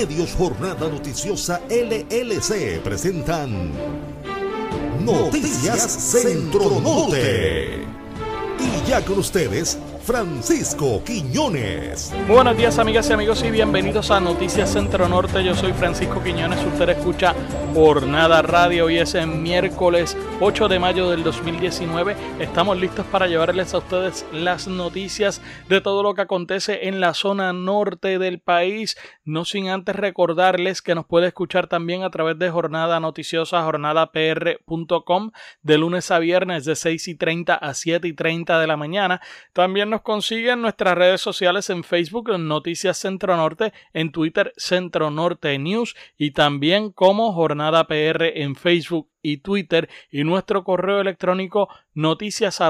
Medios 0.00 0.34
Jornada 0.34 0.88
Noticiosa 0.88 1.60
LLC 1.68 2.80
presentan 2.82 3.70
Noticias 5.04 5.92
Centro 5.92 6.80
Norte. 6.80 7.84
Y 8.58 8.88
ya 8.88 9.04
con 9.04 9.18
ustedes, 9.18 9.78
Francisco 10.04 11.02
Quiñones. 11.04 12.12
Buenos 12.26 12.56
días 12.56 12.78
amigas 12.78 13.10
y 13.10 13.12
amigos 13.12 13.42
y 13.44 13.50
bienvenidos 13.50 14.10
a 14.10 14.18
Noticias 14.18 14.72
Centro 14.72 15.08
Norte. 15.08 15.44
Yo 15.44 15.54
soy 15.54 15.72
Francisco 15.72 16.22
Quiñones, 16.22 16.64
usted 16.64 16.88
escucha 16.88 17.34
Jornada 17.74 18.42
Radio. 18.42 18.86
Hoy 18.86 18.98
es 18.98 19.14
miércoles 19.26 20.16
8 20.40 20.68
de 20.68 20.78
mayo 20.78 21.10
del 21.10 21.22
2019. 21.22 22.16
Estamos 22.40 22.78
listos 22.78 23.06
para 23.06 23.28
llevarles 23.28 23.74
a 23.74 23.78
ustedes 23.78 24.26
las 24.32 24.66
noticias 24.66 25.42
de 25.68 25.80
todo 25.80 26.02
lo 26.02 26.14
que 26.14 26.22
acontece 26.22 26.88
en 26.88 27.00
la 27.00 27.14
zona 27.14 27.52
norte 27.52 28.18
del 28.18 28.40
país. 28.40 28.96
No 29.30 29.44
sin 29.44 29.68
antes 29.68 29.94
recordarles 29.94 30.82
que 30.82 30.96
nos 30.96 31.06
puede 31.06 31.28
escuchar 31.28 31.68
también 31.68 32.02
a 32.02 32.10
través 32.10 32.36
de 32.36 32.50
Jornada 32.50 32.98
Noticiosa, 32.98 33.62
jornadapr.com, 33.62 35.30
de 35.62 35.78
lunes 35.78 36.10
a 36.10 36.18
viernes 36.18 36.64
de 36.64 36.74
6 36.74 37.06
y 37.06 37.14
30 37.14 37.54
a 37.54 37.74
7 37.74 38.08
y 38.08 38.12
30 38.12 38.58
de 38.58 38.66
la 38.66 38.76
mañana. 38.76 39.20
También 39.52 39.88
nos 39.88 40.02
consiguen 40.02 40.62
nuestras 40.62 40.98
redes 40.98 41.20
sociales 41.20 41.70
en 41.70 41.84
Facebook 41.84 42.36
Noticias 42.40 42.98
Centro 42.98 43.36
Norte, 43.36 43.72
en 43.92 44.10
Twitter 44.10 44.52
Centro 44.56 45.12
Norte 45.12 45.56
News 45.60 45.94
y 46.18 46.32
también 46.32 46.90
como 46.90 47.32
Jornada 47.32 47.86
PR 47.86 48.36
en 48.42 48.56
Facebook 48.56 49.10
y 49.22 49.38
Twitter 49.38 49.88
y 50.10 50.24
nuestro 50.24 50.64
correo 50.64 51.00
electrónico 51.00 51.68
noticias 51.94 52.60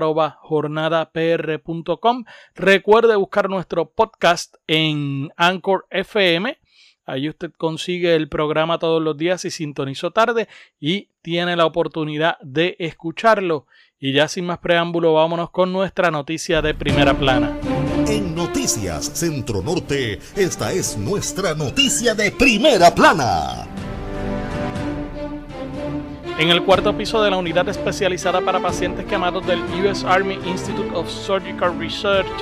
Recuerde 2.54 3.16
buscar 3.16 3.48
nuestro 3.48 3.90
podcast 3.90 4.56
en 4.66 5.30
Anchor 5.36 5.86
FM. 5.90 6.58
Ahí 7.06 7.28
usted 7.28 7.50
consigue 7.56 8.14
el 8.14 8.28
programa 8.28 8.78
todos 8.78 9.02
los 9.02 9.16
días 9.16 9.44
y 9.44 9.50
sintonizó 9.50 10.12
tarde 10.12 10.48
y 10.78 11.08
tiene 11.22 11.56
la 11.56 11.66
oportunidad 11.66 12.38
de 12.40 12.76
escucharlo. 12.78 13.66
Y 13.98 14.12
ya 14.12 14.28
sin 14.28 14.46
más 14.46 14.58
preámbulo, 14.58 15.14
vámonos 15.14 15.50
con 15.50 15.72
nuestra 15.72 16.10
noticia 16.10 16.62
de 16.62 16.74
primera 16.74 17.12
plana. 17.14 17.58
En 18.06 18.34
Noticias 18.34 19.06
Centro 19.06 19.62
Norte, 19.62 20.18
esta 20.36 20.72
es 20.72 20.96
nuestra 20.96 21.54
noticia 21.54 22.14
de 22.14 22.30
primera 22.30 22.94
plana. 22.94 23.68
En 26.40 26.48
el 26.48 26.62
cuarto 26.62 26.96
piso 26.96 27.22
de 27.22 27.30
la 27.30 27.36
unidad 27.36 27.68
especializada 27.68 28.40
para 28.40 28.60
pacientes 28.60 29.04
quemados 29.04 29.46
del 29.46 29.60
US 29.84 30.04
Army 30.04 30.38
Institute 30.46 30.88
of 30.94 31.06
Surgical 31.06 31.78
Research 31.78 32.32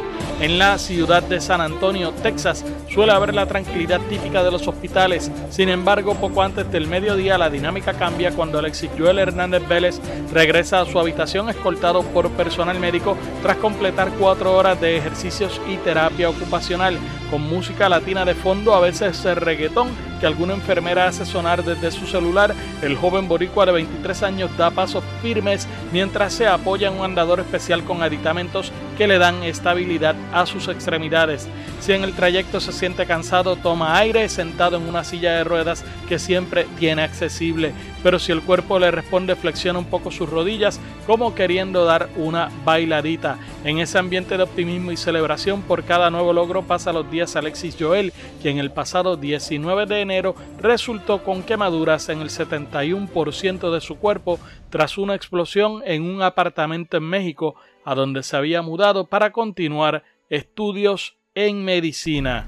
en 0.40 0.56
la 0.56 0.78
ciudad 0.78 1.20
de 1.24 1.40
San 1.40 1.60
Antonio, 1.60 2.12
Texas, 2.22 2.64
suele 2.88 3.10
haber 3.10 3.34
la 3.34 3.46
tranquilidad 3.46 4.00
típica 4.02 4.44
de 4.44 4.52
los 4.52 4.68
hospitales. 4.68 5.32
Sin 5.50 5.68
embargo, 5.68 6.14
poco 6.14 6.44
antes 6.44 6.70
del 6.70 6.86
mediodía 6.86 7.38
la 7.38 7.50
dinámica 7.50 7.92
cambia 7.92 8.30
cuando 8.30 8.60
Alexis 8.60 8.90
Joel 8.96 9.18
Hernández 9.18 9.66
Vélez 9.66 10.00
regresa 10.32 10.80
a 10.80 10.86
su 10.86 11.00
habitación 11.00 11.48
escoltado 11.48 12.02
por 12.02 12.30
personal 12.30 12.78
médico 12.78 13.16
tras 13.42 13.56
completar 13.56 14.12
cuatro 14.12 14.56
horas 14.56 14.80
de 14.80 14.96
ejercicios 14.96 15.60
y 15.68 15.76
terapia 15.78 16.30
ocupacional 16.30 16.96
con 17.32 17.42
música 17.42 17.88
latina 17.88 18.24
de 18.24 18.36
fondo, 18.36 18.74
a 18.74 18.80
veces 18.80 19.24
reggaetón 19.24 19.88
que 20.18 20.26
alguna 20.26 20.54
enfermera 20.54 21.06
hace 21.06 21.24
sonar 21.24 21.64
desde 21.64 21.90
su 21.90 22.06
celular, 22.06 22.54
el 22.82 22.96
joven 22.96 23.28
boricua 23.28 23.66
de 23.66 23.72
23 23.72 24.22
años 24.22 24.56
da 24.56 24.70
pasos 24.70 25.04
firmes 25.22 25.66
mientras 25.92 26.32
se 26.32 26.46
apoya 26.46 26.88
en 26.88 26.94
un 26.94 27.04
andador 27.04 27.40
especial 27.40 27.84
con 27.84 28.02
aditamentos 28.02 28.72
que 28.96 29.06
le 29.06 29.18
dan 29.18 29.42
estabilidad 29.42 30.16
a 30.32 30.46
sus 30.46 30.68
extremidades. 30.68 31.48
Si 31.80 31.92
en 31.92 32.04
el 32.04 32.12
trayecto 32.12 32.60
se 32.60 32.72
siente 32.72 33.06
cansado, 33.06 33.56
toma 33.56 33.96
aire 33.98 34.28
sentado 34.28 34.76
en 34.76 34.88
una 34.88 35.04
silla 35.04 35.32
de 35.32 35.44
ruedas 35.44 35.84
que 36.08 36.18
siempre 36.18 36.66
tiene 36.78 37.02
accesible, 37.02 37.72
pero 38.02 38.18
si 38.18 38.32
el 38.32 38.42
cuerpo 38.42 38.78
le 38.78 38.90
responde 38.90 39.36
flexiona 39.36 39.78
un 39.78 39.84
poco 39.84 40.10
sus 40.10 40.28
rodillas 40.28 40.80
como 41.06 41.34
queriendo 41.34 41.84
dar 41.84 42.08
una 42.16 42.50
bailadita. 42.64 43.38
En 43.64 43.78
ese 43.78 43.98
ambiente 43.98 44.36
de 44.36 44.42
optimismo 44.42 44.92
y 44.92 44.96
celebración 44.96 45.62
por 45.62 45.84
cada 45.84 46.10
nuevo 46.10 46.32
logro 46.32 46.62
pasa 46.62 46.92
los 46.92 47.10
días 47.10 47.36
Alexis 47.36 47.76
Joel, 47.78 48.12
quien 48.42 48.58
el 48.58 48.70
pasado 48.70 49.16
19 49.16 49.86
de 49.86 50.00
enero 50.00 50.34
resultó 50.60 51.22
con 51.22 51.42
quemaduras 51.42 52.08
en 52.08 52.20
el 52.20 52.28
71% 52.28 53.72
de 53.72 53.80
su 53.80 53.96
cuerpo 53.96 54.38
tras 54.68 54.98
una 54.98 55.14
explosión 55.14 55.82
en 55.86 56.02
un 56.02 56.22
apartamento 56.22 56.96
en 56.96 57.04
México 57.04 57.54
a 57.84 57.94
donde 57.94 58.22
se 58.22 58.36
había 58.36 58.62
mudado 58.62 59.06
para 59.06 59.32
continuar 59.32 60.02
estudios 60.28 61.17
en 61.40 61.64
medicina. 61.64 62.46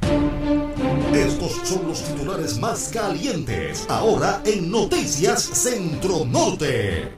Estos 1.15 1.53
son 1.63 1.87
los 1.87 2.03
titulares 2.03 2.59
más 2.59 2.91
calientes 2.93 3.87
ahora 3.89 4.43
en 4.45 4.69
Noticias 4.69 5.41
Centro 5.41 6.25
Norte. 6.25 7.09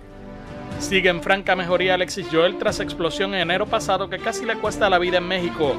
Sigue 0.80 1.08
en 1.08 1.22
franca 1.22 1.56
mejoría 1.56 1.94
Alexis 1.94 2.26
Joel 2.30 2.58
tras 2.58 2.78
explosión 2.78 3.32
en 3.32 3.40
enero 3.40 3.64
pasado 3.64 4.10
que 4.10 4.18
casi 4.18 4.44
le 4.44 4.56
cuesta 4.56 4.90
la 4.90 4.98
vida 4.98 5.16
en 5.16 5.26
México. 5.26 5.74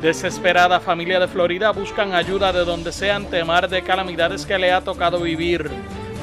Desesperada 0.00 0.80
familia 0.80 1.20
de 1.20 1.28
Florida 1.28 1.70
buscan 1.70 2.14
ayuda 2.14 2.50
de 2.54 2.64
donde 2.64 2.90
sea 2.90 3.16
ante 3.16 3.44
mar 3.44 3.68
de 3.68 3.82
calamidades 3.82 4.46
que 4.46 4.58
le 4.58 4.72
ha 4.72 4.80
tocado 4.80 5.20
vivir. 5.20 5.68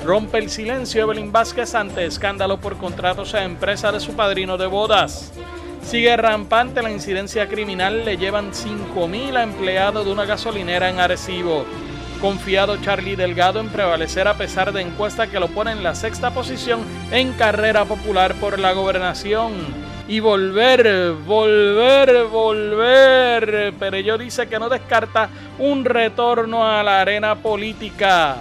Rompe 0.04 0.40
el 0.40 0.50
silencio 0.50 1.04
Evelyn 1.04 1.32
Vázquez 1.32 1.76
ante 1.76 2.04
escándalo 2.04 2.60
por 2.60 2.78
contratos 2.78 3.36
a 3.36 3.44
empresa 3.44 3.92
de 3.92 4.00
su 4.00 4.14
padrino 4.14 4.58
de 4.58 4.66
bodas. 4.66 5.32
Sigue 5.84 6.16
rampante 6.18 6.82
la 6.82 6.92
incidencia 6.92 7.48
criminal, 7.48 8.04
le 8.06 8.18
llevan 8.18 8.52
5.000 8.52 9.38
a 9.38 9.44
empleados 9.44 10.06
de 10.06 10.12
una 10.12 10.26
gasolinera 10.26 10.90
en 10.90 11.00
Arecibo. 11.00 11.66
Confiado 12.20 12.78
Charlie 12.78 13.16
Delgado 13.16 13.60
en 13.60 13.70
prevalecer 13.70 14.28
a 14.28 14.36
pesar 14.36 14.72
de 14.72 14.82
encuesta 14.82 15.28
que 15.28 15.40
lo 15.40 15.50
pone 15.50 15.72
en 15.72 15.84
la 15.84 15.94
sexta 15.94 16.34
posición 16.34 16.82
en 17.12 17.34
carrera 17.34 17.86
popular 17.86 18.34
por 18.36 18.60
la 18.60 18.72
gobernación. 18.72 19.52
Y 20.08 20.20
volver, 20.20 21.12
volver, 21.26 22.26
volver. 22.26 23.74
Pero 23.78 24.00
yo 24.00 24.18
dice 24.18 24.48
que 24.48 24.60
no 24.60 24.70
descarta 24.70 25.30
un 25.60 25.86
retorno 25.86 26.66
a 26.66 26.82
la 26.82 27.02
arena 27.02 27.36
política. 27.36 28.38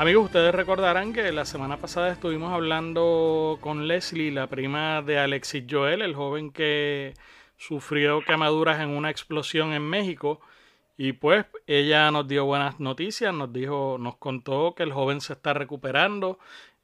Amigos, 0.00 0.24
ustedes 0.24 0.54
recordarán 0.54 1.12
que 1.12 1.30
la 1.30 1.44
semana 1.44 1.76
pasada 1.76 2.10
estuvimos 2.10 2.54
hablando 2.54 3.58
con 3.60 3.86
Leslie, 3.86 4.30
la 4.30 4.46
prima 4.46 5.02
de 5.02 5.18
Alexis 5.18 5.64
Joel, 5.68 6.00
el 6.00 6.14
joven 6.14 6.52
que 6.52 7.12
sufrió 7.58 8.22
quemaduras 8.22 8.80
en 8.80 8.88
una 8.88 9.10
explosión 9.10 9.74
en 9.74 9.82
México. 9.82 10.40
Y 10.96 11.12
pues 11.12 11.44
ella 11.66 12.10
nos 12.10 12.26
dio 12.26 12.46
buenas 12.46 12.80
noticias, 12.80 13.34
nos 13.34 13.52
dijo, 13.52 13.98
nos 14.00 14.16
contó 14.16 14.74
que 14.74 14.84
el 14.84 14.92
joven 14.94 15.20
se 15.20 15.34
está 15.34 15.52
recuperando 15.52 16.38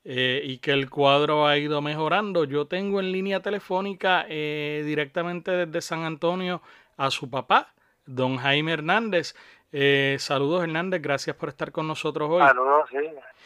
eh, 0.05 0.43
y 0.45 0.59
que 0.59 0.73
el 0.73 0.91
cuadro 0.91 1.47
ha 1.47 1.57
ido 1.57 1.81
mejorando. 1.81 2.45
Yo 2.45 2.67
tengo 2.67 3.01
en 3.01 3.13
línea 3.13 3.41
telefónica 3.41 4.27
eh, 4.29 4.83
directamente 4.85 5.53
desde 5.53 5.81
San 5.81 6.05
Antonio 6.05 6.61
a 6.99 7.11
su 7.11 7.31
papá, 7.31 7.73
don 8.05 8.37
Jaime 8.37 8.73
Hernández. 8.73 9.35
Eh, 9.79 10.17
saludos 10.19 10.63
Hernández, 10.63 11.03
gracias 11.03 11.37
por 11.37 11.51
estar 11.51 11.71
con 11.71 11.87
nosotros 11.87 12.31
hoy. 12.31 12.41
Saludos, 12.41 12.89
sí, 12.89 12.97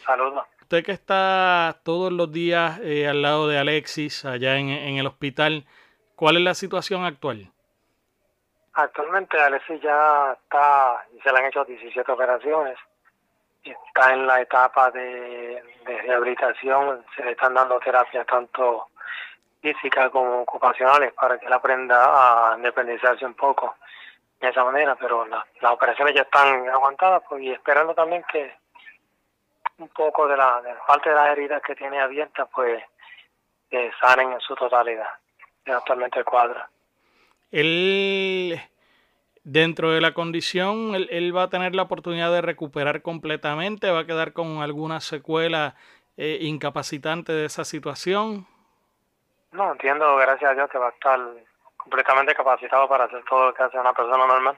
saludos. 0.05 0.45
Usted 0.61 0.81
que 0.81 0.93
está 0.93 1.75
todos 1.83 2.09
los 2.09 2.31
días 2.31 2.79
eh, 2.83 3.05
al 3.05 3.21
lado 3.21 3.49
de 3.49 3.57
Alexis, 3.57 4.23
allá 4.23 4.55
en, 4.55 4.69
el 4.69 5.05
hospital, 5.05 5.65
¿cuál 6.15 6.37
es 6.37 6.43
la 6.43 6.53
situación 6.53 7.03
actual? 7.03 7.51
Actualmente 8.71 9.37
Alexis 9.41 9.81
ya 9.81 10.31
está, 10.41 11.05
se 11.21 11.33
le 11.33 11.37
han 11.37 11.45
hecho 11.47 11.65
17 11.65 12.09
operaciones, 12.09 12.77
está 13.65 14.13
en 14.13 14.25
la 14.25 14.39
etapa 14.39 14.89
de, 14.89 15.61
de 15.85 16.01
rehabilitación, 16.03 17.03
se 17.13 17.25
le 17.25 17.31
están 17.31 17.55
dando 17.55 17.77
terapias 17.81 18.25
tanto 18.25 18.87
físicas 19.61 20.09
como 20.11 20.43
ocupacionales 20.43 21.11
para 21.11 21.37
que 21.37 21.47
él 21.47 21.51
aprenda 21.51 22.51
a 22.53 22.55
independizarse 22.55 23.25
un 23.25 23.33
poco 23.33 23.75
de 24.41 24.49
esa 24.49 24.63
manera, 24.63 24.95
pero 24.95 25.25
las 25.27 25.71
operaciones 25.71 26.15
ya 26.15 26.23
están 26.23 26.67
aguantadas 26.69 27.21
pues, 27.29 27.43
y 27.43 27.51
esperando 27.51 27.93
también 27.93 28.23
que 28.31 28.51
un 29.77 29.89
poco 29.89 30.27
de 30.27 30.35
la, 30.35 30.61
de 30.61 30.73
parte 30.87 31.09
de 31.09 31.15
las 31.15 31.29
heridas 31.29 31.61
que 31.61 31.75
tiene 31.75 31.99
abiertas 31.99 32.47
pues 32.53 32.83
que 33.69 33.91
sanen 34.01 34.33
en 34.33 34.39
su 34.41 34.55
totalidad 34.55 35.07
actualmente 35.67 36.19
el 36.19 36.25
cuadro. 36.25 36.59
Él, 37.51 38.59
dentro 39.43 39.91
de 39.91 40.01
la 40.01 40.13
condición, 40.13 40.95
él, 40.95 41.35
va 41.35 41.43
a 41.43 41.49
tener 41.49 41.75
la 41.75 41.83
oportunidad 41.83 42.31
de 42.31 42.41
recuperar 42.41 43.01
completamente, 43.01 43.91
va 43.91 43.99
a 43.99 44.05
quedar 44.05 44.33
con 44.33 44.61
alguna 44.61 44.99
secuela 45.01 45.75
eh, 46.17 46.39
incapacitante 46.41 47.31
de 47.31 47.45
esa 47.45 47.63
situación. 47.63 48.47
No, 49.51 49.71
entiendo, 49.73 50.15
gracias 50.17 50.51
a 50.51 50.53
Dios 50.53 50.69
que 50.69 50.77
va 50.77 50.87
a 50.87 50.91
estar 50.91 51.19
completamente 51.83 52.35
capacitado 52.35 52.87
para 52.87 53.05
hacer 53.05 53.23
todo 53.25 53.47
lo 53.47 53.53
que 53.53 53.63
hace 53.63 53.77
una 53.77 53.93
persona 53.93 54.27
normal. 54.27 54.57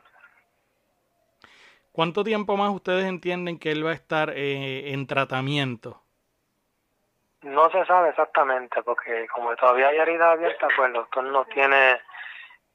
¿Cuánto 1.92 2.24
tiempo 2.24 2.58
más 2.58 2.72
ustedes 2.72 3.06
entienden 3.06 3.60
que 3.60 3.72
él 3.72 3.86
va 3.86 3.92
a 3.92 3.96
estar 3.96 4.32
eh, 4.32 4.92
en 4.94 5.06
tratamiento? 5.06 6.02
No 7.44 7.70
se 7.70 7.86
sabe 7.86 8.10
exactamente, 8.10 8.82
porque 8.84 9.28
como 9.28 9.56
todavía 9.56 9.90
hay 9.90 9.98
herida 9.98 10.32
abierta, 10.32 10.68
pues 10.76 10.88
el 10.88 10.94
doctor 10.94 11.24
no 11.26 11.46
tiene 11.46 12.00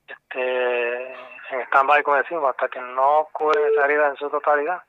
este, 0.07 1.13
en 1.51 1.61
stand-by, 1.67 2.03
como 2.03 2.19
decimos, 2.19 2.51
hasta 2.51 2.69
que 2.69 2.81
no 2.81 3.21
ocurre 3.21 3.73
esa 3.73 3.87
herida 3.87 4.09
en 4.09 4.17
su 4.17 4.31
totalidad, 4.31 4.83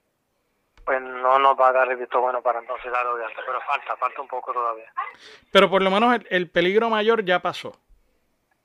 pues 0.85 1.01
no 1.01 1.39
nos 1.39 1.59
va 1.59 1.69
a 1.69 1.73
dar 1.73 1.89
el 1.89 1.97
visto 1.97 2.21
bueno 2.21 2.41
para 2.41 2.59
entonces 2.59 2.91
darlo 2.91 3.15
de 3.15 3.25
alta. 3.25 3.41
Pero 3.45 3.61
falta, 3.61 3.95
falta 3.95 4.21
un 4.21 4.27
poco 4.27 4.53
todavía. 4.53 4.91
Pero 5.51 5.69
por 5.69 5.81
lo 5.81 5.89
menos 5.89 6.13
el, 6.13 6.27
el 6.29 6.49
peligro 6.51 6.89
mayor 6.89 7.23
ya 7.23 7.39
pasó. 7.39 7.71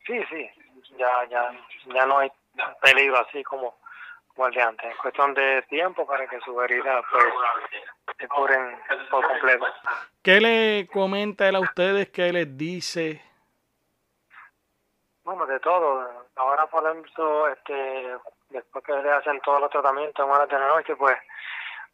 Sí, 0.05 0.23
sí, 0.29 0.51
ya, 0.97 1.25
ya, 1.29 1.53
ya 1.87 2.07
no 2.07 2.19
hay 2.19 2.31
peligro 2.83 3.19
así 3.19 3.43
como, 3.45 3.77
como 4.29 4.49
el 4.49 4.55
de 4.55 4.63
antes. 4.63 4.91
Es 4.91 4.97
cuestión 4.97 5.35
de 5.35 5.63
tiempo 5.63 6.07
para 6.07 6.27
que 6.27 6.41
su 6.41 6.61
herida 6.61 7.03
pues 7.11 7.25
se 8.19 8.29
cubren 8.29 8.79
por 9.11 9.27
completo. 9.27 9.67
¿Qué 10.23 10.41
le 10.41 10.89
comenta 10.93 11.49
él 11.49 11.57
a 11.57 11.61
ustedes? 11.61 12.09
¿Qué 12.11 12.33
les 12.33 12.57
dice? 12.57 13.23
Bueno, 15.25 15.47
de 15.47 15.59
todo. 15.61 16.27
Ahora, 16.37 16.67
por 16.67 16.85
ejemplo, 16.85 17.49
este, 17.49 18.17
después 18.51 18.85
que 18.85 18.93
le 18.93 19.11
hacen 19.11 19.41
todos 19.41 19.61
los 19.61 19.71
tratamientos 19.71 20.25
en 20.25 20.31
horas 20.31 20.49
de 20.49 20.59
la 20.59 20.69
noche, 20.69 20.95
pues 20.97 21.17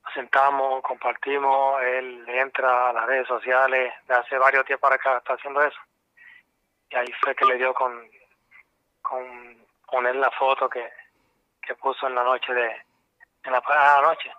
nos 0.05 0.15
sentamos, 0.15 0.83
compartimos, 0.83 1.81
él 1.83 2.25
entra 2.29 2.91
a 2.91 2.93
las 2.93 3.07
redes 3.07 3.29
sociales, 3.29 3.93
de 4.09 4.15
hace 4.15 4.37
varios 4.39 4.67
días 4.67 4.81
para 4.81 4.97
acá 4.97 5.19
está 5.19 5.35
haciendo 5.35 5.63
eso. 5.63 5.79
Y 6.91 6.97
ahí 6.97 7.13
fue 7.23 7.35
que 7.37 7.45
le 7.45 7.57
dio 7.57 7.73
con, 7.73 8.11
con 9.11 9.57
poner 9.91 10.15
la 10.15 10.31
foto 10.31 10.69
que, 10.69 10.89
que 11.61 11.75
puso 11.75 12.07
en 12.07 12.15
la 12.15 12.23
noche 12.23 12.55
de, 12.55 12.67
en 13.45 13.53
la, 13.53 13.61
la 13.69 14.03
noche. 14.03 14.33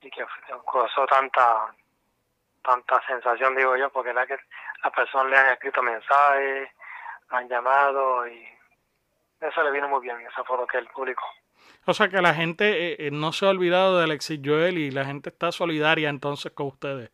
Y 0.00 0.10
que 0.10 0.24
causó 0.72 1.04
tanta, 1.06 1.74
tanta 2.62 3.04
sensación, 3.04 3.56
digo 3.56 3.76
yo, 3.76 3.90
porque 3.90 4.12
la 4.14 4.26
que 4.26 4.38
las 4.84 4.92
personas 4.92 5.30
le 5.30 5.36
han 5.36 5.52
escrito 5.54 5.82
mensajes, 5.82 6.70
han 7.30 7.48
llamado 7.48 8.28
y 8.28 8.48
eso 9.40 9.62
le 9.64 9.72
vino 9.72 9.88
muy 9.88 10.02
bien, 10.02 10.20
esa 10.20 10.44
foto 10.44 10.64
que 10.68 10.78
él 10.78 10.88
publicó. 10.94 11.24
O 11.84 11.92
sea 11.92 12.08
que 12.08 12.22
la 12.22 12.34
gente 12.34 12.92
eh, 12.92 12.96
eh, 13.00 13.10
no 13.10 13.32
se 13.32 13.44
ha 13.44 13.50
olvidado 13.50 13.98
de 13.98 14.04
Alexis 14.04 14.40
Joel 14.42 14.78
y 14.78 14.92
la 14.92 15.04
gente 15.04 15.30
está 15.30 15.50
solidaria 15.50 16.08
entonces 16.08 16.52
con 16.52 16.68
ustedes. 16.68 17.10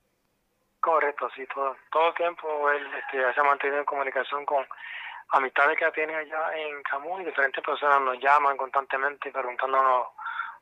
Correcto, 0.81 1.31
sí, 1.35 1.47
todo, 1.55 1.75
todo 1.91 2.09
el 2.09 2.15
tiempo 2.15 2.71
él 2.71 2.87
este, 2.99 3.33
se 3.33 3.41
ha 3.41 3.45
mantenido 3.45 3.79
en 3.79 3.87
comunicación 3.87 4.45
con 4.45 4.67
amistades 5.31 5.79
que 5.79 5.91
tiene 5.93 6.15
allá 6.15 6.57
en 6.57 6.83
Camus 6.83 7.23
y 7.23 7.25
diferentes 7.25 7.63
personas 7.65 8.01
nos 8.01 8.19
llaman 8.19 8.57
constantemente 8.57 9.31
preguntándonos 9.31 10.09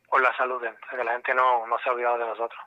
por 0.08 0.20
la 0.20 0.36
salud 0.36 0.60
de 0.60 0.68
él, 0.68 0.74
o 0.74 0.88
sea 0.88 0.98
que 0.98 1.04
la 1.04 1.12
gente 1.12 1.34
no, 1.34 1.66
no 1.66 1.78
se 1.78 1.88
ha 1.88 1.92
olvidado 1.92 2.18
de 2.18 2.26
nosotros. 2.26 2.60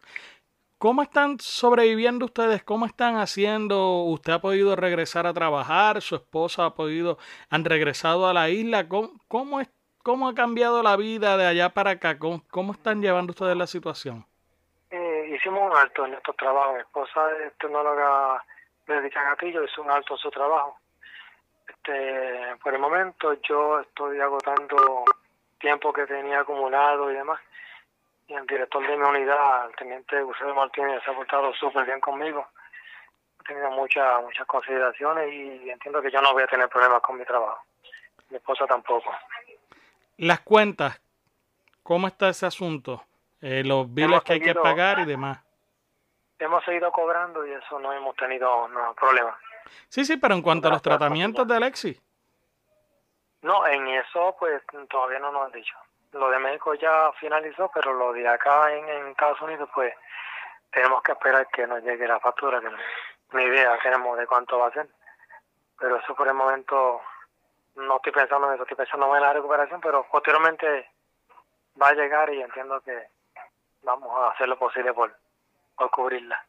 ¿Cómo 0.78 1.02
están 1.02 1.40
sobreviviendo 1.40 2.26
ustedes? 2.26 2.64
¿Cómo 2.64 2.86
están 2.86 3.16
haciendo? 3.16 4.04
¿Usted 4.04 4.34
ha 4.34 4.40
podido 4.40 4.76
regresar 4.76 5.26
a 5.26 5.34
trabajar? 5.34 6.02
¿Su 6.02 6.16
esposa 6.16 6.66
ha 6.66 6.76
podido? 6.76 7.18
¿Han 7.50 7.64
regresado 7.64 8.28
a 8.28 8.34
la 8.34 8.50
isla? 8.50 8.90
¿Cómo, 8.90 9.12
cómo, 9.30 9.62
es, 9.62 9.70
cómo 10.04 10.28
ha 10.28 10.36
cambiado 10.36 10.84
la 10.84 10.98
vida 10.98 11.38
de 11.38 11.46
allá 11.48 11.70
para 11.70 11.92
acá? 11.92 12.20
¿Cómo, 12.20 12.44
cómo 12.52 12.74
están 12.74 13.02
llevando 13.02 13.32
ustedes 13.32 13.56
la 13.56 13.68
situación? 13.68 14.26
Eh, 14.92 15.34
hicimos 15.34 15.72
un 15.72 15.78
alto 15.78 16.06
en 16.06 16.14
estos 16.16 16.36
trabajos. 16.36 16.76
Mi 16.76 16.82
esposa 16.82 17.32
es 17.46 17.58
tecnóloga 17.58 18.44
de 18.86 19.10
Gatillo, 19.10 19.64
hizo 19.64 19.82
un 19.82 19.92
alto 19.92 20.14
en 20.16 20.20
su 20.20 20.30
trabajo. 20.30 20.78
Este, 21.86 22.56
por 22.64 22.74
el 22.74 22.80
momento 22.80 23.34
yo 23.48 23.80
estoy 23.80 24.20
agotando 24.20 25.06
tiempo 25.60 25.94
que 25.94 26.08
tenía 26.08 26.40
acumulado 26.40 27.12
y 27.12 27.16
demás 27.16 27.40
y 28.28 28.34
el 28.34 28.48
director 28.48 28.86
de 28.88 28.98
mi 28.98 29.04
unidad, 29.04 29.68
el 29.70 29.76
teniente 29.76 30.20
Gustavo 30.24 30.56
Martínez, 30.56 31.04
se 31.04 31.12
ha 31.12 31.14
portado 31.14 31.54
súper 31.54 31.86
bien 31.86 32.00
conmigo. 32.00 32.48
He 33.40 33.44
tenido 33.44 33.70
muchas 33.70 34.24
muchas 34.24 34.48
consideraciones 34.48 35.32
y 35.32 35.70
entiendo 35.70 36.02
que 36.02 36.10
yo 36.10 36.22
no 36.22 36.34
voy 36.34 36.44
a 36.44 36.48
tener 36.48 36.68
problemas 36.70 37.02
con 37.02 37.20
mi 37.20 37.26
trabajo. 37.26 37.62
Mi 38.30 38.38
esposa 38.38 38.66
tampoco. 38.66 39.12
Las 40.18 40.40
cuentas, 40.40 41.00
¿cómo 41.84 42.08
está 42.08 42.30
ese 42.30 42.48
asunto? 42.48 43.04
Eh, 43.42 43.64
los 43.64 43.94
biles 43.94 44.24
que 44.24 44.34
hay 44.34 44.42
que 44.42 44.56
pagar 44.56 45.00
y 45.00 45.06
demás. 45.06 45.40
Hemos 46.40 46.66
seguido 46.66 46.92
cobrando 46.92 47.46
y 47.46 47.52
eso 47.52 47.80
no 47.80 47.94
hemos 47.94 48.16
tenido 48.16 48.68
no, 48.70 48.96
problemas. 48.96 49.36
Sí, 49.90 50.06
sí, 50.06 50.18
pero 50.18 50.36
en 50.36 50.42
cuanto 50.42 50.68
a 50.68 50.72
los 50.72 50.82
tratamientos 50.82 51.48
de 51.48 51.56
Alexis. 51.56 52.02
No, 53.42 53.66
en 53.68 53.88
eso 53.88 54.36
pues 54.40 54.62
todavía 54.90 55.20
no 55.20 55.32
nos 55.32 55.46
han 55.46 55.52
dicho 55.52 55.76
lo 56.16 56.30
de 56.30 56.40
México 56.40 56.74
ya 56.76 57.12
finalizó, 57.20 57.70
pero 57.74 57.94
lo 57.94 58.14
de 58.14 58.28
acá 58.28 58.74
en, 58.74 59.08
Estados 59.08 59.42
Unidos, 59.42 59.70
pues 59.74 59.94
tenemos 60.72 61.02
que 61.04 61.12
esperar 61.12 61.48
que 61.48 61.68
nos 61.68 61.84
llegue 61.84 62.08
la 62.08 62.20
factura, 62.20 62.62
que 62.62 62.70
ni 63.38 63.44
idea 63.44 63.78
tenemos 63.84 64.18
de 64.18 64.26
cuánto 64.26 64.58
va 64.58 64.68
a 64.68 64.72
ser. 64.72 64.88
Pero 65.78 65.98
eso 65.98 66.16
por 66.16 66.28
el 66.28 66.34
momento 66.34 67.02
no 67.76 67.98
estoy 67.98 68.14
pensando 68.14 68.48
en 68.48 68.54
eso, 68.54 68.64
estoy 68.64 68.78
pensando 68.78 69.14
en 69.14 69.22
la 69.22 69.34
recuperación, 69.34 69.82
pero 69.82 70.08
posteriormente 70.10 70.90
va 71.82 71.90
a 71.90 71.94
llegar 71.94 72.34
y 72.34 72.42
entiendo 72.42 72.80
que 72.82 73.10
vamos 73.84 74.10
a 74.18 74.32
hacer 74.32 74.48
lo 74.48 74.58
posible 74.58 74.94
por, 74.94 75.14
por 75.76 75.90
cubrirla. 75.90 76.42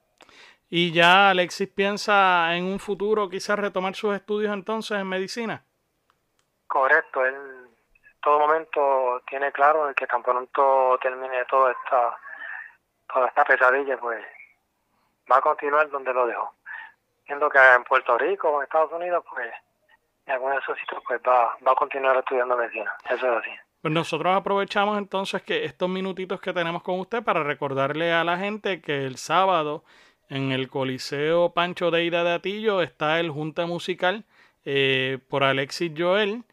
¿Y 0.69 0.93
ya 0.93 1.31
Alexis 1.31 1.69
piensa 1.69 2.55
en 2.57 2.65
un 2.65 2.81
futuro 2.81 3.29
quizás 3.29 3.59
retomar 3.59 3.95
sus 3.95 4.15
estudios 4.15 4.53
entonces 4.53 4.99
en 4.99 5.09
medicina? 5.09 5.65
Correcto, 6.67 7.25
él 7.25 7.35
todo 8.21 8.41
momento 8.41 9.23
tiene 9.29 9.53
claro 9.53 9.93
que 9.95 10.07
tan 10.09 10.23
pronto 10.23 10.99
termine 11.01 11.45
toda 11.45 11.71
esta 11.71 12.19
toda 13.13 13.29
esta 13.29 13.45
pesadilla 13.45 13.97
pues 13.99 14.25
va 15.31 15.37
a 15.37 15.41
continuar 15.41 15.89
donde 15.91 16.13
lo 16.13 16.27
dejó. 16.27 16.53
Siendo 17.25 17.49
que 17.49 17.59
en 17.59 17.85
Puerto 17.85 18.19
Rico 18.19 18.49
o 18.49 18.59
en 18.59 18.65
Estados 18.65 18.93
Unidos 18.93 19.25
pues 19.33 19.53
en 20.27 20.33
algunos 20.33 20.57
de 20.57 20.63
esos 20.63 20.79
sitios 20.81 21.01
pues 21.07 21.21
va, 21.21 21.57
va 21.65 21.73
a 21.73 21.77
continuar 21.77 22.17
estudiando 22.17 22.57
medicina. 22.57 22.93
Eso 23.09 23.31
es 23.31 23.39
así. 23.39 23.51
Pues 23.81 23.95
nosotros 23.95 24.35
aprovechamos 24.35 24.99
entonces 24.99 25.43
que 25.43 25.65
estos 25.65 25.89
minutitos 25.89 26.41
que 26.41 26.53
tenemos 26.53 26.83
con 26.83 26.99
usted 26.99 27.23
para 27.23 27.45
recordarle 27.45 28.13
a 28.13 28.25
la 28.25 28.37
gente 28.37 28.81
que 28.81 29.07
el 29.07 29.17
sábado 29.19 29.85
en 30.29 30.53
el 30.53 30.69
Coliseo 30.69 31.53
Pancho 31.53 31.91
Deida 31.91 32.25
de 32.25 32.33
Atillo 32.33 32.83
está 32.83 33.21
el 33.21 33.31
Junta 33.31 33.67
Musical 33.67 34.25
eh, 34.65 35.19
por 35.29 35.45
Alexis 35.45 35.93
Joel 35.97 36.45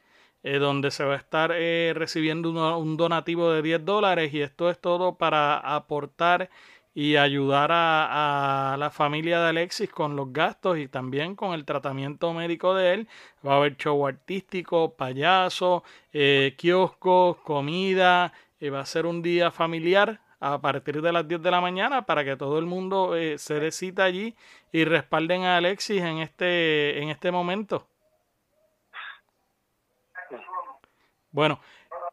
eh, 0.45 0.59
donde 0.59 0.91
se 0.91 1.05
va 1.05 1.13
a 1.13 1.17
estar 1.17 1.53
eh, 1.55 1.93
recibiendo 1.95 2.49
un 2.77 2.97
donativo 2.97 3.49
de 3.53 3.61
10 3.61 3.85
dólares 3.85 4.33
y 4.33 4.41
esto 4.41 4.69
es 4.69 4.77
todo 4.77 5.15
para 5.15 5.57
aportar 5.57 6.49
y 6.93 7.15
ayudar 7.15 7.69
a, 7.71 8.75
la 8.77 8.89
familia 8.91 9.39
de 9.39 9.49
Alexis 9.49 9.89
con 9.89 10.17
los 10.17 10.33
gastos 10.33 10.77
y 10.79 10.89
también 10.89 11.35
con 11.35 11.53
el 11.53 11.63
tratamiento 11.63 12.33
médico 12.33 12.75
de 12.75 12.93
él. 12.93 13.07
Va 13.45 13.53
a 13.53 13.57
haber 13.57 13.77
show 13.77 14.05
artístico, 14.05 14.93
payaso, 14.95 15.83
eh, 16.11 16.55
kioscos, 16.57 17.37
comida. 17.37 18.33
va 18.61 18.81
a 18.81 18.85
ser 18.85 19.05
un 19.05 19.21
día 19.21 19.49
familiar 19.49 20.19
a 20.43 20.59
partir 20.59 21.01
de 21.01 21.11
las 21.11 21.27
10 21.27 21.41
de 21.41 21.51
la 21.51 21.61
mañana 21.61 22.05
para 22.05 22.25
que 22.25 22.35
todo 22.35 22.59
el 22.59 22.65
mundo 22.65 23.13
se 23.37 23.59
dé 23.59 23.71
cita 23.71 24.03
allí 24.03 24.35
y 24.71 24.83
respalden 24.83 25.43
a 25.43 25.57
Alexis 25.57 26.01
en 26.01 26.17
este, 26.17 27.01
en 27.01 27.09
este 27.09 27.31
momento. 27.31 27.87
Bueno, 31.31 31.59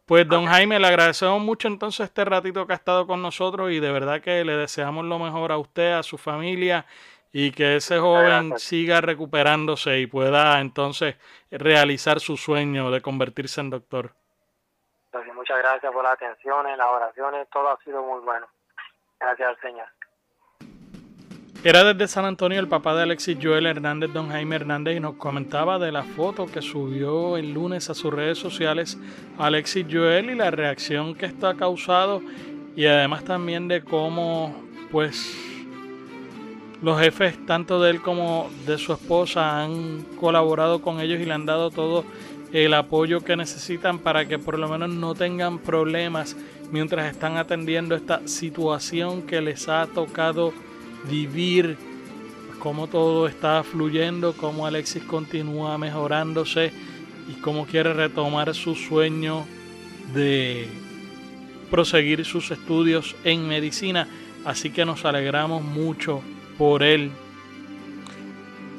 pues 0.07 0.27
don 0.27 0.47
Jaime, 0.47 0.79
le 0.79 0.87
agradecemos 0.87 1.41
mucho 1.43 1.69
entonces 1.69 2.07
este 2.07 2.25
ratito 2.25 2.67
que 2.67 2.73
ha 2.73 2.77
estado 2.77 3.07
con 3.07 3.21
nosotros 3.21 3.71
y 3.71 3.81
de 3.81 3.93
verdad 3.93 4.21
que 4.21 4.45
le 4.45 4.57
deseamos 4.57 5.05
lo 5.05 5.19
mejor 5.19 5.53
a 5.53 5.59
usted, 5.59 5.93
a 5.93 6.03
su 6.03 6.17
familia 6.17 6.87
y 7.33 7.51
que 7.51 7.77
ese 7.77 7.99
joven 7.99 8.55
siga 8.59 9.01
recuperándose 9.01 10.01
y 10.01 10.07
pueda 10.07 10.61
entonces 10.61 11.17
realizar 11.51 12.21
su 12.21 12.37
sueño 12.37 12.91
de 12.91 13.01
convertirse 13.01 13.61
en 13.61 13.71
doctor. 13.71 14.15
Muchas 15.50 15.64
gracias 15.64 15.92
por 15.92 16.04
las 16.04 16.12
atenciones, 16.12 16.78
las 16.78 16.87
oraciones, 16.87 17.49
todo 17.52 17.71
ha 17.71 17.76
sido 17.83 18.00
muy 18.04 18.21
bueno. 18.21 18.47
Gracias 19.19 19.49
al 19.49 19.61
Señor. 19.61 19.87
Era 21.64 21.83
desde 21.83 22.07
San 22.07 22.25
Antonio 22.25 22.61
el 22.61 22.69
papá 22.69 22.95
de 22.95 23.02
Alexis 23.02 23.37
Joel 23.42 23.66
Hernández, 23.66 24.12
don 24.12 24.28
Jaime 24.28 24.54
Hernández, 24.54 24.99
y 24.99 25.00
nos 25.00 25.16
comentaba 25.16 25.80
de 25.80 25.90
la 25.90 26.04
foto 26.04 26.47
que 26.47 26.62
subió 26.62 27.37
el 27.37 27.52
lunes 27.52 27.90
a 27.90 27.95
sus 27.95 28.14
redes 28.14 28.38
sociales 28.38 28.97
Alexis 29.38 29.87
Joel 29.90 30.30
y 30.30 30.37
la 30.37 30.52
reacción 30.52 31.16
que 31.16 31.26
esto 31.26 31.49
ha 31.49 31.57
causado 31.57 32.23
y 32.76 32.87
además 32.87 33.25
también 33.25 33.66
de 33.66 33.83
cómo 33.83 34.54
pues 34.92 35.37
los 36.80 37.00
jefes 37.00 37.45
tanto 37.45 37.83
de 37.83 37.90
él 37.90 38.02
como 38.02 38.49
de 38.66 38.78
su 38.78 38.92
esposa 38.92 39.61
han 39.61 40.04
colaborado 40.21 40.80
con 40.80 41.00
ellos 41.00 41.19
y 41.19 41.25
le 41.25 41.35
han 41.35 41.45
dado 41.45 41.73
todo 41.73 42.04
el 42.52 42.75
apoyo 42.75 43.21
que 43.21 43.37
necesitan 43.37 43.99
para 43.99 44.26
que 44.26 44.38
por 44.38 44.59
lo 44.59 44.69
menos 44.69 44.90
no 44.90 45.14
tengan 45.14 45.59
problemas 45.59 46.37
mientras 46.73 47.11
están 47.11 47.37
atendiendo 47.37 47.95
esta 47.95 48.26
situación 48.26 49.23
que 49.23 49.40
les 49.40 49.69
ha 49.69 49.87
tocado 49.87 50.52
vivir 51.09 51.76
cómo 52.59 52.87
todo 52.87 53.26
está 53.26 53.62
fluyendo, 53.62 54.35
cómo 54.35 54.66
Alexis 54.66 55.02
continúa 55.04 55.78
mejorándose 55.78 56.73
y 57.28 57.40
cómo 57.40 57.66
quiere 57.66 57.95
retomar 57.95 58.54
su 58.54 58.75
sueño 58.75 59.47
de 60.14 60.69
proseguir 61.71 62.25
sus 62.25 62.50
estudios 62.50 63.16
en 63.25 63.49
medicina. 63.49 64.09
Así 64.45 64.71
que 64.71 64.85
nos 64.85 65.04
alegramos 65.04 65.62
mucho 65.62 66.23
por 66.59 66.83
él. 66.83 67.11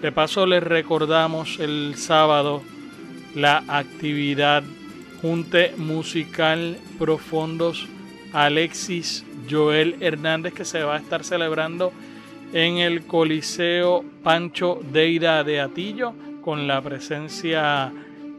De 0.01 0.11
paso 0.11 0.45
les 0.45 0.63
recordamos 0.63 1.59
el 1.59 1.95
sábado 1.95 2.61
la 3.35 3.63
actividad 3.67 4.63
Junte 5.21 5.73
Musical 5.77 6.77
Profundos 6.97 7.87
Alexis 8.33 9.25
Joel 9.49 9.95
Hernández 9.99 10.53
que 10.53 10.65
se 10.65 10.83
va 10.83 10.95
a 10.95 10.99
estar 10.99 11.23
celebrando 11.23 11.91
en 12.53 12.77
el 12.77 13.05
Coliseo 13.05 14.03
Pancho 14.23 14.79
Deira 14.91 15.43
de 15.43 15.61
Atillo 15.61 16.13
con 16.41 16.67
la 16.67 16.81
presencia 16.81 17.91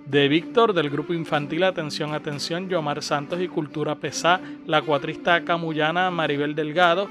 de 0.06 0.28
Víctor 0.28 0.72
del 0.72 0.90
grupo 0.90 1.14
infantil. 1.14 1.64
Atención 1.64 2.12
Atención, 2.12 2.68
Yomar 2.68 3.02
Santos 3.02 3.40
y 3.40 3.48
Cultura 3.48 3.94
Pesá, 3.94 4.40
la 4.66 4.82
cuatrista 4.82 5.42
camullana 5.44 6.10
Maribel 6.10 6.54
Delgado, 6.54 7.08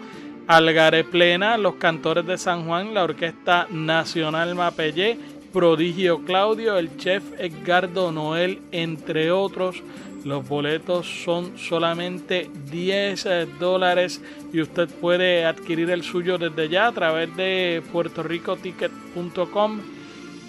Algaré 0.48 1.04
Plena, 1.04 1.58
los 1.58 1.76
cantores 1.76 2.26
de 2.26 2.38
San 2.38 2.66
Juan, 2.66 2.94
la 2.94 3.04
Orquesta 3.04 3.68
Nacional 3.70 4.54
Mapellé, 4.56 5.18
Prodigio 5.52 6.24
Claudio, 6.24 6.78
el 6.78 6.96
chef 6.98 7.24
Edgardo 7.38 8.12
Noel, 8.12 8.62
entre 8.72 9.32
otros. 9.32 9.84
Los 10.24 10.48
boletos 10.48 11.08
son 11.26 11.58
solamente 11.58 12.48
10 12.70 13.58
dólares 13.60 14.22
y 14.54 14.62
usted 14.62 14.88
puede 14.88 15.46
adquirir 15.46 15.90
el 15.90 16.04
suyo 16.04 16.38
desde 16.38 16.70
ya 16.70 16.86
a 16.88 16.92
través 16.92 17.36
de 17.36 17.82
puertoricoticket.com 17.92 19.80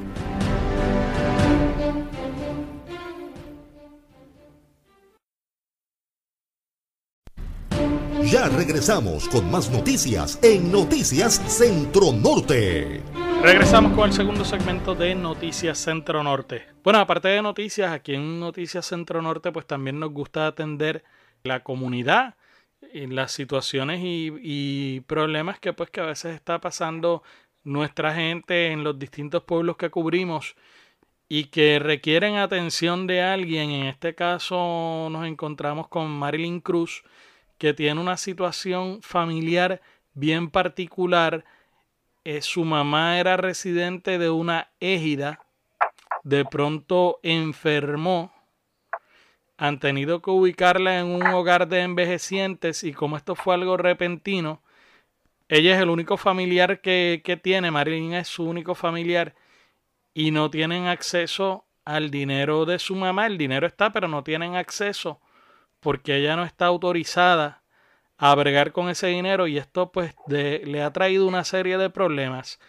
Ya 8.22 8.48
regresamos 8.48 9.28
con 9.28 9.50
más 9.50 9.70
noticias 9.70 10.38
en 10.42 10.72
Noticias 10.72 11.34
Centro 11.48 12.10
Norte. 12.10 13.02
Regresamos 13.42 13.92
con 13.92 14.08
el 14.08 14.14
segundo 14.14 14.42
segmento 14.42 14.94
de 14.94 15.14
Noticias 15.14 15.76
Centro 15.76 16.22
Norte. 16.22 16.64
Bueno, 16.82 16.98
aparte 16.98 17.28
de 17.28 17.42
noticias, 17.42 17.92
aquí 17.92 18.14
en 18.14 18.40
Noticias 18.40 18.86
Centro 18.86 19.20
Norte, 19.20 19.52
pues 19.52 19.66
también 19.66 20.00
nos 20.00 20.14
gusta 20.14 20.46
atender 20.46 21.04
la 21.42 21.62
comunidad 21.62 22.36
en 22.92 23.14
las 23.14 23.32
situaciones 23.32 24.00
y, 24.02 25.00
problemas 25.06 25.58
que 25.58 25.72
pues 25.72 25.90
que 25.90 26.00
a 26.00 26.06
veces 26.06 26.34
está 26.34 26.61
pasando 26.61 27.22
nuestra 27.64 28.14
gente 28.14 28.68
en 28.68 28.84
los 28.84 28.99
distintos 28.99 29.42
pueblos 29.44 29.76
que 29.76 29.90
cubrimos 29.90 30.56
y 31.28 31.44
que 31.44 31.78
requieren 31.78 32.37
atención 32.37 33.06
de 33.06 33.22
alguien. 33.22 33.70
En 33.70 33.87
este 33.87 34.14
caso 34.14 35.08
nos 35.11 35.26
encontramos 35.26 35.88
con 35.88 36.11
Marilyn 36.11 36.61
Cruz, 36.61 37.04
que 37.58 37.72
tiene 37.75 38.00
una 38.00 38.16
situación 38.16 39.00
familiar 39.02 39.80
bien 40.14 40.50
particular. 40.50 41.44
Eh, 42.25 42.42
su 42.42 42.64
mamá 42.64 43.18
era 43.18 43.37
residente 43.37 44.18
de 44.18 44.30
una 44.30 44.70
égida, 44.80 45.40
de 46.22 46.44
pronto 46.44 47.18
enfermó, 47.22 48.32
han 49.56 49.78
tenido 49.78 50.23
que 50.23 50.30
ubicarla 50.30 50.99
en 50.99 51.06
un 51.06 51.26
hogar 51.26 51.68
de 51.68 51.82
envejecientes 51.82 52.85
y 52.85 52.92
como 52.92 53.16
esto 53.16 53.35
fue 53.35 53.54
algo 53.54 53.76
repentino, 53.76 54.62
ella 55.49 55.75
es 55.75 55.80
el 55.82 55.90
único 55.90 56.16
familiar 56.16 56.80
que, 56.80 57.23
que 57.25 57.37
tiene, 57.37 57.71
Marilyn 57.71 58.14
es 58.14 58.28
su 58.28 58.44
único 58.44 58.75
familiar 58.75 59.35
y 60.14 60.30
no 60.30 60.50
tienen 60.50 60.87
acceso 60.87 61.66
al 61.85 62.11
dinero 62.11 62.64
de 62.64 62.78
su 62.78 62.97
mamá, 62.97 63.26
el 63.26 63.38
dinero 63.38 63.66
está, 63.66 63.92
pero 63.92 64.09
no 64.09 64.23
tienen 64.25 64.56
acceso 64.56 65.21
porque 65.80 66.16
ella 66.16 66.37
no 66.37 66.44
está 66.44 66.66
autorizada 66.66 67.62
a 68.16 68.35
bregar 68.35 68.73
con 68.73 68.88
ese 68.88 69.09
dinero 69.09 69.47
y 69.49 69.59
esto 69.59 69.90
pues 69.90 70.14
le 70.28 70.82
ha 70.82 70.92
traído 70.92 71.26
una 71.26 71.44
serie 71.44 71.76
de 71.76 71.90
problemas 71.90 72.61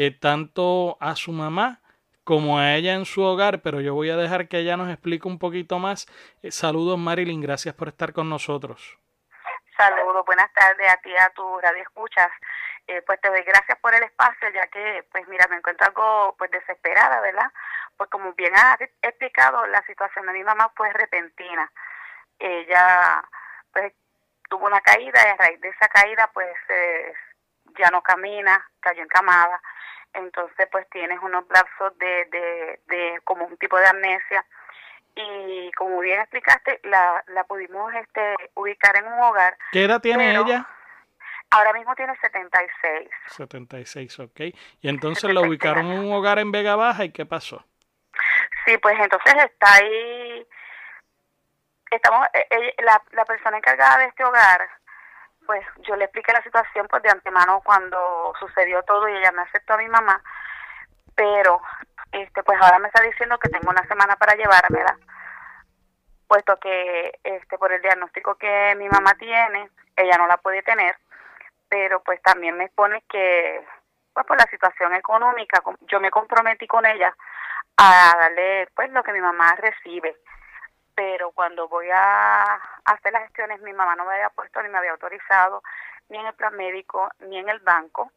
eh, 0.00 0.12
tanto 0.12 0.96
a 1.00 1.16
su 1.16 1.32
mamá 1.32 1.80
como 2.28 2.58
a 2.58 2.74
ella 2.74 2.92
en 2.92 3.06
su 3.06 3.22
hogar, 3.22 3.62
pero 3.62 3.80
yo 3.80 3.94
voy 3.94 4.10
a 4.10 4.16
dejar 4.16 4.48
que 4.48 4.58
ella 4.58 4.76
nos 4.76 4.90
explique 4.90 5.26
un 5.26 5.38
poquito 5.38 5.78
más. 5.78 6.06
Eh, 6.42 6.50
saludos 6.50 6.98
Marilyn, 6.98 7.40
gracias 7.40 7.74
por 7.74 7.88
estar 7.88 8.12
con 8.12 8.28
nosotros. 8.28 8.98
Saludos, 9.74 10.26
buenas 10.26 10.52
tardes 10.52 10.92
a 10.92 10.96
ti, 10.98 11.10
a 11.16 11.30
tu 11.30 11.58
radio 11.58 11.82
escuchas. 11.82 12.28
Eh, 12.86 13.00
pues 13.06 13.18
te 13.22 13.30
doy 13.30 13.42
gracias 13.44 13.78
por 13.78 13.94
el 13.94 14.02
espacio, 14.02 14.46
ya 14.50 14.66
que, 14.66 15.06
pues 15.10 15.26
mira, 15.28 15.46
me 15.48 15.56
encuentro 15.56 15.86
algo 15.86 16.34
pues 16.36 16.50
desesperada, 16.50 17.18
¿verdad? 17.22 17.50
Pues 17.96 18.10
como 18.10 18.34
bien 18.34 18.54
has 18.54 18.78
explicado, 19.00 19.66
la 19.68 19.82
situación 19.86 20.26
de 20.26 20.32
mi 20.34 20.44
mamá 20.44 20.70
fue 20.76 20.92
repentina. 20.92 21.72
Ella, 22.38 23.24
pues 23.72 23.94
tuvo 24.50 24.66
una 24.66 24.82
caída 24.82 25.18
y 25.24 25.30
a 25.30 25.36
raíz 25.36 25.58
de 25.62 25.70
esa 25.70 25.88
caída, 25.88 26.28
pues 26.34 26.54
eh, 26.68 27.14
ya 27.78 27.88
no 27.88 28.02
camina, 28.02 28.68
cayó 28.80 29.02
encamada. 29.02 29.62
Entonces, 30.14 30.68
pues 30.70 30.88
tienes 30.90 31.18
unos 31.22 31.44
lapsos 31.50 31.96
de, 31.98 32.24
de, 32.26 32.80
de 32.86 33.20
como 33.24 33.44
un 33.46 33.56
tipo 33.56 33.78
de 33.78 33.86
amnesia. 33.86 34.44
Y 35.14 35.70
como 35.72 35.98
bien 36.00 36.20
explicaste, 36.20 36.80
la, 36.84 37.24
la 37.28 37.44
pudimos 37.44 37.92
este, 37.94 38.34
ubicar 38.54 38.96
en 38.96 39.06
un 39.06 39.20
hogar. 39.20 39.56
¿Qué 39.72 39.84
edad 39.84 40.00
tiene 40.00 40.30
ella? 40.30 40.66
Ahora 41.50 41.72
mismo 41.72 41.94
tiene 41.94 42.14
76. 42.20 43.08
76, 43.26 44.20
ok. 44.20 44.40
Y 44.80 44.88
entonces 44.88 45.32
la 45.32 45.40
ubicaron 45.40 45.86
en 45.86 45.98
un 46.00 46.12
hogar 46.12 46.38
en 46.38 46.52
Vega 46.52 46.76
Baja 46.76 47.04
y 47.04 47.12
¿qué 47.12 47.24
pasó? 47.24 47.64
Sí, 48.64 48.76
pues 48.78 48.98
entonces 49.00 49.34
está 49.34 49.74
ahí, 49.74 50.46
estamos, 51.90 52.26
eh, 52.34 52.74
la, 52.84 53.02
la 53.12 53.24
persona 53.24 53.56
encargada 53.56 53.98
de 53.98 54.04
este 54.06 54.24
hogar, 54.24 54.68
pues 55.48 55.64
yo 55.78 55.96
le 55.96 56.04
expliqué 56.04 56.30
la 56.30 56.42
situación 56.42 56.86
pues 56.88 57.02
de 57.02 57.08
antemano 57.08 57.62
cuando 57.64 58.34
sucedió 58.38 58.82
todo 58.82 59.08
y 59.08 59.16
ella 59.16 59.32
me 59.32 59.40
aceptó 59.42 59.72
a 59.72 59.78
mi 59.78 59.88
mamá, 59.88 60.22
pero 61.14 61.62
este 62.12 62.42
pues 62.42 62.60
ahora 62.60 62.78
me 62.78 62.88
está 62.88 63.02
diciendo 63.02 63.38
que 63.38 63.48
tengo 63.48 63.70
una 63.70 63.86
semana 63.88 64.14
para 64.16 64.36
llevármela, 64.36 64.98
puesto 66.26 66.58
que 66.58 67.18
este 67.24 67.56
por 67.56 67.72
el 67.72 67.80
diagnóstico 67.80 68.34
que 68.34 68.74
mi 68.76 68.90
mamá 68.90 69.14
tiene, 69.14 69.70
ella 69.96 70.18
no 70.18 70.26
la 70.26 70.36
puede 70.36 70.62
tener 70.62 70.94
pero 71.68 72.02
pues 72.02 72.20
también 72.22 72.56
me 72.56 72.64
expone 72.64 73.02
que 73.08 73.64
pues 74.12 74.26
por 74.26 74.38
la 74.38 74.46
situación 74.50 74.94
económica 74.94 75.62
yo 75.86 76.00
me 76.00 76.10
comprometí 76.10 76.66
con 76.66 76.84
ella 76.86 77.14
a 77.76 78.14
darle 78.18 78.68
pues 78.74 78.90
lo 78.90 79.02
que 79.02 79.12
mi 79.12 79.20
mamá 79.20 79.54
recibe 79.56 80.16
pero 80.98 81.30
cuando 81.30 81.68
voy 81.68 81.86
a 81.94 82.54
hacer 82.84 83.12
las 83.12 83.22
gestiones 83.22 83.60
mi 83.60 83.72
mamá 83.72 83.94
no 83.94 84.04
me 84.04 84.14
había 84.14 84.30
puesto 84.30 84.60
ni 84.60 84.68
me 84.68 84.78
había 84.78 84.90
autorizado 84.90 85.62
ni 86.08 86.18
en 86.18 86.26
el 86.26 86.34
plan 86.34 86.56
médico 86.56 87.08
ni 87.20 87.38
en 87.38 87.48
el 87.48 87.60
banco 87.60 88.10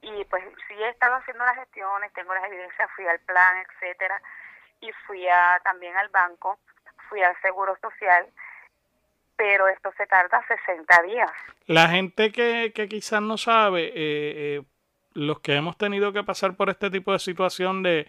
y 0.00 0.24
pues 0.30 0.42
sí 0.66 0.74
he 0.82 0.88
estado 0.88 1.16
haciendo 1.16 1.44
las 1.44 1.56
gestiones 1.56 2.10
tengo 2.14 2.32
las 2.32 2.44
evidencias 2.44 2.90
fui 2.96 3.06
al 3.06 3.20
plan 3.20 3.54
etcétera 3.58 4.18
y 4.80 4.90
fui 5.06 5.28
a 5.28 5.60
también 5.62 5.94
al 5.94 6.08
banco 6.08 6.58
fui 7.10 7.22
al 7.22 7.38
seguro 7.42 7.76
social 7.82 8.26
pero 9.36 9.68
esto 9.68 9.90
se 9.96 10.06
tarda 10.06 10.40
60 10.46 11.02
días. 11.02 11.30
La 11.66 11.88
gente 11.88 12.30
que, 12.30 12.70
que 12.72 12.86
quizás 12.86 13.20
no 13.20 13.36
sabe, 13.36 13.86
eh, 13.86 13.92
eh, 13.96 14.62
los 15.14 15.40
que 15.40 15.56
hemos 15.56 15.76
tenido 15.76 16.12
que 16.12 16.22
pasar 16.22 16.54
por 16.54 16.70
este 16.70 16.90
tipo 16.90 17.12
de 17.12 17.18
situación 17.18 17.82
de, 17.82 18.06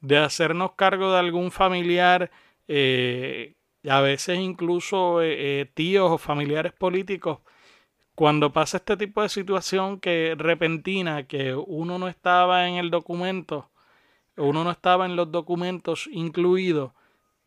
de 0.00 0.18
hacernos 0.18 0.72
cargo 0.74 1.12
de 1.12 1.18
algún 1.18 1.50
familiar, 1.50 2.30
eh, 2.68 3.54
a 3.88 4.00
veces 4.00 4.38
incluso 4.38 5.20
tíos 5.74 6.10
o 6.10 6.18
familiares 6.18 6.72
políticos, 6.72 7.38
cuando 8.16 8.50
pasa 8.50 8.78
este 8.78 8.96
tipo 8.96 9.22
de 9.22 9.28
situación 9.28 10.00
que 10.00 10.34
repentina, 10.38 11.26
que 11.26 11.54
uno 11.54 11.98
no 11.98 12.08
estaba 12.08 12.66
en 12.66 12.76
el 12.76 12.90
documento, 12.90 13.70
uno 14.38 14.64
no 14.64 14.70
estaba 14.70 15.04
en 15.04 15.16
los 15.16 15.30
documentos 15.30 16.08
incluidos, 16.10 16.92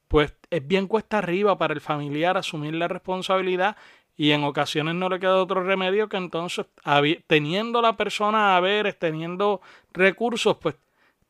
pues 0.08 0.36
es 0.52 0.68
bien 0.68 0.88
cuesta 0.88 1.18
arriba 1.18 1.58
para 1.58 1.74
el 1.74 1.82
familiar 1.82 2.38
asumir 2.38 2.76
la 2.76 2.88
responsabilidad 2.88 3.78
y 4.16 4.32
en 4.32 4.44
ocasiones 4.44 4.94
no 4.94 5.10
le 5.10 5.20
queda 5.20 5.42
otro 5.42 5.64
remedio 5.64 6.08
que 6.08 6.18
entonces 6.18 6.68
teniendo 7.26 7.82
la 7.82 7.98
persona 7.98 8.56
a 8.56 8.60
ver, 8.60 8.94
teniendo 8.94 9.62
recursos, 9.92 10.58
pues 10.58 10.76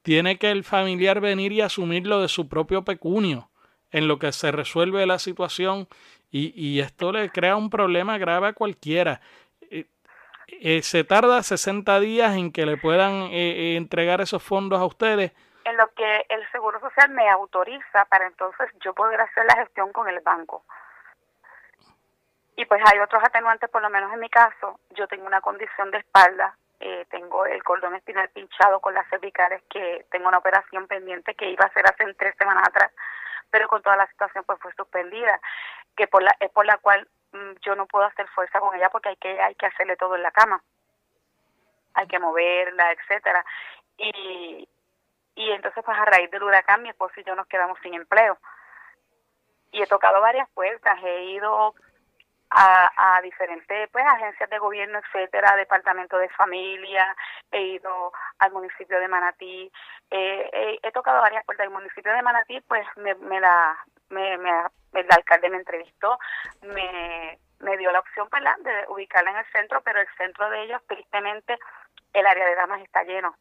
tiene 0.01 0.38
que 0.38 0.51
el 0.51 0.65
familiar 0.65 1.22
venir 1.22 1.53
y 1.53 1.62
asumirlo 1.62 2.22
de 2.22 2.27
su 2.27 2.50
propio 2.50 2.84
pecunio 2.84 3.49
en 3.91 4.08
lo 4.08 4.19
que 4.19 4.31
se 4.31 4.51
resuelve 4.51 5.05
la 5.05 5.19
situación 5.19 5.88
y, 6.31 6.53
y 6.55 6.79
esto 6.79 7.12
le 7.12 7.29
crea 7.31 7.55
un 7.55 7.69
problema 7.69 8.17
grave 8.17 8.50
a 8.50 8.53
cualquiera. 8.53 9.22
Eh, 9.72 9.86
eh, 10.48 10.81
se 10.81 11.03
tarda 11.03 11.41
60 11.43 12.00
días 12.00 12.36
en 12.36 12.51
que 12.51 12.65
le 12.65 12.77
puedan 12.77 13.29
eh, 13.31 13.75
entregar 13.75 14.22
esos 14.22 14.43
fondos 14.43 14.79
a 14.79 14.86
ustedes. 14.86 15.31
En 15.65 15.77
lo 15.77 15.88
que 15.93 16.25
el 16.29 16.50
Seguro 16.51 16.79
Social 16.79 17.10
me 17.12 17.29
autoriza 17.29 18.05
para 18.05 18.27
entonces 18.27 18.69
yo 18.84 18.93
poder 18.93 19.22
hacer 19.22 19.46
la 19.46 19.55
gestión 19.55 19.91
con 19.91 20.08
el 20.08 20.19
banco. 20.22 20.63
Y 22.60 22.65
pues 22.65 22.81
hay 22.91 23.00
otros 23.00 23.24
atenuantes, 23.24 23.69
por 23.69 23.81
lo 23.81 23.89
menos 23.89 24.12
en 24.13 24.19
mi 24.19 24.29
caso, 24.29 24.81
yo 24.89 25.08
tengo 25.08 25.25
una 25.25 25.39
condición 25.39 25.91
de 25.91 26.00
espalda, 26.00 26.58
eh, 26.81 27.05
tengo 27.10 27.46
el 27.46 27.63
cordón 27.63 27.96
espinal 27.96 28.27
pinchado 28.29 28.81
con 28.81 28.93
las 28.93 29.08
cervicales, 29.10 29.62
que 29.69 30.05
tengo 30.12 30.27
una 30.27 30.39
operación 30.39 30.86
pendiente 30.88 31.36
que 31.36 31.50
iba 31.50 31.63
a 31.63 31.67
hacer 31.67 31.86
hace 31.86 32.13
tres 32.15 32.36
semanas 32.38 32.67
atrás, 32.67 32.91
pero 33.50 33.68
con 33.68 33.82
toda 33.82 33.98
la 33.98 34.08
situación 34.08 34.44
pues 34.46 34.60
fue 34.60 34.72
suspendida, 34.74 35.39
que 35.96 36.08
por 36.08 36.24
la, 36.24 36.36
es 36.39 36.50
por 36.51 36.65
la 36.65 36.77
cual 36.77 37.08
mm, 37.32 37.53
yo 37.62 37.75
no 37.75 37.86
puedo 37.86 38.06
hacer 38.06 38.27
fuerza 38.29 38.60
con 38.60 38.75
ella 38.75 38.89
porque 38.89 39.10
hay 39.10 39.18
que, 39.18 39.41
hay 39.41 39.56
que 39.56 39.65
hacerle 39.65 39.96
todo 39.98 40.15
en 40.15 40.24
la 40.24 40.32
cama, 40.32 40.63
hay 41.94 42.08
que 42.08 42.20
moverla, 42.20 42.91
etcétera. 42.91 43.46
Y, 43.98 44.68
y 45.36 45.51
entonces 45.51 45.84
pues 45.84 45.98
a 45.98 46.06
raíz 46.06 46.29
del 46.32 46.44
huracán 46.44 46.84
mi 46.84 46.89
esposo 46.89 47.20
y 47.20 47.24
yo 47.24 47.36
nos 47.36 47.48
quedamos 47.48 47.77
sin 47.82 47.94
empleo. 47.94 48.38
Y 49.72 49.82
he 49.84 49.88
tocado 49.88 50.20
varias 50.22 50.50
puertas, 50.50 50.98
he 51.03 51.25
ido 51.25 51.75
a, 52.50 53.18
a 53.18 53.22
diferentes 53.22 53.89
pues 53.91 54.06
agencias 54.06 54.50
de 54.50 54.60
gobierno, 54.60 55.00
etcétera, 55.00 55.56
departamento 55.56 56.18
de 56.18 56.29
familia, 56.29 57.15
he 57.51 57.62
ido 57.62 58.12
al 58.39 58.51
municipio 58.51 59.00
de 59.00 59.08
Manatí, 59.08 59.72
eh, 60.10 60.79
he 60.82 60.91
tocado 60.91 61.22
varias 61.22 61.46
puertas. 61.46 61.65
El 61.65 61.74
municipio 61.74 62.13
de 62.13 62.22
Manatí, 62.22 62.62
pues 62.62 62.86
me, 62.98 63.15
me 63.15 63.39
la, 63.39 63.77
me, 64.10 64.38
me, 64.38 64.50
el 64.94 65.08
alcalde 65.10 65.50
me 65.50 65.58
entrevistó, 65.58 66.18
me, 66.62 67.39
me 67.60 67.77
dio 67.77 67.91
la 67.91 68.00
opción 68.00 68.27
¿verdad? 68.32 68.56
de 68.60 68.86
ubicarla 68.89 69.32
en 69.32 69.38
el 69.38 69.46
centro, 69.51 69.82
pero 69.82 70.00
el 70.00 70.08
centro 70.18 70.50
de 70.50 70.63
ellos, 70.63 70.82
tristemente, 70.88 71.58
el 72.13 72.25
área 72.25 72.46
de 72.46 72.56
damas 72.56 72.82
está 72.82 73.03
lleno. 73.03 73.36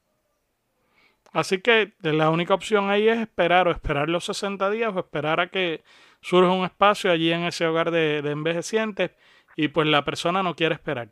Así 1.32 1.60
que 1.60 1.92
la 2.00 2.30
única 2.30 2.54
opción 2.54 2.90
ahí 2.90 3.08
es 3.08 3.18
esperar 3.18 3.68
o 3.68 3.70
esperar 3.70 4.08
los 4.08 4.24
60 4.24 4.70
días 4.70 4.94
o 4.94 5.00
esperar 5.00 5.40
a 5.40 5.48
que 5.48 5.82
surge 6.20 6.50
un 6.50 6.64
espacio 6.64 7.10
allí 7.10 7.32
en 7.32 7.44
ese 7.44 7.66
hogar 7.66 7.90
de, 7.90 8.18
envejecientes 8.18 9.12
y 9.56 9.68
pues 9.68 9.86
la 9.88 10.04
persona 10.04 10.42
no 10.42 10.54
quiere 10.54 10.74
esperar. 10.74 11.08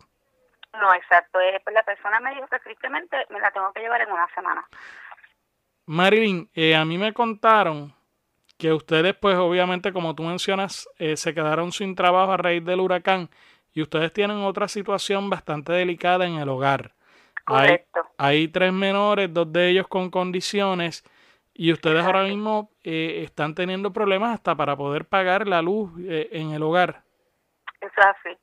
No, 0.72 0.92
exacto. 0.94 1.40
Eh, 1.40 1.60
pues 1.64 1.74
la 1.74 1.82
persona 1.82 2.20
me 2.20 2.34
dijo 2.34 2.46
que 2.48 2.58
tristemente 2.60 3.16
me 3.30 3.40
la 3.40 3.50
tengo 3.50 3.72
que 3.72 3.80
llevar 3.80 4.00
en 4.02 4.12
una 4.12 4.28
semana. 4.34 4.66
Marilyn, 5.86 6.50
eh, 6.54 6.74
a 6.74 6.84
mí 6.84 6.98
me 6.98 7.12
contaron 7.12 7.94
que 8.58 8.72
ustedes, 8.72 9.14
pues 9.14 9.36
obviamente, 9.36 9.92
como 9.92 10.14
tú 10.14 10.22
mencionas, 10.22 10.88
eh, 10.98 11.16
se 11.16 11.34
quedaron 11.34 11.72
sin 11.72 11.94
trabajo 11.94 12.32
a 12.32 12.36
raíz 12.36 12.64
del 12.64 12.80
huracán 12.80 13.30
y 13.72 13.82
ustedes 13.82 14.12
tienen 14.12 14.38
otra 14.38 14.68
situación 14.68 15.30
bastante 15.30 15.72
delicada 15.72 16.26
en 16.26 16.36
el 16.36 16.48
hogar. 16.48 16.92
Correcto. 17.44 18.00
Hay, 18.18 18.38
hay 18.38 18.48
tres 18.48 18.72
menores, 18.72 19.32
dos 19.32 19.52
de 19.52 19.68
ellos 19.68 19.86
con 19.88 20.10
condiciones 20.10 21.04
y 21.58 21.72
ustedes 21.72 22.04
ahora 22.04 22.22
mismo 22.22 22.70
eh, 22.84 23.22
están 23.24 23.54
teniendo 23.54 23.92
problemas 23.92 24.34
hasta 24.34 24.54
para 24.54 24.76
poder 24.76 25.06
pagar 25.06 25.48
la 25.48 25.62
luz 25.62 25.90
eh, 26.00 26.28
en 26.32 26.52
el 26.52 26.62
hogar. 26.62 27.02
Eso 27.80 27.94
es 27.96 28.06
así. 28.06 28.38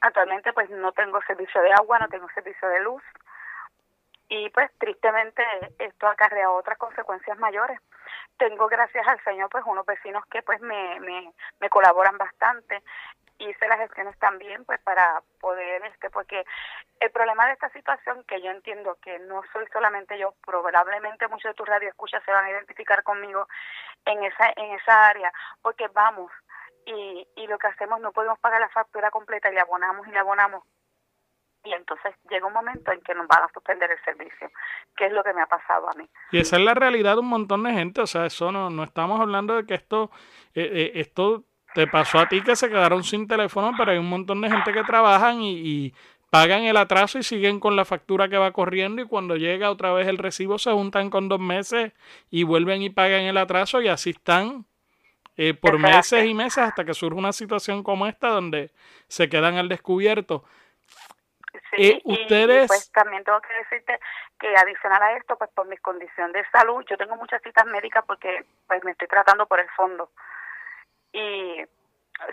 Actualmente 0.00 0.52
pues 0.52 0.68
no 0.70 0.92
tengo 0.92 1.20
servicio 1.26 1.62
de 1.62 1.72
agua, 1.72 1.98
no 1.98 2.08
tengo 2.08 2.28
servicio 2.34 2.68
de 2.68 2.80
luz 2.80 3.02
y 4.28 4.50
pues 4.50 4.70
tristemente 4.78 5.42
esto 5.78 6.06
acarrea 6.06 6.50
otras 6.50 6.78
consecuencias 6.78 7.38
mayores. 7.38 7.78
Tengo 8.36 8.68
gracias 8.68 9.06
al 9.06 9.22
Señor 9.24 9.48
pues 9.50 9.64
unos 9.66 9.86
vecinos 9.86 10.24
que 10.26 10.42
pues 10.42 10.60
me, 10.60 11.00
me, 11.00 11.32
me 11.60 11.68
colaboran 11.68 12.18
bastante 12.18 12.82
hice 13.38 13.68
las 13.68 13.78
gestiones 13.78 14.18
también 14.18 14.64
pues 14.64 14.80
para 14.80 15.22
poder 15.40 15.84
este 15.86 16.10
porque 16.10 16.44
el 17.00 17.10
problema 17.10 17.46
de 17.46 17.52
esta 17.52 17.70
situación 17.70 18.24
que 18.24 18.42
yo 18.42 18.50
entiendo 18.50 18.96
que 19.02 19.18
no 19.20 19.42
soy 19.52 19.66
solamente 19.72 20.18
yo 20.18 20.34
probablemente 20.44 21.28
muchos 21.28 21.50
de 21.50 21.54
tus 21.54 21.68
radioescuchas 21.68 22.22
se 22.24 22.32
van 22.32 22.44
a 22.44 22.50
identificar 22.50 23.02
conmigo 23.02 23.46
en 24.04 24.24
esa 24.24 24.52
en 24.56 24.72
esa 24.72 25.08
área 25.08 25.32
porque 25.62 25.88
vamos 25.88 26.32
y, 26.84 27.26
y 27.36 27.46
lo 27.46 27.58
que 27.58 27.68
hacemos 27.68 28.00
no 28.00 28.12
podemos 28.12 28.38
pagar 28.40 28.60
la 28.60 28.68
factura 28.70 29.10
completa 29.10 29.50
y 29.50 29.54
le 29.54 29.60
abonamos 29.60 30.06
y 30.08 30.10
le 30.10 30.18
abonamos 30.18 30.64
y 31.64 31.72
entonces 31.72 32.14
llega 32.30 32.46
un 32.46 32.52
momento 32.52 32.92
en 32.92 33.00
que 33.02 33.14
nos 33.14 33.26
van 33.26 33.42
a 33.42 33.52
suspender 33.52 33.90
el 33.90 33.98
servicio, 34.04 34.50
que 34.96 35.06
es 35.06 35.12
lo 35.12 35.22
que 35.22 35.34
me 35.34 35.42
ha 35.42 35.46
pasado 35.46 35.90
a 35.90 35.94
mí. 35.94 36.08
Y 36.30 36.38
esa 36.38 36.56
es 36.56 36.62
la 36.62 36.74
realidad 36.74 37.14
de 37.14 37.20
un 37.20 37.28
montón 37.28 37.64
de 37.64 37.72
gente, 37.72 38.00
o 38.00 38.06
sea, 38.06 38.26
eso 38.26 38.52
no, 38.52 38.70
no 38.70 38.84
estamos 38.84 39.20
hablando 39.20 39.56
de 39.56 39.66
que 39.66 39.74
esto, 39.74 40.10
eh, 40.54 40.68
eh, 40.72 40.92
esto 40.94 41.44
te 41.74 41.86
pasó 41.86 42.18
a 42.18 42.28
ti 42.28 42.42
que 42.42 42.56
se 42.56 42.68
quedaron 42.68 43.04
sin 43.04 43.26
teléfono, 43.26 43.72
pero 43.76 43.92
hay 43.92 43.98
un 43.98 44.08
montón 44.08 44.40
de 44.40 44.50
gente 44.50 44.72
que 44.72 44.82
trabajan 44.84 45.40
y, 45.42 45.92
pagan 46.30 46.64
el 46.64 46.76
atraso 46.76 47.18
y 47.18 47.22
siguen 47.22 47.58
con 47.58 47.74
la 47.74 47.86
factura 47.86 48.28
que 48.28 48.36
va 48.36 48.52
corriendo 48.52 49.00
y 49.00 49.06
cuando 49.06 49.36
llega 49.36 49.70
otra 49.70 49.92
vez 49.92 50.06
el 50.08 50.18
recibo 50.18 50.58
se 50.58 50.70
juntan 50.70 51.08
con 51.08 51.28
dos 51.28 51.40
meses 51.40 51.92
y 52.30 52.42
vuelven 52.42 52.82
y 52.82 52.90
pagan 52.90 53.22
el 53.22 53.38
atraso 53.38 53.80
y 53.80 53.88
así 53.88 54.10
están 54.10 54.66
eh, 55.38 55.54
por 55.54 55.78
meses 55.78 56.26
y 56.26 56.34
meses 56.34 56.58
hasta 56.58 56.84
que 56.84 56.92
surge 56.92 57.18
una 57.18 57.32
situación 57.32 57.82
como 57.82 58.06
esta 58.06 58.28
donde 58.28 58.72
se 59.06 59.30
quedan 59.30 59.56
al 59.56 59.70
descubierto. 59.70 60.44
Sí, 61.70 61.92
eh, 61.92 62.00
ustedes... 62.04 62.66
pues 62.66 62.90
también 62.92 63.24
tengo 63.24 63.40
que 63.40 63.54
decirte 63.54 63.98
que 64.38 64.54
adicional 64.54 65.02
a 65.02 65.16
esto, 65.16 65.36
pues 65.36 65.50
por 65.54 65.66
mi 65.66 65.76
condición 65.78 66.32
de 66.32 66.44
salud, 66.50 66.84
yo 66.90 66.96
tengo 66.96 67.16
muchas 67.16 67.40
citas 67.42 67.64
médicas 67.66 68.04
porque 68.06 68.44
pues 68.66 68.84
me 68.84 68.90
estoy 68.90 69.08
tratando 69.08 69.46
por 69.46 69.60
el 69.60 69.68
fondo 69.70 70.10
y 71.12 71.64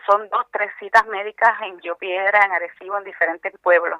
son 0.08 0.28
dos, 0.30 0.46
tres 0.52 0.72
citas 0.80 1.06
médicas 1.08 1.54
en 1.62 1.80
Yo 1.82 1.96
Piedra, 1.98 2.46
en 2.46 2.52
Arecibo, 2.52 2.98
en 2.98 3.04
diferentes 3.04 3.54
pueblos, 3.60 4.00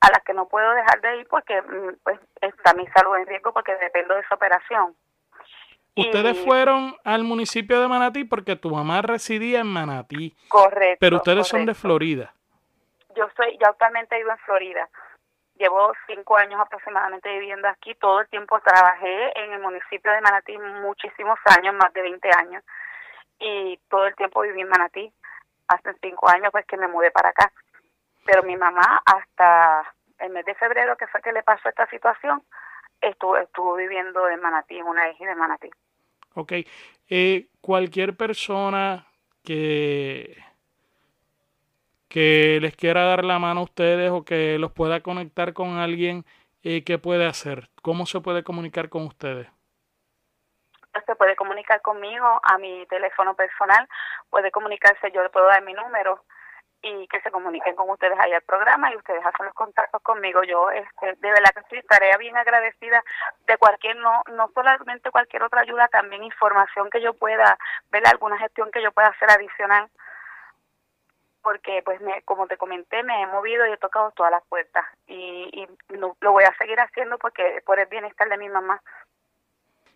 a 0.00 0.10
las 0.10 0.22
que 0.22 0.32
no 0.32 0.46
puedo 0.46 0.70
dejar 0.72 1.00
de 1.00 1.18
ir 1.18 1.28
porque 1.28 1.60
mm, 1.60 1.96
pues, 2.02 2.20
está 2.40 2.74
mi 2.74 2.86
salud 2.88 3.16
en 3.16 3.26
riesgo 3.26 3.52
porque 3.52 3.74
dependo 3.76 4.14
de 4.14 4.20
esa 4.20 4.34
operación. 4.34 4.94
Ustedes 5.96 6.44
fueron 6.44 6.94
al 7.02 7.24
municipio 7.24 7.80
de 7.80 7.88
Manatí 7.88 8.22
porque 8.22 8.54
tu 8.54 8.70
mamá 8.70 9.02
residía 9.02 9.60
en 9.60 9.66
Manatí. 9.66 10.32
Correcto. 10.46 10.98
Pero 11.00 11.16
ustedes 11.16 11.48
son 11.48 11.66
de 11.66 11.74
Florida. 11.74 12.32
Yo 13.16 13.28
soy, 13.36 13.58
yo 13.60 13.66
actualmente 13.66 14.16
vivo 14.16 14.30
en 14.30 14.38
Florida. 14.38 14.88
Llevo 15.58 15.92
cinco 16.06 16.36
años 16.36 16.60
aproximadamente 16.60 17.28
viviendo 17.32 17.66
aquí. 17.66 17.96
Todo 17.96 18.20
el 18.20 18.28
tiempo 18.28 18.60
trabajé 18.60 19.40
en 19.40 19.54
el 19.54 19.60
municipio 19.60 20.12
de 20.12 20.20
Manatí 20.20 20.56
muchísimos 20.56 21.36
años, 21.46 21.74
más 21.74 21.92
de 21.92 22.02
20 22.02 22.30
años 22.30 22.62
y 23.40 23.78
todo 23.88 24.06
el 24.06 24.16
tiempo 24.16 24.42
viví 24.42 24.60
en 24.60 24.68
Manatí. 24.68 25.12
Hace 25.68 25.94
cinco 26.00 26.28
años 26.28 26.50
pues 26.50 26.66
que 26.66 26.76
me 26.76 26.88
mudé 26.88 27.10
para 27.10 27.30
acá. 27.30 27.52
Pero 28.24 28.42
mi 28.42 28.56
mamá 28.56 29.02
hasta 29.04 29.94
el 30.18 30.30
mes 30.30 30.44
de 30.44 30.54
febrero, 30.54 30.96
que 30.96 31.06
fue 31.06 31.20
que 31.22 31.32
le 31.32 31.42
pasó 31.42 31.68
esta 31.68 31.88
situación, 31.88 32.42
estuvo, 33.00 33.36
estuvo 33.36 33.74
viviendo 33.76 34.28
en 34.28 34.40
Manatí, 34.40 34.78
en 34.78 34.86
una 34.86 35.08
eje 35.08 35.26
de 35.26 35.34
Manatí. 35.34 35.70
Ok. 36.34 36.52
Eh, 37.08 37.46
cualquier 37.60 38.16
persona 38.16 39.06
que, 39.44 40.36
que 42.08 42.58
les 42.60 42.76
quiera 42.76 43.04
dar 43.04 43.24
la 43.24 43.38
mano 43.38 43.60
a 43.60 43.64
ustedes 43.64 44.10
o 44.10 44.24
que 44.24 44.58
los 44.58 44.72
pueda 44.72 45.00
conectar 45.00 45.52
con 45.52 45.78
alguien, 45.78 46.24
eh, 46.62 46.84
¿qué 46.84 46.98
puede 46.98 47.26
hacer? 47.26 47.70
¿Cómo 47.82 48.06
se 48.06 48.20
puede 48.20 48.42
comunicar 48.42 48.88
con 48.88 49.06
ustedes? 49.06 49.48
Se 51.06 51.16
puede 51.16 51.36
comunicar 51.36 51.80
conmigo 51.82 52.40
a 52.42 52.58
mi 52.58 52.86
teléfono 52.86 53.34
personal, 53.34 53.88
puede 54.30 54.50
comunicarse, 54.50 55.10
yo 55.12 55.22
le 55.22 55.30
puedo 55.30 55.46
dar 55.46 55.62
mi 55.62 55.74
número 55.74 56.24
y 56.80 57.08
que 57.08 57.20
se 57.22 57.30
comuniquen 57.30 57.74
con 57.74 57.90
ustedes 57.90 58.18
ahí 58.18 58.32
al 58.32 58.42
programa 58.42 58.92
y 58.92 58.96
ustedes 58.96 59.24
hacen 59.24 59.46
los 59.46 59.54
contactos 59.54 60.00
conmigo. 60.02 60.44
Yo 60.44 60.70
este, 60.70 61.14
de 61.14 61.30
verdad 61.30 61.50
que 61.52 61.60
estoy 61.60 61.82
tarea 61.82 62.16
bien 62.16 62.36
agradecida 62.36 63.02
de 63.46 63.56
cualquier, 63.56 63.96
no, 63.96 64.22
no 64.32 64.48
solamente 64.54 65.10
cualquier 65.10 65.42
otra 65.42 65.62
ayuda, 65.62 65.88
también 65.88 66.22
información 66.22 66.88
que 66.90 67.00
yo 67.00 67.14
pueda, 67.14 67.58
ver 67.90 68.06
alguna 68.06 68.38
gestión 68.38 68.70
que 68.70 68.82
yo 68.82 68.92
pueda 68.92 69.08
hacer 69.08 69.30
adicional 69.30 69.88
porque 71.42 71.82
pues 71.84 72.00
me, 72.00 72.20
como 72.22 72.46
te 72.46 72.56
comenté 72.56 73.02
me 73.04 73.22
he 73.22 73.26
movido 73.26 73.66
y 73.66 73.72
he 73.72 73.76
tocado 73.78 74.10
todas 74.10 74.30
las 74.30 74.44
puertas 74.48 74.84
y, 75.06 75.48
y 75.52 75.96
lo 75.96 76.32
voy 76.32 76.44
a 76.44 76.54
seguir 76.58 76.78
haciendo 76.78 77.16
porque 77.16 77.62
por 77.64 77.78
el 77.78 77.86
bienestar 77.86 78.28
de 78.28 78.36
mi 78.36 78.48
mamá 78.48 78.82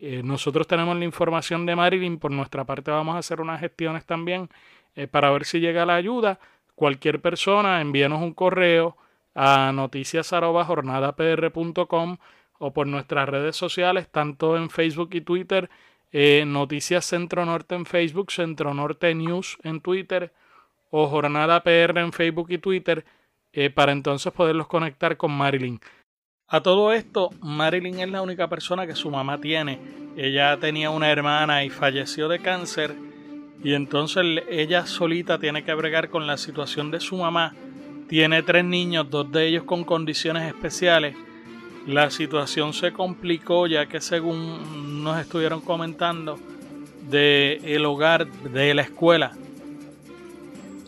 eh, 0.04 0.20
nosotros 0.24 0.66
tenemos 0.66 0.96
la 0.96 1.04
información 1.04 1.64
de 1.64 1.76
Marilyn, 1.76 2.18
por 2.18 2.32
nuestra 2.32 2.64
parte 2.64 2.90
vamos 2.90 3.14
a 3.14 3.18
hacer 3.18 3.40
unas 3.40 3.60
gestiones 3.60 4.04
también 4.04 4.50
eh, 4.96 5.06
para 5.06 5.30
ver 5.30 5.44
si 5.44 5.60
llega 5.60 5.86
la 5.86 5.94
ayuda. 5.94 6.40
Cualquier 6.74 7.20
persona, 7.20 7.80
envíenos 7.80 8.20
un 8.20 8.34
correo 8.34 8.96
a 9.36 9.70
noticias.jornadapr.com 9.72 12.16
o 12.58 12.72
por 12.72 12.88
nuestras 12.88 13.28
redes 13.28 13.54
sociales, 13.54 14.08
tanto 14.10 14.56
en 14.56 14.70
Facebook 14.70 15.10
y 15.12 15.20
Twitter, 15.20 15.70
eh, 16.10 16.42
Noticias 16.48 17.04
Centro 17.04 17.46
Norte 17.46 17.76
en 17.76 17.86
Facebook, 17.86 18.32
Centro 18.32 18.74
Norte 18.74 19.14
News 19.14 19.56
en 19.62 19.80
Twitter 19.80 20.32
o 20.90 21.06
Jornada 21.06 21.62
PR 21.62 22.00
en 22.00 22.12
Facebook 22.12 22.50
y 22.50 22.58
Twitter, 22.58 23.04
para 23.74 23.92
entonces 23.92 24.32
poderlos 24.32 24.66
conectar 24.66 25.16
con 25.16 25.30
Marilyn. 25.30 25.78
A 26.52 26.60
todo 26.60 26.92
esto, 26.92 27.30
Marilyn 27.40 28.00
es 28.00 28.10
la 28.10 28.20
única 28.20 28.46
persona 28.46 28.86
que 28.86 28.94
su 28.94 29.10
mamá 29.10 29.40
tiene. 29.40 29.78
Ella 30.18 30.58
tenía 30.58 30.90
una 30.90 31.10
hermana 31.10 31.64
y 31.64 31.70
falleció 31.70 32.28
de 32.28 32.40
cáncer 32.40 32.94
y 33.64 33.72
entonces 33.72 34.22
ella 34.50 34.84
solita 34.84 35.38
tiene 35.38 35.64
que 35.64 35.72
bregar 35.72 36.10
con 36.10 36.26
la 36.26 36.36
situación 36.36 36.90
de 36.90 37.00
su 37.00 37.16
mamá. 37.16 37.54
Tiene 38.06 38.42
tres 38.42 38.66
niños, 38.66 39.08
dos 39.08 39.32
de 39.32 39.46
ellos 39.46 39.64
con 39.64 39.82
condiciones 39.82 40.46
especiales. 40.46 41.16
La 41.86 42.10
situación 42.10 42.74
se 42.74 42.92
complicó 42.92 43.66
ya 43.66 43.86
que 43.86 44.02
según 44.02 45.02
nos 45.02 45.18
estuvieron 45.20 45.62
comentando 45.62 46.38
de 47.08 47.62
el 47.64 47.86
hogar 47.86 48.30
de 48.30 48.74
la 48.74 48.82
escuela 48.82 49.32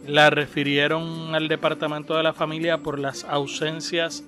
la 0.07 0.29
refirieron 0.29 1.35
al 1.35 1.49
departamento 1.49 2.15
de 2.19 2.23
la 2.23 2.35
familia 2.35 2.77
por 2.77 2.99
las 2.99 3.25
ausencias 3.25 4.23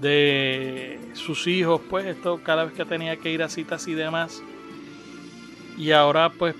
de 0.00 0.98
sus 1.14 1.46
hijos, 1.46 1.80
pues 1.88 2.06
esto 2.06 2.40
cada 2.42 2.64
vez 2.64 2.74
que 2.74 2.84
tenía 2.84 3.16
que 3.16 3.30
ir 3.30 3.42
a 3.42 3.48
citas 3.48 3.86
y 3.88 3.94
demás. 3.94 4.42
Y 5.78 5.90
ahora 5.92 6.30
pues 6.30 6.54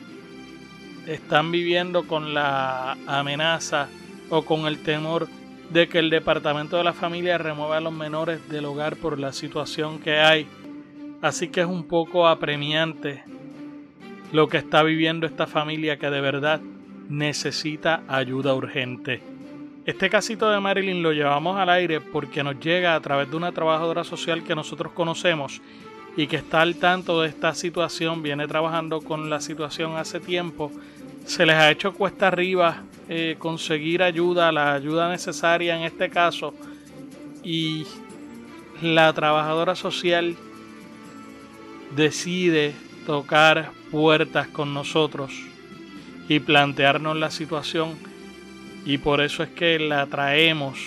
están 1.06 1.52
viviendo 1.52 2.06
con 2.06 2.34
la 2.34 2.96
amenaza 3.06 3.88
o 4.30 4.44
con 4.44 4.66
el 4.66 4.82
temor 4.82 5.28
de 5.70 5.88
que 5.88 5.98
el 5.98 6.10
departamento 6.10 6.76
de 6.76 6.84
la 6.84 6.92
familia 6.92 7.38
remueva 7.38 7.78
a 7.78 7.80
los 7.80 7.92
menores 7.92 8.48
del 8.48 8.64
hogar 8.64 8.96
por 8.96 9.18
la 9.18 9.32
situación 9.32 9.98
que 9.98 10.18
hay. 10.18 10.46
Así 11.20 11.48
que 11.48 11.60
es 11.60 11.66
un 11.66 11.84
poco 11.84 12.26
apremiante 12.28 13.24
lo 14.32 14.48
que 14.48 14.58
está 14.58 14.82
viviendo 14.82 15.26
esta 15.26 15.46
familia 15.46 15.98
que 15.98 16.10
de 16.10 16.20
verdad 16.20 16.60
necesita 17.08 18.02
ayuda 18.08 18.54
urgente. 18.54 19.33
Este 19.86 20.08
casito 20.08 20.50
de 20.50 20.58
Marilyn 20.60 21.02
lo 21.02 21.12
llevamos 21.12 21.58
al 21.58 21.68
aire 21.68 22.00
porque 22.00 22.42
nos 22.42 22.58
llega 22.58 22.94
a 22.94 23.00
través 23.00 23.30
de 23.30 23.36
una 23.36 23.52
trabajadora 23.52 24.02
social 24.02 24.42
que 24.42 24.54
nosotros 24.54 24.92
conocemos 24.92 25.60
y 26.16 26.26
que 26.26 26.36
está 26.36 26.62
al 26.62 26.76
tanto 26.76 27.20
de 27.20 27.28
esta 27.28 27.54
situación, 27.54 28.22
viene 28.22 28.48
trabajando 28.48 29.02
con 29.02 29.28
la 29.28 29.42
situación 29.42 29.96
hace 29.96 30.20
tiempo. 30.20 30.72
Se 31.26 31.44
les 31.44 31.56
ha 31.56 31.70
hecho 31.70 31.92
cuesta 31.92 32.28
arriba 32.28 32.84
eh, 33.10 33.36
conseguir 33.38 34.02
ayuda, 34.02 34.50
la 34.52 34.72
ayuda 34.72 35.10
necesaria 35.10 35.76
en 35.76 35.82
este 35.82 36.08
caso. 36.08 36.54
Y 37.42 37.86
la 38.80 39.12
trabajadora 39.12 39.76
social 39.76 40.34
decide 41.94 42.72
tocar 43.04 43.70
puertas 43.90 44.48
con 44.48 44.72
nosotros 44.72 45.30
y 46.26 46.40
plantearnos 46.40 47.18
la 47.18 47.30
situación 47.30 48.13
y 48.84 48.98
por 48.98 49.20
eso 49.20 49.42
es 49.42 49.48
que 49.50 49.78
la 49.78 50.06
traemos, 50.06 50.78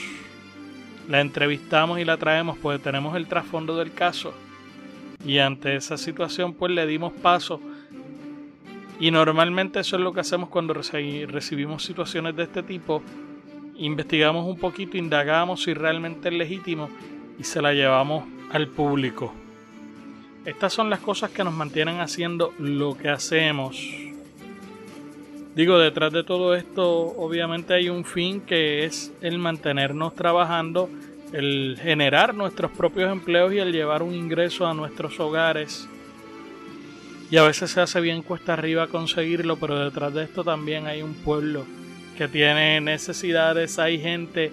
la 1.09 1.19
entrevistamos 1.19 1.99
y 1.99 2.05
la 2.05 2.17
traemos, 2.17 2.57
porque 2.57 2.83
tenemos 2.83 3.15
el 3.15 3.27
trasfondo 3.27 3.75
del 3.75 3.93
caso. 3.93 4.33
Y 5.25 5.39
ante 5.39 5.75
esa 5.75 5.97
situación, 5.97 6.53
pues 6.53 6.71
le 6.71 6.85
dimos 6.85 7.11
paso. 7.11 7.59
Y 8.99 9.09
normalmente 9.09 9.79
eso 9.79 9.95
es 9.95 10.01
lo 10.01 10.13
que 10.13 10.19
hacemos 10.19 10.49
cuando 10.49 10.73
recibimos 10.73 11.83
situaciones 11.83 12.35
de 12.35 12.43
este 12.43 12.61
tipo. 12.61 13.01
Investigamos 13.77 14.45
un 14.45 14.59
poquito, 14.59 14.97
indagamos 14.97 15.63
si 15.63 15.73
realmente 15.73 16.29
es 16.29 16.35
legítimo 16.35 16.89
y 17.39 17.43
se 17.43 17.61
la 17.61 17.73
llevamos 17.73 18.25
al 18.51 18.67
público. 18.67 19.33
Estas 20.45 20.71
son 20.71 20.89
las 20.89 20.99
cosas 20.99 21.31
que 21.31 21.43
nos 21.43 21.53
mantienen 21.53 21.99
haciendo 21.99 22.53
lo 22.57 22.97
que 22.97 23.09
hacemos 23.09 24.06
Digo, 25.57 25.79
detrás 25.79 26.13
de 26.13 26.23
todo 26.23 26.53
esto 26.53 26.87
obviamente 26.87 27.73
hay 27.73 27.89
un 27.89 28.05
fin 28.05 28.41
que 28.41 28.85
es 28.85 29.11
el 29.21 29.39
mantenernos 29.39 30.13
trabajando, 30.13 30.87
el 31.33 31.79
generar 31.81 32.35
nuestros 32.35 32.69
propios 32.69 33.11
empleos 33.11 33.51
y 33.51 33.57
el 33.57 33.71
llevar 33.71 34.03
un 34.03 34.13
ingreso 34.13 34.67
a 34.67 34.75
nuestros 34.75 35.19
hogares. 35.19 35.89
Y 37.31 37.37
a 37.37 37.41
veces 37.41 37.71
se 37.71 37.81
hace 37.81 37.99
bien 38.01 38.21
cuesta 38.21 38.53
arriba 38.53 38.85
conseguirlo, 38.85 39.57
pero 39.57 39.79
detrás 39.79 40.13
de 40.13 40.25
esto 40.25 40.43
también 40.43 40.85
hay 40.85 41.01
un 41.01 41.15
pueblo 41.15 41.65
que 42.19 42.27
tiene 42.27 42.79
necesidades, 42.79 43.79
hay 43.79 43.99
gente 43.99 44.51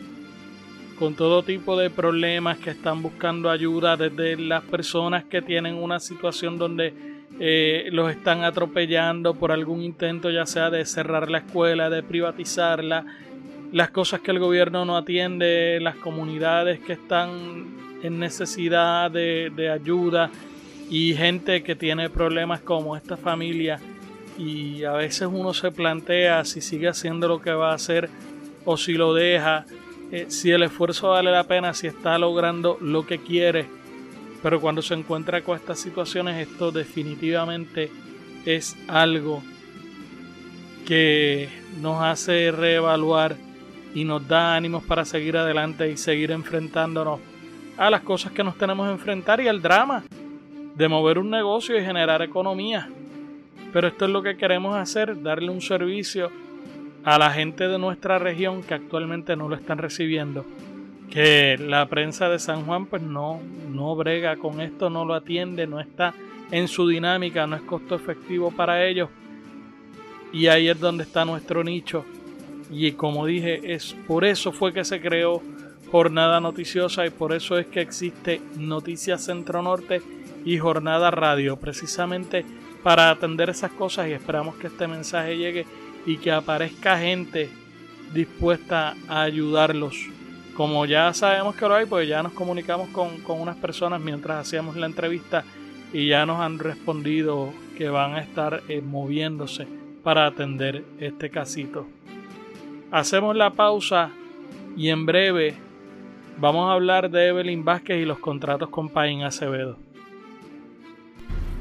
con 0.98 1.16
todo 1.16 1.42
tipo 1.42 1.76
de 1.76 1.90
problemas 1.90 2.56
que 2.56 2.70
están 2.70 3.02
buscando 3.02 3.50
ayuda, 3.50 3.98
desde 3.98 4.38
las 4.38 4.62
personas 4.62 5.24
que 5.24 5.42
tienen 5.42 5.74
una 5.74 6.00
situación 6.00 6.56
donde 6.56 7.13
eh, 7.40 7.88
los 7.90 8.10
están 8.10 8.44
atropellando 8.44 9.34
por 9.34 9.50
algún 9.50 9.82
intento 9.82 10.30
ya 10.30 10.46
sea 10.46 10.70
de 10.70 10.84
cerrar 10.84 11.30
la 11.30 11.38
escuela, 11.38 11.90
de 11.90 12.02
privatizarla, 12.02 13.04
las 13.72 13.90
cosas 13.90 14.20
que 14.20 14.30
el 14.30 14.38
gobierno 14.38 14.84
no 14.84 14.96
atiende, 14.96 15.80
las 15.80 15.96
comunidades 15.96 16.78
que 16.78 16.92
están 16.92 17.74
en 18.04 18.20
necesidad 18.20 19.10
de, 19.10 19.70
ayuda 19.72 20.30
y 20.88 21.14
gente 21.14 21.64
que 21.64 21.74
tiene 21.74 22.08
problemas 22.08 22.60
como 22.60 22.96
esta 22.96 23.16
familia. 23.16 23.80
Y 24.38 24.84
a 24.84 24.92
veces 24.92 25.28
uno 25.30 25.54
se 25.54 25.72
plantea 25.72 26.44
si 26.44 26.60
sigue 26.60 26.86
haciendo 26.86 27.26
lo 27.26 27.40
que 27.40 27.52
va 27.52 27.72
a 27.72 27.74
hacer 27.74 28.10
o 28.64 28.76
si 28.76 28.92
lo 28.92 29.12
deja, 29.12 29.64
eh, 30.12 30.26
si 30.28 30.52
el 30.52 30.62
esfuerzo 30.62 31.10
vale 31.10 31.32
la 31.32 31.44
pena, 31.44 31.74
si 31.74 31.88
está 31.88 32.16
logrando 32.18 32.78
lo 32.80 33.06
que 33.06 33.18
quiere 33.18 33.66
pero 34.44 34.60
cuando 34.60 34.82
se 34.82 34.92
encuentra 34.92 35.40
con 35.40 35.56
estas 35.56 35.78
situaciones, 35.78 36.46
esto 36.46 36.70
definitivamente 36.70 37.90
es 38.44 38.76
algo 38.88 39.42
que 40.86 41.48
nos 41.80 42.02
hace 42.02 42.50
reevaluar 42.52 43.36
y 43.94 44.04
nos 44.04 44.28
da 44.28 44.54
ánimos 44.54 44.84
para 44.84 45.06
seguir 45.06 45.38
adelante 45.38 45.90
y 45.90 45.96
seguir 45.96 46.30
enfrentándonos 46.30 47.20
a 47.78 47.88
las 47.88 48.02
cosas 48.02 48.32
que 48.32 48.44
nos 48.44 48.58
tenemos 48.58 48.86
que 48.86 48.92
enfrentar 48.92 49.40
y 49.40 49.48
al 49.48 49.62
drama 49.62 50.04
de 50.74 50.88
mover 50.88 51.18
un 51.18 51.30
negocio 51.30 51.78
y 51.78 51.82
generar 51.82 52.20
economía. 52.20 52.90
Pero 53.72 53.88
esto 53.88 54.04
es 54.04 54.10
lo 54.10 54.22
que 54.22 54.36
queremos 54.36 54.76
hacer, 54.76 55.22
darle 55.22 55.48
un 55.48 55.62
servicio 55.62 56.30
a 57.02 57.16
la 57.16 57.30
gente 57.30 57.66
de 57.66 57.78
nuestra 57.78 58.18
región 58.18 58.62
que 58.62 58.74
actualmente 58.74 59.36
no 59.36 59.48
lo 59.48 59.56
están 59.56 59.78
recibiendo 59.78 60.44
que 61.10 61.56
la 61.58 61.86
prensa 61.86 62.28
de 62.28 62.38
San 62.38 62.64
Juan 62.64 62.86
pues 62.86 63.02
no, 63.02 63.40
no 63.70 63.94
brega 63.96 64.36
con 64.36 64.60
esto, 64.60 64.90
no 64.90 65.04
lo 65.04 65.14
atiende, 65.14 65.66
no 65.66 65.80
está 65.80 66.14
en 66.50 66.68
su 66.68 66.88
dinámica, 66.88 67.46
no 67.46 67.56
es 67.56 67.62
costo 67.62 67.94
efectivo 67.94 68.50
para 68.50 68.84
ellos. 68.86 69.08
Y 70.32 70.48
ahí 70.48 70.68
es 70.68 70.78
donde 70.80 71.04
está 71.04 71.24
nuestro 71.24 71.62
nicho. 71.62 72.04
Y 72.70 72.92
como 72.92 73.26
dije, 73.26 73.74
es 73.74 73.94
por 74.06 74.24
eso 74.24 74.50
fue 74.52 74.72
que 74.72 74.84
se 74.84 75.00
creó 75.00 75.40
Jornada 75.90 76.40
Noticiosa 76.40 77.06
y 77.06 77.10
por 77.10 77.32
eso 77.32 77.58
es 77.58 77.66
que 77.66 77.80
existe 77.80 78.40
Noticias 78.56 79.24
Centro 79.24 79.62
Norte 79.62 80.02
y 80.44 80.58
Jornada 80.58 81.10
Radio, 81.10 81.56
precisamente 81.56 82.44
para 82.82 83.10
atender 83.10 83.50
esas 83.50 83.70
cosas 83.72 84.08
y 84.08 84.12
esperamos 84.12 84.56
que 84.56 84.66
este 84.66 84.88
mensaje 84.88 85.38
llegue 85.38 85.66
y 86.04 86.18
que 86.18 86.32
aparezca 86.32 86.98
gente 86.98 87.48
dispuesta 88.12 88.94
a 89.08 89.22
ayudarlos 89.22 89.94
como 90.54 90.86
ya 90.86 91.12
sabemos 91.12 91.56
que 91.56 91.68
lo 91.68 91.74
hay, 91.74 91.86
pues 91.86 92.08
ya 92.08 92.22
nos 92.22 92.32
comunicamos 92.32 92.88
con, 92.88 93.10
unas 93.26 93.56
personas 93.56 94.00
mientras 94.00 94.46
hacíamos 94.46 94.76
la 94.76 94.86
entrevista 94.86 95.44
y 95.92 96.08
ya 96.08 96.26
nos 96.26 96.40
han 96.40 96.58
respondido 96.58 97.52
que 97.76 97.88
van 97.88 98.14
a 98.14 98.20
estar 98.20 98.62
eh, 98.68 98.80
moviéndose 98.80 99.66
para 100.02 100.26
atender 100.26 100.84
este 101.00 101.30
casito. 101.30 101.86
Hacemos 102.90 103.34
la 103.34 103.50
pausa 103.50 104.10
y 104.76 104.88
en 104.88 105.06
breve 105.06 105.54
vamos 106.38 106.68
a 106.68 106.74
hablar 106.74 107.10
de 107.10 107.28
Evelyn 107.28 107.64
Vázquez 107.64 108.00
y 108.00 108.04
los 108.04 108.18
contratos 108.18 108.68
con 108.68 108.88
Paín 108.88 109.22
Acevedo. 109.22 109.76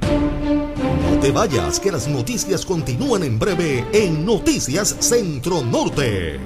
No 0.02 1.20
te 1.20 1.32
vayas, 1.32 1.80
que 1.80 1.92
las 1.92 2.08
noticias 2.08 2.66
continúan 2.66 3.24
en 3.24 3.40
breve 3.40 3.86
en 3.94 4.26
Noticias 4.26 4.90
Centro 5.00 5.64
Norte. 5.64 6.40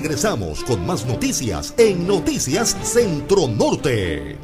Regresamos 0.00 0.62
con 0.62 0.86
más 0.86 1.04
noticias 1.06 1.74
en 1.76 2.06
Noticias 2.06 2.70
Centro 2.84 3.48
Norte. 3.48 4.36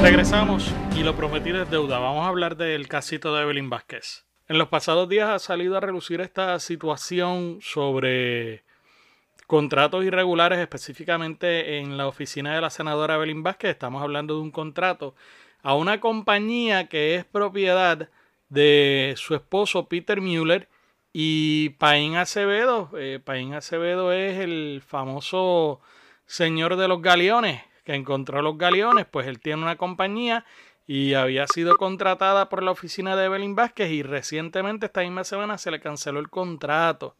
Regresamos 0.00 0.72
y 0.96 1.02
lo 1.02 1.16
prometido 1.16 1.60
es 1.60 1.68
deuda. 1.68 1.98
Vamos 1.98 2.24
a 2.24 2.28
hablar 2.28 2.56
del 2.56 2.86
casito 2.86 3.34
de 3.34 3.42
Evelyn 3.42 3.68
Vázquez. 3.68 4.24
En 4.46 4.56
los 4.56 4.68
pasados 4.68 5.08
días 5.08 5.30
ha 5.30 5.40
salido 5.40 5.76
a 5.76 5.80
relucir 5.80 6.20
esta 6.20 6.60
situación 6.60 7.58
sobre 7.60 8.62
contratos 9.48 10.04
irregulares, 10.04 10.60
específicamente 10.60 11.78
en 11.78 11.96
la 11.96 12.06
oficina 12.06 12.54
de 12.54 12.60
la 12.60 12.70
senadora 12.70 13.16
Evelyn 13.16 13.42
Vázquez. 13.42 13.72
Estamos 13.72 14.00
hablando 14.00 14.36
de 14.36 14.42
un 14.42 14.52
contrato 14.52 15.16
a 15.64 15.74
una 15.74 15.98
compañía 15.98 16.88
que 16.88 17.16
es 17.16 17.24
propiedad 17.24 18.10
de 18.48 19.14
su 19.16 19.34
esposo 19.34 19.88
Peter 19.88 20.20
Mueller 20.20 20.68
y 21.16 21.70
Paín 21.78 22.16
Acevedo, 22.16 22.90
eh, 22.98 23.20
Paín 23.24 23.54
Acevedo 23.54 24.12
es 24.12 24.40
el 24.40 24.82
famoso 24.84 25.80
señor 26.26 26.74
de 26.74 26.88
los 26.88 27.00
galeones, 27.00 27.62
que 27.84 27.94
encontró 27.94 28.42
los 28.42 28.58
galeones, 28.58 29.06
pues 29.08 29.28
él 29.28 29.38
tiene 29.38 29.62
una 29.62 29.76
compañía 29.76 30.44
y 30.88 31.14
había 31.14 31.46
sido 31.46 31.76
contratada 31.76 32.48
por 32.48 32.64
la 32.64 32.72
oficina 32.72 33.14
de 33.14 33.26
Evelyn 33.26 33.54
Vázquez 33.54 33.92
y 33.92 34.02
recientemente 34.02 34.86
esta 34.86 35.02
misma 35.02 35.22
semana 35.22 35.56
se 35.56 35.70
le 35.70 35.78
canceló 35.78 36.18
el 36.18 36.30
contrato. 36.30 37.14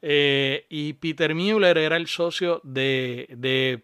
Eh, 0.00 0.66
y 0.68 0.92
Peter 0.92 1.34
Mueller 1.34 1.76
era 1.76 1.96
el 1.96 2.06
socio 2.06 2.60
de, 2.62 3.26
de 3.30 3.82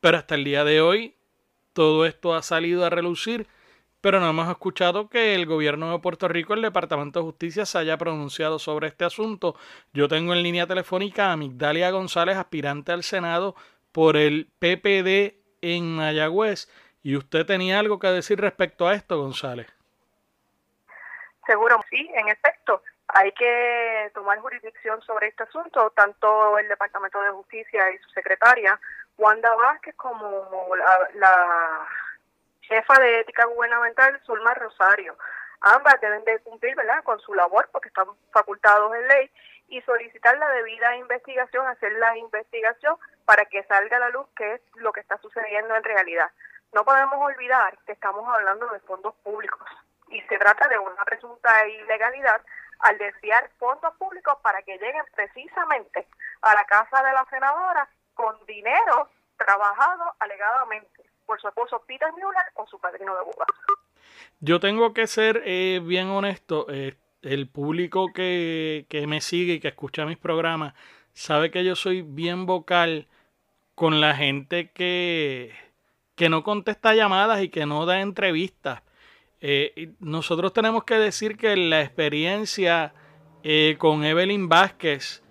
pero 0.00 0.18
hasta 0.18 0.34
el 0.34 0.44
día 0.44 0.64
de 0.64 0.82
hoy 0.82 1.14
todo 1.72 2.04
esto 2.04 2.34
ha 2.34 2.42
salido 2.42 2.84
a 2.84 2.90
relucir, 2.90 3.46
pero 4.02 4.18
no 4.18 4.28
hemos 4.28 4.50
escuchado 4.50 5.08
que 5.08 5.34
el 5.34 5.46
gobierno 5.46 5.92
de 5.92 5.98
Puerto 6.00 6.26
Rico, 6.26 6.54
el 6.54 6.62
Departamento 6.62 7.20
de 7.20 7.24
Justicia, 7.24 7.64
se 7.64 7.78
haya 7.78 7.96
pronunciado 7.96 8.58
sobre 8.58 8.88
este 8.88 9.04
asunto. 9.04 9.54
Yo 9.92 10.08
tengo 10.08 10.34
en 10.34 10.42
línea 10.42 10.66
telefónica 10.66 11.30
a 11.30 11.36
Migdalia 11.36 11.90
González, 11.92 12.36
aspirante 12.36 12.90
al 12.90 13.04
Senado 13.04 13.54
por 13.92 14.16
el 14.16 14.48
PPD 14.58 15.38
en 15.62 15.96
Mayagüez. 15.96 16.68
Y 17.04 17.16
usted 17.16 17.46
tenía 17.46 17.78
algo 17.78 18.00
que 18.00 18.08
decir 18.08 18.40
respecto 18.40 18.88
a 18.88 18.94
esto, 18.94 19.18
González. 19.18 19.68
Seguro, 21.46 21.80
sí, 21.88 22.10
en 22.14 22.28
efecto. 22.28 22.82
Hay 23.06 23.30
que 23.32 24.10
tomar 24.14 24.38
jurisdicción 24.40 25.00
sobre 25.02 25.28
este 25.28 25.44
asunto, 25.44 25.90
tanto 25.90 26.58
el 26.58 26.66
Departamento 26.66 27.20
de 27.20 27.30
Justicia 27.30 27.90
y 27.92 27.98
su 27.98 28.10
secretaria, 28.10 28.80
Wanda 29.16 29.54
Vázquez, 29.54 29.94
como 29.94 30.48
la, 31.14 31.86
jefa 32.72 32.98
de 33.00 33.20
ética 33.20 33.44
gubernamental, 33.44 34.20
Zulma 34.24 34.54
Rosario. 34.54 35.16
Ambas 35.60 36.00
deben 36.00 36.24
de 36.24 36.40
cumplir 36.40 36.74
¿verdad? 36.74 37.04
con 37.04 37.20
su 37.20 37.34
labor 37.34 37.68
porque 37.70 37.88
están 37.88 38.06
facultados 38.32 38.94
en 38.94 39.06
ley 39.08 39.30
y 39.68 39.80
solicitar 39.82 40.36
la 40.38 40.48
debida 40.50 40.96
investigación, 40.96 41.66
hacer 41.66 41.92
la 41.92 42.16
investigación 42.16 42.96
para 43.24 43.44
que 43.44 43.62
salga 43.64 43.96
a 43.98 44.00
la 44.00 44.08
luz 44.08 44.26
qué 44.36 44.54
es 44.54 44.60
lo 44.74 44.92
que 44.92 45.00
está 45.00 45.18
sucediendo 45.18 45.76
en 45.76 45.84
realidad. 45.84 46.30
No 46.72 46.84
podemos 46.84 47.14
olvidar 47.20 47.78
que 47.86 47.92
estamos 47.92 48.26
hablando 48.28 48.66
de 48.68 48.80
fondos 48.80 49.14
públicos 49.22 49.68
y 50.08 50.20
se 50.22 50.38
trata 50.38 50.66
de 50.68 50.78
una 50.78 51.04
presunta 51.04 51.66
ilegalidad 51.68 52.40
al 52.80 52.98
desviar 52.98 53.48
fondos 53.58 53.94
públicos 53.96 54.36
para 54.42 54.62
que 54.62 54.78
lleguen 54.78 55.04
precisamente 55.14 56.08
a 56.40 56.54
la 56.54 56.64
casa 56.64 57.02
de 57.02 57.12
la 57.12 57.24
senadora 57.30 57.88
con 58.14 58.44
dinero 58.46 59.08
trabajado 59.36 60.14
alegadamente 60.18 61.11
por 61.32 61.40
su 61.40 61.48
esposo 61.48 61.82
Peter 61.86 62.12
Mueller 62.12 62.42
o 62.56 62.66
su 62.66 62.78
padrino 62.78 63.16
de 63.16 63.22
boda. 63.22 63.46
Yo 64.40 64.60
tengo 64.60 64.92
que 64.92 65.06
ser 65.06 65.42
eh, 65.46 65.80
bien 65.82 66.08
honesto. 66.08 66.66
Eh, 66.68 66.94
el 67.22 67.48
público 67.48 68.12
que, 68.12 68.84
que 68.90 69.06
me 69.06 69.22
sigue 69.22 69.54
y 69.54 69.60
que 69.60 69.68
escucha 69.68 70.04
mis 70.04 70.18
programas 70.18 70.74
sabe 71.14 71.50
que 71.50 71.64
yo 71.64 71.74
soy 71.74 72.02
bien 72.02 72.44
vocal 72.44 73.06
con 73.74 74.02
la 74.02 74.14
gente 74.14 74.70
que 74.72 75.54
que 76.16 76.28
no 76.28 76.44
contesta 76.44 76.94
llamadas 76.94 77.42
y 77.42 77.48
que 77.48 77.64
no 77.64 77.86
da 77.86 78.02
entrevistas. 78.02 78.82
Eh, 79.40 79.92
nosotros 80.00 80.52
tenemos 80.52 80.84
que 80.84 80.98
decir 80.98 81.38
que 81.38 81.56
la 81.56 81.80
experiencia 81.80 82.92
con 83.78 84.04
Evelyn 84.04 84.48
Vázquez, 84.48 85.22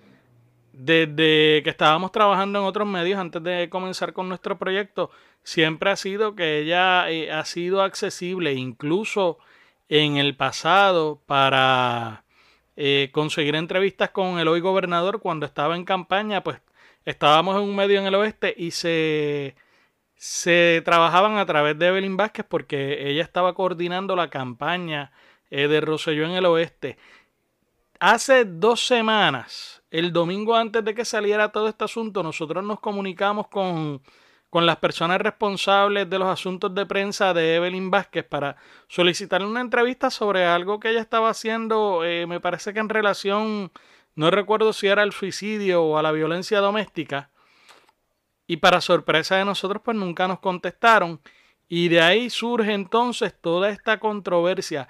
desde 0.73 1.61
que 1.63 1.69
estábamos 1.69 2.11
trabajando 2.11 2.59
en 2.59 2.65
otros 2.65 2.87
medios 2.87 3.19
antes 3.19 3.41
de 3.43 3.69
comenzar 3.69 4.11
con 4.11 4.27
nuestro 4.27 4.57
proyecto, 4.57 5.11
siempre 5.43 5.91
ha 5.91 5.95
sido 5.95 6.35
que 6.35 6.59
ella 6.59 7.09
eh, 7.09 7.31
ha 7.31 7.45
sido 7.45 7.81
accesible, 7.81 8.53
incluso 8.53 9.37
en 9.89 10.17
el 10.17 10.35
pasado, 10.35 11.21
para 11.25 12.23
conseguir 13.11 13.55
entrevistas 13.55 14.09
con 14.09 14.39
el 14.39 14.47
hoy 14.47 14.59
gobernador 14.59 15.19
cuando 15.19 15.45
estaba 15.45 15.75
en 15.75 15.85
campaña, 15.85 16.41
pues 16.41 16.61
estábamos 17.05 17.55
en 17.57 17.61
un 17.61 17.75
medio 17.75 17.99
en 17.99 18.07
el 18.07 18.15
oeste 18.15 18.55
y 18.57 18.71
se 18.71 19.55
se 20.21 20.83
trabajaban 20.85 21.39
a 21.39 21.47
través 21.47 21.79
de 21.79 21.87
Evelyn 21.87 22.15
Vázquez 22.15 22.45
porque 22.47 23.09
ella 23.09 23.23
estaba 23.23 23.55
coordinando 23.55 24.15
la 24.15 24.29
campaña 24.29 25.11
eh, 25.49 25.67
de 25.67 25.81
Roselló 25.81 26.25
en 26.25 26.33
el 26.33 26.45
oeste. 26.45 26.99
Hace 27.99 28.45
dos 28.45 28.85
semanas, 28.85 29.81
el 29.89 30.13
domingo 30.13 30.55
antes 30.55 30.85
de 30.85 30.93
que 30.93 31.05
saliera 31.05 31.51
todo 31.51 31.67
este 31.67 31.85
asunto, 31.85 32.21
nosotros 32.21 32.63
nos 32.63 32.79
comunicamos 32.79 33.47
con, 33.47 34.03
con 34.51 34.65
las 34.65 34.77
personas 34.77 35.21
responsables 35.21 36.09
de 36.09 36.19
los 36.19 36.27
asuntos 36.27 36.75
de 36.75 36.85
prensa 36.85 37.33
de 37.33 37.55
Evelyn 37.55 37.89
Vázquez 37.89 38.25
para 38.25 38.57
solicitarle 38.89 39.47
una 39.47 39.61
entrevista 39.61 40.09
sobre 40.09 40.45
algo 40.45 40.77
que 40.77 40.89
ella 40.89 40.99
estaba 40.99 41.29
haciendo, 41.29 42.03
eh, 42.03 42.27
me 42.27 42.41
parece 42.41 42.73
que 42.73 42.81
en 42.81 42.89
relación, 42.89 43.71
no 44.13 44.29
recuerdo 44.29 44.73
si 44.73 44.87
era 44.87 45.03
al 45.03 45.13
suicidio 45.13 45.83
o 45.83 45.97
a 45.97 46.03
la 46.03 46.11
violencia 46.11 46.59
doméstica. 46.59 47.29
Y 48.45 48.57
para 48.57 48.81
sorpresa 48.81 49.37
de 49.37 49.45
nosotros, 49.45 49.81
pues 49.85 49.95
nunca 49.95 50.27
nos 50.27 50.39
contestaron. 50.39 51.21
Y 51.69 51.87
de 51.87 52.01
ahí 52.01 52.29
surge 52.29 52.73
entonces 52.73 53.33
toda 53.39 53.69
esta 53.69 54.01
controversia. 54.01 54.89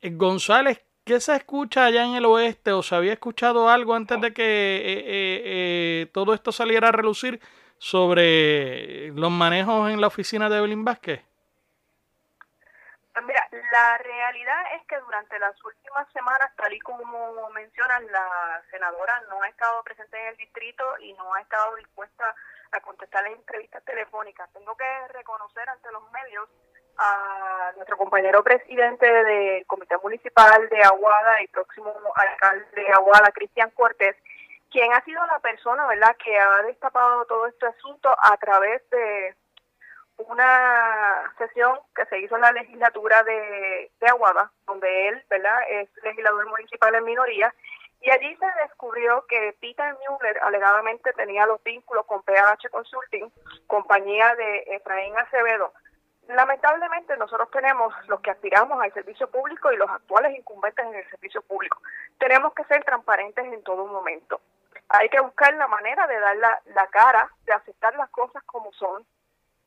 Eh, 0.00 0.12
González, 0.14 0.80
¿qué 1.04 1.20
se 1.20 1.36
escucha 1.36 1.84
allá 1.84 2.06
en 2.06 2.14
el 2.14 2.24
oeste? 2.24 2.72
¿O 2.72 2.82
se 2.82 2.94
había 2.94 3.12
escuchado 3.12 3.68
algo 3.68 3.94
antes 3.94 4.18
de 4.22 4.32
que 4.32 4.82
eh, 4.82 6.06
todo 6.14 6.32
esto 6.32 6.52
saliera 6.52 6.88
a 6.88 6.92
relucir 6.92 7.38
sobre 7.84 9.08
los 9.12 9.30
manejos 9.30 9.90
en 9.90 10.00
la 10.00 10.06
oficina 10.06 10.48
de 10.48 10.56
Evelyn 10.56 10.86
Vázquez? 10.86 11.20
Pues 13.12 13.24
mira, 13.26 13.46
la 13.52 13.98
realidad 13.98 14.62
es 14.76 14.86
que 14.86 14.98
durante 15.00 15.38
las 15.38 15.54
últimas 15.62 16.10
semanas, 16.14 16.50
tal 16.56 16.72
y 16.72 16.80
como 16.80 17.50
mencionas, 17.50 18.02
la 18.04 18.62
senadora 18.70 19.22
no 19.28 19.42
ha 19.42 19.48
estado 19.48 19.82
presente 19.82 20.18
en 20.18 20.28
el 20.28 20.36
distrito 20.38 20.82
y 21.00 21.12
no 21.12 21.34
ha 21.34 21.42
estado 21.42 21.76
dispuesta 21.76 22.34
a 22.72 22.80
contestar 22.80 23.22
las 23.22 23.34
entrevistas 23.34 23.84
telefónicas. 23.84 24.50
Tengo 24.54 24.74
que 24.78 25.08
reconocer 25.12 25.68
ante 25.68 25.92
los 25.92 26.10
medios 26.10 26.48
a 26.96 27.72
nuestro 27.76 27.98
compañero 27.98 28.42
presidente 28.42 29.06
del 29.06 29.66
Comité 29.66 29.96
Municipal 30.02 30.70
de 30.70 30.82
Aguada 30.82 31.42
y 31.42 31.48
próximo 31.48 31.92
alcalde 32.14 32.66
de 32.74 32.88
Aguada, 32.92 33.30
Cristian 33.32 33.70
Cortés, 33.72 34.16
quien 34.74 34.92
ha 34.92 35.04
sido 35.04 35.24
la 35.26 35.38
persona, 35.38 35.86
¿verdad?, 35.86 36.16
que 36.16 36.36
ha 36.36 36.62
destapado 36.62 37.24
todo 37.26 37.46
este 37.46 37.64
asunto 37.64 38.08
a 38.20 38.36
través 38.38 38.82
de 38.90 39.36
una 40.16 41.32
sesión 41.38 41.78
que 41.94 42.04
se 42.06 42.18
hizo 42.18 42.34
en 42.34 42.40
la 42.40 42.50
legislatura 42.50 43.22
de, 43.22 43.92
de 44.00 44.06
Aguada, 44.08 44.50
donde 44.66 45.08
él, 45.08 45.24
¿verdad?, 45.30 45.60
es 45.70 45.88
legislador 46.02 46.48
municipal 46.48 46.92
en 46.92 47.04
minoría 47.04 47.54
y 48.00 48.10
allí 48.10 48.36
se 48.36 48.46
descubrió 48.64 49.24
que 49.28 49.54
Peter 49.60 49.96
Mueller 50.08 50.38
alegadamente 50.42 51.12
tenía 51.12 51.46
los 51.46 51.62
vínculos 51.62 52.04
con 52.06 52.24
PH 52.24 52.68
Consulting, 52.70 53.30
compañía 53.68 54.34
de 54.34 54.64
Efraín 54.74 55.16
Acevedo. 55.16 55.72
Lamentablemente 56.26 57.16
nosotros 57.16 57.48
tenemos 57.52 57.94
los 58.08 58.20
que 58.20 58.32
aspiramos 58.32 58.82
al 58.82 58.92
servicio 58.92 59.30
público 59.30 59.70
y 59.72 59.76
los 59.76 59.88
actuales 59.88 60.36
incumbentes 60.36 60.84
en 60.84 60.96
el 60.96 61.08
servicio 61.10 61.42
público. 61.42 61.80
Tenemos 62.18 62.52
que 62.54 62.64
ser 62.64 62.82
transparentes 62.82 63.44
en 63.44 63.62
todo 63.62 63.86
momento. 63.86 64.40
Hay 64.88 65.08
que 65.08 65.20
buscar 65.20 65.54
la 65.54 65.66
manera 65.66 66.06
de 66.06 66.18
dar 66.18 66.36
la, 66.36 66.86
cara, 66.88 67.30
de 67.44 67.52
aceptar 67.52 67.96
las 67.96 68.10
cosas 68.10 68.42
como 68.44 68.72
son 68.72 69.04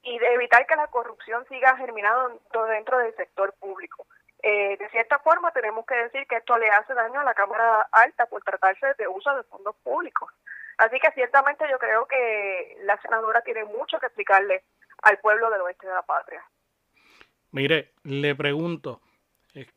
y 0.03 0.17
de 0.19 0.33
evitar 0.33 0.65
que 0.67 0.75
la 0.75 0.87
corrupción 0.87 1.45
siga 1.49 1.75
germinando 1.75 2.39
dentro 2.69 2.99
del 2.99 3.15
sector 3.15 3.53
público. 3.59 4.05
Eh, 4.43 4.77
de 4.77 4.89
cierta 4.89 5.19
forma 5.19 5.51
tenemos 5.51 5.85
que 5.85 5.95
decir 5.95 6.27
que 6.27 6.37
esto 6.37 6.57
le 6.57 6.69
hace 6.69 6.93
daño 6.93 7.19
a 7.19 7.23
la 7.23 7.33
Cámara 7.33 7.87
Alta 7.91 8.27
por 8.27 8.43
tratarse 8.43 8.93
de 8.97 9.07
uso 9.07 9.35
de 9.35 9.43
fondos 9.43 9.75
públicos. 9.77 10.31
Así 10.77 10.99
que 10.99 11.11
ciertamente 11.13 11.65
yo 11.69 11.79
creo 11.79 12.05
que 12.05 12.77
la 12.83 13.01
senadora 13.01 13.41
tiene 13.41 13.65
mucho 13.65 13.99
que 13.99 14.05
explicarle 14.05 14.63
al 15.01 15.17
pueblo 15.17 15.49
del 15.49 15.61
oeste 15.61 15.87
de 15.87 15.93
la 15.93 16.03
patria. 16.03 16.43
Mire, 17.51 17.93
le 18.03 18.35
pregunto, 18.35 19.01
eh, 19.55 19.67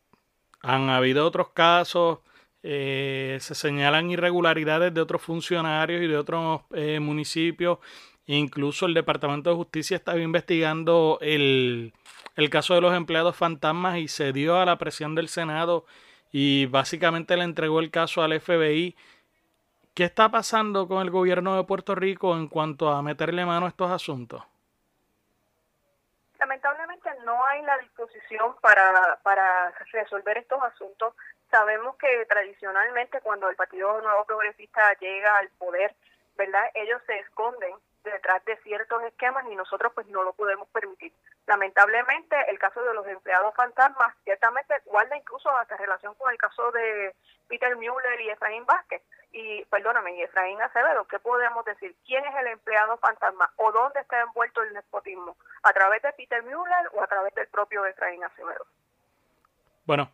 ¿han 0.61 0.89
habido 0.89 1.25
otros 1.25 1.49
casos? 1.49 2.19
Eh, 2.63 3.37
se 3.41 3.55
señalan 3.55 4.11
irregularidades 4.11 4.93
de 4.93 5.01
otros 5.01 5.21
funcionarios 5.21 6.01
y 6.01 6.07
de 6.07 6.17
otros 6.17 6.61
municipios. 6.99 7.79
Incluso 8.27 8.85
el 8.85 8.93
Departamento 8.93 9.49
de 9.49 9.55
Justicia 9.55 9.97
estaba 9.97 10.19
investigando 10.19 11.17
el, 11.21 11.93
el 12.35 12.49
caso 12.49 12.75
de 12.75 12.81
los 12.81 12.95
empleados 12.95 13.35
fantasmas 13.35 13.97
y 13.97 14.07
se 14.07 14.31
dio 14.31 14.59
a 14.59 14.65
la 14.65 14.77
presión 14.77 15.15
del 15.15 15.27
Senado 15.27 15.85
y 16.31 16.65
básicamente 16.67 17.35
le 17.35 17.43
entregó 17.43 17.79
el 17.79 17.91
caso 17.91 18.21
al 18.21 18.39
FBI. 18.39 18.95
¿Qué 19.93 20.05
está 20.05 20.29
pasando 20.29 20.87
con 20.87 21.01
el 21.01 21.11
gobierno 21.11 21.57
de 21.57 21.65
Puerto 21.65 21.95
Rico 21.95 22.35
en 22.35 22.47
cuanto 22.47 22.89
a 22.89 23.01
meterle 23.01 23.45
mano 23.45 23.65
a 23.65 23.69
estos 23.69 23.91
asuntos? 23.91 24.43
Lamentablemente 26.39 27.09
no 27.25 27.45
hay 27.45 27.61
la 27.63 27.77
disposición 27.79 28.55
para, 28.61 29.19
para 29.21 29.71
resolver 29.91 30.37
estos 30.37 30.63
asuntos. 30.63 31.13
Sabemos 31.51 31.97
que 31.97 32.25
tradicionalmente 32.27 33.19
cuando 33.19 33.49
el 33.49 33.57
Partido 33.57 34.01
Nuevo 34.01 34.23
Progresista 34.25 34.93
llega 34.99 35.37
al 35.37 35.49
poder, 35.49 35.93
¿verdad? 36.37 36.71
Ellos 36.73 37.01
se 37.05 37.19
esconden 37.19 37.73
detrás 38.05 38.43
de 38.45 38.55
ciertos 38.57 39.03
esquemas 39.03 39.45
y 39.49 39.55
nosotros 39.55 39.91
pues 39.93 40.07
no 40.07 40.23
lo 40.23 40.33
podemos 40.33 40.67
permitir. 40.69 41.13
Lamentablemente 41.45 42.35
el 42.49 42.57
caso 42.57 42.81
de 42.83 42.93
los 42.93 43.05
empleados 43.05 43.53
fantasmas 43.53 44.15
ciertamente 44.23 44.73
guarda 44.85 45.17
incluso 45.17 45.49
hasta 45.57 45.75
relación 45.77 46.15
con 46.15 46.31
el 46.31 46.37
caso 46.37 46.71
de 46.71 47.13
Peter 47.47 47.75
Mueller 47.75 48.21
y 48.21 48.29
Efraín 48.29 48.65
Vázquez. 48.65 49.01
Y 49.33 49.63
perdóname, 49.65 50.15
y 50.15 50.23
Efraín 50.23 50.61
Acevedo, 50.61 51.05
¿qué 51.07 51.19
podemos 51.19 51.63
decir? 51.65 51.95
¿Quién 52.05 52.25
es 52.25 52.35
el 52.35 52.47
empleado 52.47 52.97
fantasma 52.97 53.51
o 53.57 53.71
dónde 53.71 53.99
está 53.99 54.21
envuelto 54.21 54.61
el 54.61 54.73
nepotismo? 54.73 55.37
¿A 55.63 55.73
través 55.73 56.01
de 56.01 56.11
Peter 56.13 56.43
Mueller 56.43 56.89
o 56.93 57.03
a 57.03 57.07
través 57.07 57.33
del 57.35 57.47
propio 57.47 57.85
Efraín 57.85 58.23
Acevedo? 58.23 58.65
Bueno, 59.85 60.11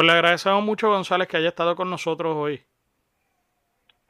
pues 0.00 0.06
le 0.06 0.12
agradecemos 0.14 0.62
mucho 0.62 0.88
González 0.88 1.28
que 1.28 1.36
haya 1.36 1.50
estado 1.50 1.76
con 1.76 1.90
nosotros 1.90 2.34
hoy. 2.34 2.64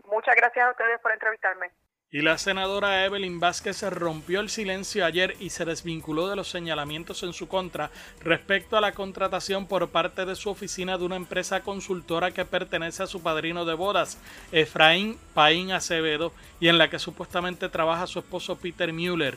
Muchas 0.05 0.37
gracias 0.37 0.65
a 0.65 0.71
ustedes 0.71 1.01
por 1.01 1.11
entrevistarme. 1.11 1.73
Y 2.13 2.23
la 2.23 2.39
senadora 2.39 3.05
Evelyn 3.05 3.41
Vázquez 3.41 3.83
rompió 3.91 4.39
el 4.39 4.51
silencio 4.51 5.05
ayer 5.05 5.35
y 5.41 5.51
se 5.51 5.65
desvinculó 5.65 6.29
de 6.29 6.37
los 6.37 6.49
señalamientos 6.49 7.25
en 7.25 7.33
su 7.33 7.49
contra 7.49 7.91
respecto 8.21 8.77
a 8.77 8.81
la 8.81 8.93
contratación 8.93 9.67
por 9.67 9.91
parte 9.91 10.27
de 10.27 10.37
su 10.37 10.51
oficina 10.51 10.97
de 10.97 11.07
una 11.07 11.17
empresa 11.17 11.65
consultora 11.65 12.31
que 12.31 12.45
pertenece 12.45 13.03
a 13.03 13.09
su 13.09 13.21
padrino 13.25 13.65
de 13.65 13.75
bodas, 13.75 14.17
Efraín 14.53 15.19
Paín 15.35 15.73
Acevedo, 15.73 16.33
y 16.61 16.69
en 16.69 16.79
la 16.79 16.89
que 16.89 17.01
supuestamente 17.01 17.69
trabaja 17.69 18.07
su 18.07 18.21
esposo 18.21 18.57
Peter 18.57 18.93
Mueller. 18.93 19.37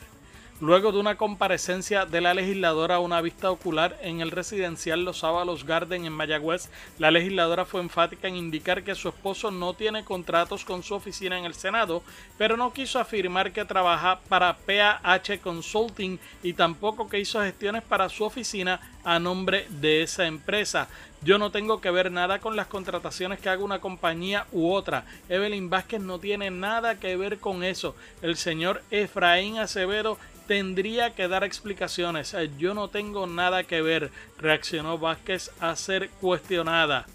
Luego 0.60 0.92
de 0.92 1.00
una 1.00 1.16
comparecencia 1.16 2.06
de 2.06 2.20
la 2.20 2.32
legisladora 2.32 2.94
a 2.94 3.00
una 3.00 3.20
vista 3.20 3.50
ocular 3.50 3.98
en 4.02 4.20
el 4.20 4.30
residencial 4.30 5.04
Los 5.04 5.24
Ábalos 5.24 5.64
Garden 5.64 6.04
en 6.04 6.12
Mayagüez, 6.12 6.68
la 6.98 7.10
legisladora 7.10 7.64
fue 7.64 7.80
enfática 7.80 8.28
en 8.28 8.36
indicar 8.36 8.84
que 8.84 8.94
su 8.94 9.08
esposo 9.08 9.50
no 9.50 9.74
tiene 9.74 10.04
contratos 10.04 10.64
con 10.64 10.84
su 10.84 10.94
oficina 10.94 11.36
en 11.36 11.44
el 11.44 11.54
Senado, 11.54 12.04
pero 12.38 12.56
no 12.56 12.72
quiso 12.72 13.00
afirmar 13.00 13.52
que 13.52 13.64
trabaja 13.64 14.20
para 14.28 14.56
PAH 14.56 15.40
Consulting 15.42 16.20
y 16.44 16.52
tampoco 16.52 17.08
que 17.08 17.18
hizo 17.18 17.42
gestiones 17.42 17.82
para 17.82 18.08
su 18.08 18.22
oficina 18.22 18.80
a 19.02 19.18
nombre 19.18 19.66
de 19.68 20.04
esa 20.04 20.24
empresa. 20.24 20.88
Yo 21.22 21.38
no 21.38 21.50
tengo 21.50 21.80
que 21.80 21.90
ver 21.90 22.12
nada 22.12 22.38
con 22.38 22.54
las 22.54 22.66
contrataciones 22.66 23.40
que 23.40 23.48
haga 23.48 23.64
una 23.64 23.80
compañía 23.80 24.46
u 24.52 24.70
otra. 24.70 25.06
Evelyn 25.30 25.70
Vázquez 25.70 26.00
no 26.00 26.18
tiene 26.18 26.50
nada 26.50 27.00
que 27.00 27.16
ver 27.16 27.38
con 27.38 27.64
eso. 27.64 27.96
El 28.20 28.36
señor 28.36 28.82
Efraín 28.90 29.58
Acevedo 29.58 30.18
tendría 30.46 31.14
que 31.14 31.28
dar 31.28 31.44
explicaciones. 31.44 32.34
Eh, 32.34 32.50
yo 32.58 32.74
no 32.74 32.88
tengo 32.88 33.26
nada 33.26 33.64
que 33.64 33.82
ver, 33.82 34.10
reaccionó 34.38 34.98
Vázquez 34.98 35.50
a 35.60 35.74
ser 35.76 36.10
cuestionada. 36.20 37.06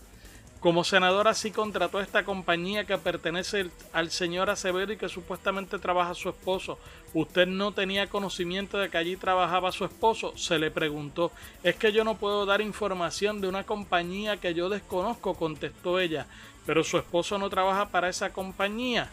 Como 0.59 0.83
senadora 0.83 1.33
sí 1.33 1.51
contrató 1.51 1.99
a 1.99 2.03
esta 2.03 2.25
compañía 2.25 2.83
que 2.83 2.97
pertenece 2.97 3.67
al 3.93 4.11
señor 4.11 4.49
Acevedo 4.49 4.91
y 4.91 4.97
que 4.97 5.07
supuestamente 5.07 5.79
trabaja 5.79 6.13
su 6.13 6.27
esposo. 6.27 6.77
¿Usted 7.13 7.47
no 7.47 7.71
tenía 7.71 8.07
conocimiento 8.07 8.77
de 8.77 8.89
que 8.89 8.97
allí 8.97 9.15
trabajaba 9.15 9.71
su 9.71 9.85
esposo? 9.85 10.33
Se 10.35 10.59
le 10.59 10.69
preguntó. 10.69 11.31
Es 11.63 11.75
que 11.75 11.93
yo 11.93 12.03
no 12.03 12.17
puedo 12.17 12.45
dar 12.45 12.59
información 12.59 13.39
de 13.39 13.47
una 13.47 13.63
compañía 13.63 14.35
que 14.35 14.53
yo 14.53 14.67
desconozco, 14.67 15.33
contestó 15.35 15.97
ella. 15.97 16.27
Pero 16.65 16.83
su 16.83 16.97
esposo 16.97 17.37
no 17.37 17.49
trabaja 17.49 17.87
para 17.87 18.09
esa 18.09 18.31
compañía. 18.33 19.09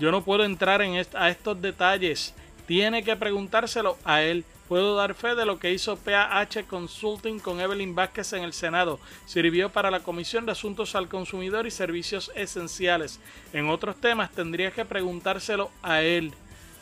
Yo 0.00 0.10
no 0.10 0.22
puedo 0.22 0.44
entrar 0.44 0.82
en 0.82 1.06
a 1.14 1.30
estos 1.30 1.62
detalles 1.62 2.34
tiene 2.66 3.02
que 3.02 3.16
preguntárselo 3.16 3.96
a 4.04 4.22
él. 4.22 4.44
Puedo 4.68 4.96
dar 4.96 5.14
fe 5.14 5.36
de 5.36 5.46
lo 5.46 5.60
que 5.60 5.72
hizo 5.72 5.96
PAH 5.96 6.64
Consulting 6.68 7.38
con 7.38 7.60
Evelyn 7.60 7.94
Vázquez 7.94 8.32
en 8.32 8.42
el 8.42 8.52
Senado. 8.52 8.98
Sirvió 9.24 9.70
para 9.70 9.92
la 9.92 10.00
Comisión 10.00 10.44
de 10.44 10.52
Asuntos 10.52 10.96
al 10.96 11.08
Consumidor 11.08 11.66
y 11.66 11.70
Servicios 11.70 12.32
Esenciales. 12.34 13.20
En 13.52 13.68
otros 13.68 13.96
temas 13.96 14.32
tendría 14.32 14.72
que 14.72 14.84
preguntárselo 14.84 15.70
a 15.82 16.02
él, 16.02 16.32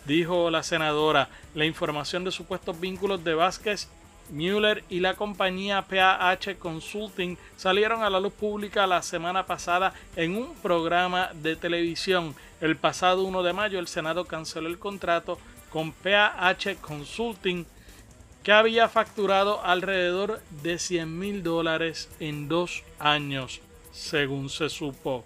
dijo 0.06 0.50
la 0.50 0.62
senadora. 0.62 1.28
La 1.54 1.66
información 1.66 2.24
de 2.24 2.30
supuestos 2.30 2.80
vínculos 2.80 3.22
de 3.22 3.34
Vázquez 3.34 3.88
Mueller 4.30 4.84
y 4.88 5.00
la 5.00 5.14
compañía 5.14 5.82
PAH 5.82 6.56
Consulting 6.58 7.36
salieron 7.56 8.02
a 8.02 8.10
la 8.10 8.20
luz 8.20 8.32
pública 8.32 8.86
la 8.86 9.02
semana 9.02 9.46
pasada 9.46 9.92
en 10.16 10.36
un 10.36 10.54
programa 10.54 11.30
de 11.34 11.56
televisión. 11.56 12.34
El 12.60 12.76
pasado 12.76 13.24
1 13.24 13.42
de 13.42 13.52
mayo 13.52 13.78
el 13.78 13.88
Senado 13.88 14.24
canceló 14.24 14.68
el 14.68 14.78
contrato 14.78 15.38
con 15.74 15.90
PAH 15.90 16.76
Consulting 16.80 17.66
que 18.44 18.52
había 18.52 18.88
facturado 18.88 19.60
alrededor 19.64 20.40
de 20.62 20.78
100 20.78 21.18
mil 21.18 21.42
dólares 21.42 22.08
en 22.20 22.46
dos 22.46 22.84
años, 23.00 23.60
según 23.92 24.50
se 24.50 24.68
supo. 24.68 25.24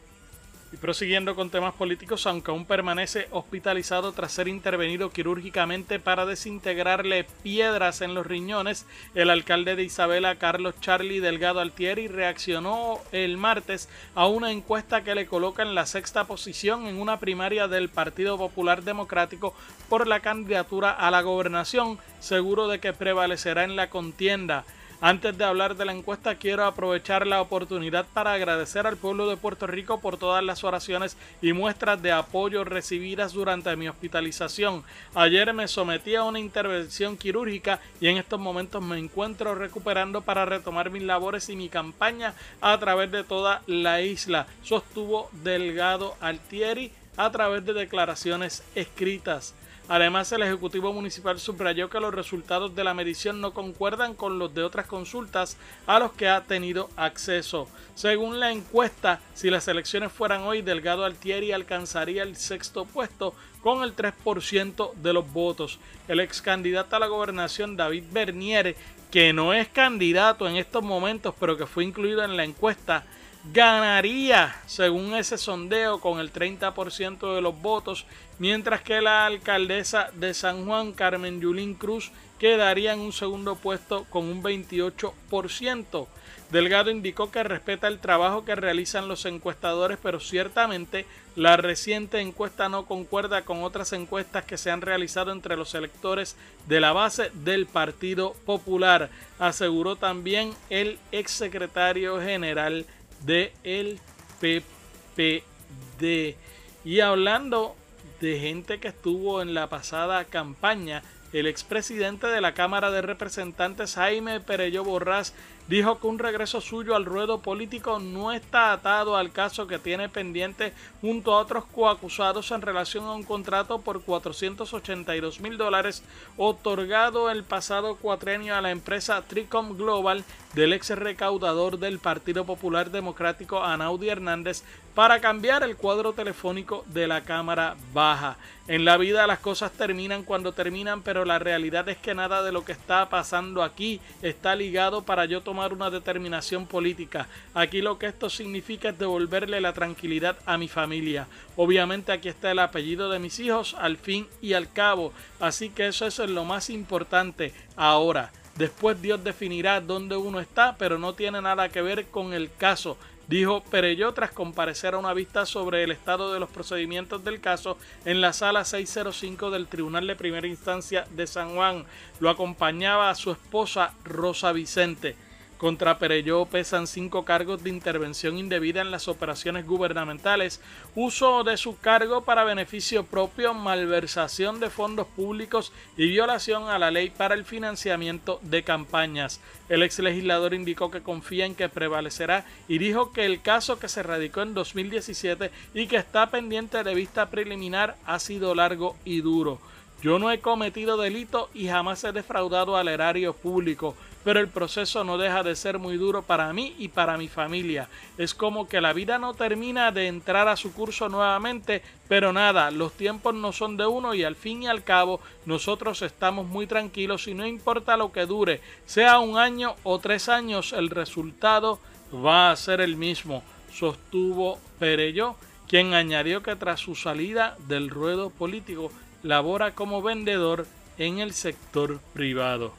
Y 0.71 0.77
prosiguiendo 0.77 1.35
con 1.35 1.49
temas 1.49 1.73
políticos, 1.73 2.27
aunque 2.27 2.51
aún 2.51 2.67
permanece 2.67 3.27
hospitalizado 3.31 4.13
tras 4.13 4.33
ser 4.33 4.49
intervenido 4.49 5.09
quirúrgicamente 5.11 5.99
para 5.99 6.27
desintegrarle 6.27 7.25
piedras 7.43 8.03
en 8.03 8.13
los 8.13 8.27
riñones, 8.27 8.85
el 9.15 9.31
alcalde 9.31 9.77
de 9.77 9.85
Isabela, 9.85 10.37
Carlos 10.37 10.75
Charlie 10.83 11.21
Delgado 11.21 11.61
Altieri, 11.61 12.07
reaccionó 12.07 12.99
el 13.13 13.39
martes 13.39 13.89
a 14.15 14.27
una 14.27 14.53
encuesta 14.53 15.03
que 15.05 15.15
le 15.15 15.27
coloca 15.27 15.63
en 15.63 15.75
la 15.75 15.87
sexta 15.87 16.25
posición 16.25 16.87
en 16.87 17.01
una 17.01 17.19
primaria 17.19 17.67
del 17.67 17.89
Partido 17.89 18.37
Popular 18.37 18.83
Democrático 18.83 19.55
por 19.89 20.07
la 20.07 20.21
candidatura 20.21 20.91
a 20.91 21.11
la 21.11 21.23
gobernación, 21.23 21.99
seguro 22.21 22.69
de 22.69 22.79
que 22.79 22.93
prevalecerá 22.93 23.65
en 23.65 23.75
la 23.75 23.89
contienda. 23.89 24.67
Antes 25.01 25.39
de 25.39 25.45
hablar 25.45 25.77
de 25.77 25.85
la 25.85 25.93
encuesta, 25.93 26.35
quiero 26.35 26.65
aprovechar 26.65 27.25
la 27.25 27.41
oportunidad 27.41 28.05
para 28.13 28.33
agradecer 28.33 28.85
al 28.85 28.97
pueblo 28.97 29.29
de 29.29 29.37
Puerto 29.37 29.69
Rico 29.69 30.01
por 30.01 30.17
todas 30.17 30.43
las 30.43 30.65
oraciones 30.65 31.17
y 31.41 31.53
muestras 31.53 32.03
de 32.03 32.11
apoyo 32.11 32.65
recibidas 32.65 33.33
durante 33.33 33.77
mi 33.77 33.89
hospitalización. 33.89 34.83
Ayer 35.15 35.55
me 35.55 35.69
sometí 35.69 36.17
a 36.17 36.25
una 36.25 36.41
intervención 36.41 37.17
quirúrgica 37.17 37.79
y 38.01 38.09
en 38.09 38.17
estos 38.17 38.41
momentos 38.41 38.83
me 38.83 38.99
encuentro 38.99 39.55
recuperando 39.55 40.23
para 40.23 40.45
retomar 40.45 40.91
mis 40.91 41.05
labores 41.05 41.49
y 41.49 41.55
mi 41.55 41.69
campaña 41.69 42.35
a 42.61 42.77
través 42.79 43.13
de 43.13 43.23
toda 43.23 43.63
la 43.69 44.01
isla, 44.01 44.49
sostuvo 44.65 45.31
Delgado 45.45 46.17
Altieri 46.21 46.91
a 47.17 47.31
través 47.31 47.65
de 47.65 47.73
declaraciones 47.73 48.65
escritas. 48.75 49.55
Además, 49.89 50.31
el 50.33 50.43
Ejecutivo 50.43 50.93
Municipal 50.93 51.39
subrayó 51.39 51.89
que 51.89 51.99
los 51.99 52.15
resultados 52.15 52.75
de 52.75 52.85
la 52.85 52.93
medición 52.93 53.41
no 53.41 53.55
concuerdan 53.55 54.15
con 54.15 54.39
los 54.39 54.55
de 54.55 54.63
otras 54.63 54.87
consultas 54.87 55.57
a 55.87 55.99
los 55.99 56.13
que 56.13 56.29
ha 56.29 56.43
tenido 56.43 56.91
acceso. 56.97 57.69
Según 57.95 58.39
la 58.39 58.53
encuesta, 58.53 59.21
si 59.35 59.49
las 59.49 59.67
elecciones 59.67 60.13
fueran 60.13 60.43
hoy, 60.43 60.61
Delgado 60.61 61.07
Altieri 61.07 61.53
alcanzaría 61.53 62.23
el 62.23 62.37
sexto 62.37 62.85
puesto 62.85 63.35
con 63.63 63.83
el 63.83 63.97
3% 63.97 64.93
de 64.95 65.13
los 65.15 65.33
votos. 65.33 65.79
El 66.07 66.21
ex 66.21 66.43
candidato 66.43 66.95
a 66.95 67.01
la 67.01 67.07
gobernación, 67.07 67.75
David 67.75 68.05
Bernier, 68.13 68.77
que 69.11 69.33
no 69.33 69.55
es 69.55 69.69
candidato 69.69 70.47
en 70.47 70.57
estos 70.57 70.83
momentos, 70.83 71.35
pero 71.41 71.57
que 71.57 71.67
fue 71.67 71.85
incluido 71.85 72.23
en 72.23 72.37
la 72.37 72.45
encuesta, 72.45 73.07
ganaría, 73.53 74.55
según 74.67 75.15
ese 75.15 75.39
sondeo, 75.39 76.01
con 76.01 76.21
el 76.21 76.33
30% 76.33 77.35
de 77.35 77.41
los 77.41 77.61
votos, 77.61 78.07
mientras 78.39 78.83
que 78.83 79.01
la 79.01 79.27
alcaldesa 79.27 80.11
de 80.15 80.35
San 80.35 80.67
Juan, 80.67 80.93
Carmen 80.93 81.41
Yulín 81.41 81.75
Cruz, 81.75 82.11
quedaría 82.39 82.93
en 82.93 83.01
un 83.01 83.13
segundo 83.13 83.57
puesto 83.57 84.05
con 84.11 84.25
un 84.25 84.43
28%. 84.43 86.07
Delgado 86.51 86.91
indicó 86.91 87.31
que 87.31 87.43
respeta 87.43 87.89
el 87.89 87.99
trabajo 87.99 88.45
que 88.45 88.55
realizan 88.55 89.07
los 89.07 89.27
encuestadores, 89.27 89.99
pero 90.03 90.19
ciertamente 90.19 91.05
la 91.37 91.59
reciente 91.59 92.21
encuesta 92.21 92.71
no 92.71 92.87
concuerda 92.87 93.43
con 93.43 93.63
otras 93.63 93.93
encuestas 93.93 94.45
que 94.45 94.57
se 94.57 94.71
han 94.71 94.81
realizado 94.81 95.31
entre 95.31 95.57
los 95.57 95.75
electores 95.75 96.37
de 96.67 96.81
la 96.81 96.93
base 96.93 97.31
del 97.35 97.67
Partido 97.67 98.35
Popular, 98.47 99.11
aseguró 99.39 99.97
también 99.97 100.55
el 100.71 100.99
exsecretario 101.13 102.21
general 102.21 102.87
de 103.25 103.53
el 103.65 104.01
PPD. 104.41 106.37
Y 106.85 107.01
hablando 107.01 107.77
de 108.21 108.39
gente 108.39 108.79
que 108.81 108.89
estuvo 108.89 109.43
en 109.43 109.55
la 109.55 109.69
pasada 109.69 110.25
campaña, 110.25 111.03
el 111.33 111.47
expresidente 111.47 112.27
de 112.27 112.41
la 112.41 112.55
Cámara 112.55 112.91
de 112.91 113.03
Representantes 113.03 113.95
Jaime 113.97 114.41
Perello 114.41 114.85
Borrás 114.85 115.35
dijo 115.69 116.01
que 116.01 116.07
un 116.07 116.19
regreso 116.19 116.61
suyo 116.61 116.97
al 116.97 117.05
ruedo 117.05 117.41
político 117.41 118.01
no 118.01 118.33
está 118.33 118.73
atado 118.73 119.17
al 119.17 119.31
caso 119.31 119.67
que 119.67 119.79
tiene 119.79 120.09
pendiente 120.09 120.73
junto 121.01 121.35
a 121.35 121.41
otros 121.41 121.65
coacusados 121.67 122.51
en 122.51 122.63
relación 122.63 123.05
a 123.05 123.13
un 123.13 123.23
contrato 123.23 123.81
por 123.81 124.03
482 124.03 125.41
mil 125.41 125.59
dólares 125.59 126.03
otorgado 126.39 127.31
el 127.31 127.45
pasado 127.45 127.97
cuatrenio 127.97 128.57
a 128.57 128.63
la 128.63 128.71
empresa 128.71 129.23
Tricom 129.23 129.77
Global 129.77 130.25
del 130.55 130.73
ex 130.73 130.91
recaudador 130.91 131.79
del 131.79 131.99
Partido 131.99 132.45
Popular 132.45 132.91
Democrático 132.91 133.63
Anaudi 133.63 134.09
Hernández 134.09 134.63
para 134.99 135.21
cambiar 135.21 135.63
el 135.63 135.77
cuadro 135.77 136.13
telefónico 136.13 136.85
de 136.89 137.07
la 137.07 137.21
Cámara 137.21 137.77
Baja. 137.93 138.37
En 138.67 138.85
la 138.85 138.97
vida 138.97 139.29
las 139.29 139.39
cosas 139.39 139.71
terminan 139.71 140.25
cuando 140.25 140.51
terminan, 140.51 141.03
pero 141.03 141.25
la 141.25 141.39
realidad 141.39 141.89
es 141.89 141.99
que 141.99 142.17
nada 142.17 142.43
de 142.43 142.51
lo 142.51 142.65
que 142.65 142.73
está 142.73 143.09
pasando 143.09 143.63
aquí 143.63 144.01
está 144.23 144.57
ligado 144.57 145.03
para 145.03 145.25
yo 145.25 145.41
tomar 145.41 145.73
una 145.73 145.89
determinación 145.89 146.67
política. 146.67 147.29
Aquí 147.55 147.81
lo 147.81 147.97
que 147.97 148.07
esto 148.07 148.29
significa 148.29 148.89
es 148.89 148.99
devolverle 148.99 149.61
la 149.61 149.73
tranquilidad 149.73 150.37
a 150.47 150.59
mi 150.59 150.67
familia. 150.67 151.29
Obviamente 151.55 152.11
aquí 152.11 152.29
está 152.29 152.51
el 152.51 152.59
apellido 152.59 153.09
de 153.09 153.21
mis 153.21 153.39
hijos 153.39 153.77
al 153.79 153.99
fin 153.99 154.27
y 154.43 154.55
al 154.55 154.69
cabo, 154.73 155.13
así 155.39 155.71
que 155.71 155.87
eso, 155.87 156.09
es 156.09 156.19
lo 156.19 156.45
más 156.45 156.71
importante 156.71 157.55
ahora. 157.77 158.33
Después 158.57 159.01
Dios 159.01 159.23
definirá 159.23 159.81
dónde 159.81 160.17
uno 160.17 160.41
está, 160.41 160.75
pero 160.77 160.99
no 160.99 161.13
tiene 161.13 161.41
nada 161.41 161.69
que 161.69 161.83
ver 161.83 162.07
con 162.07 162.33
el 162.33 162.51
caso 162.53 162.99
dijo 163.29 163.63
Pereyó 163.71 164.13
tras 164.13 164.33
comparecer 164.33 164.95
a 164.95 164.99
una 164.99 165.15
vista 165.15 165.47
sobre 165.47 165.85
el 165.85 165.93
estado 165.93 166.33
de 166.33 166.41
los 166.41 166.51
procedimientos 166.51 167.23
del 167.23 167.41
caso 167.41 167.79
en 168.05 168.21
la 168.21 168.33
sala 168.33 168.65
605 168.65 169.51
del 169.51 169.69
Tribunal 169.69 170.07
de 170.07 170.17
Primera 170.17 170.47
Instancia 170.47 171.07
de 171.11 171.27
San 171.27 171.55
Juan. 171.55 171.85
Lo 172.19 172.31
acompañaba 172.31 173.15
su 173.15 173.31
esposa 173.31 173.95
Rosa 174.05 174.53
Vicente. 174.53 175.17
Contra 175.59 175.99
Pereyó 175.99 176.45
pesan 176.47 176.87
cinco 176.87 177.25
cargos 177.25 177.65
de 177.65 177.71
intervención 177.71 178.39
indebida 178.39 178.81
en 178.81 178.93
las 178.93 179.09
operaciones 179.09 179.67
gubernamentales, 179.67 180.61
uso 180.95 181.43
de 181.43 181.57
su 181.57 181.77
cargo 181.81 182.23
para 182.23 182.45
beneficio 182.45 183.05
propio, 183.05 183.55
malversación 183.55 184.61
de 184.61 184.71
fondos 184.71 185.09
públicos 185.09 185.73
y 185.97 186.07
violación 186.07 186.69
a 186.69 186.79
la 186.79 186.93
ley 186.93 187.11
para 187.11 187.35
el 187.35 187.45
financiamiento 187.45 188.39
de 188.43 188.63
campañas. 188.63 189.41
El 189.69 189.83
ex 189.83 189.99
legislador 189.99 190.55
indicó 190.55 190.93
que 190.93 191.03
confía 191.03 191.45
en 191.45 191.57
que 191.57 191.69
prevalecerá 191.69 192.47
y 192.69 192.79
dijo 192.79 193.13
que 193.13 193.27
el 193.27 193.43
caso 193.43 193.81
que 193.81 193.89
se 193.89 194.05
radicó 194.05 194.43
en 194.43 194.55
2017 194.55 195.51
y 195.75 195.89
que 195.89 195.97
está 195.97 196.31
pendiente 196.31 196.85
de 196.85 196.95
vista 196.95 197.31
preliminar 197.31 197.97
ha 198.07 198.21
sido 198.21 198.55
largo 198.55 198.95
y 199.05 199.23
duro. 199.23 199.59
Yo 200.01 200.21
no 200.21 200.31
he 200.31 200.39
cometido 200.39 200.97
delito 200.97 201.51
y 201.53 201.67
jamás 201.67 202.05
he 202.05 202.13
defraudado 202.13 202.77
al 202.77 202.87
erario 202.87 203.33
público 203.33 203.97
pero 204.29 204.41
el 204.41 204.49
proceso 204.49 205.05
no 205.05 205.17
deja 205.17 205.43
de 205.43 205.57
ser 205.57 205.79
muy 205.79 205.97
duro 205.97 206.21
para 206.21 206.53
mí 206.53 206.75
y 206.79 206.89
para 206.89 207.17
mi 207.17 207.29
familia. 207.29 207.89
Es 208.19 208.35
como 208.35 208.69
que 208.69 208.83
la 208.83 208.93
vida 208.93 209.19
no 209.19 209.33
termina 209.33 209.91
de 209.91 210.07
entrar 210.07 210.49
a 210.49 210.57
su 210.59 210.75
curso 210.75 211.09
nuevamente, 211.09 211.81
pero 212.09 212.31
nada, 212.31 212.71
los 212.71 212.93
tiempos 212.93 213.35
no 213.35 213.55
son 213.55 213.79
de 213.79 213.87
uno 213.87 214.13
y 214.13 214.25
al 214.25 214.37
fin 214.37 214.65
y 214.65 214.67
al 214.67 214.85
cabo 214.85 215.23
nosotros 215.47 216.03
estamos 216.03 216.47
muy 216.47 216.67
tranquilos 216.67 217.27
y 217.27 217.33
no 217.33 217.47
importa 217.47 217.97
lo 217.97 218.13
que 218.13 218.27
dure, 218.27 218.61
sea 218.85 219.19
un 219.19 219.39
año 219.39 219.77
o 219.83 219.99
tres 219.99 220.29
años, 220.29 220.75
el 220.75 220.91
resultado 220.91 221.79
va 222.15 222.51
a 222.51 222.57
ser 222.57 222.83
el 222.83 222.97
mismo, 222.97 223.43
sostuvo 223.73 224.59
Perello, 224.79 225.37
quien 225.67 225.95
añadió 225.95 226.43
que 226.43 226.55
tras 226.55 226.81
su 226.81 226.97
salida 226.97 227.57
del 227.67 227.89
ruedo 227.89 228.29
político 228.29 228.93
labora 229.23 229.75
como 229.75 230.03
vendedor 230.03 230.67
en 230.99 231.19
el 231.19 231.33
sector 231.33 231.99
privado. 232.13 232.75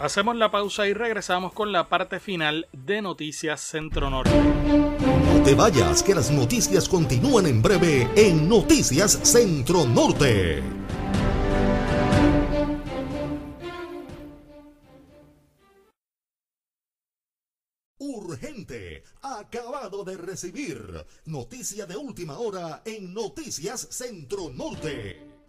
Hacemos 0.00 0.34
la 0.34 0.50
pausa 0.50 0.88
y 0.88 0.94
regresamos 0.94 1.52
con 1.52 1.72
la 1.72 1.90
parte 1.90 2.20
final 2.20 2.66
de 2.72 3.02
Noticias 3.02 3.60
Centro 3.60 4.08
Norte. 4.08 4.30
No 4.32 5.42
te 5.42 5.54
vayas, 5.54 6.02
que 6.02 6.14
las 6.14 6.30
noticias 6.30 6.88
continúan 6.88 7.44
en 7.44 7.60
breve 7.60 8.08
en 8.16 8.48
Noticias 8.48 9.20
Centro 9.22 9.84
Norte. 9.84 10.62
Urgente, 17.98 19.04
acabado 19.20 20.02
de 20.02 20.16
recibir 20.16 21.04
noticia 21.26 21.84
de 21.84 21.98
última 21.98 22.38
hora 22.38 22.80
en 22.86 23.12
Noticias 23.12 23.86
Centro 23.90 24.48
Norte. 24.48 25.39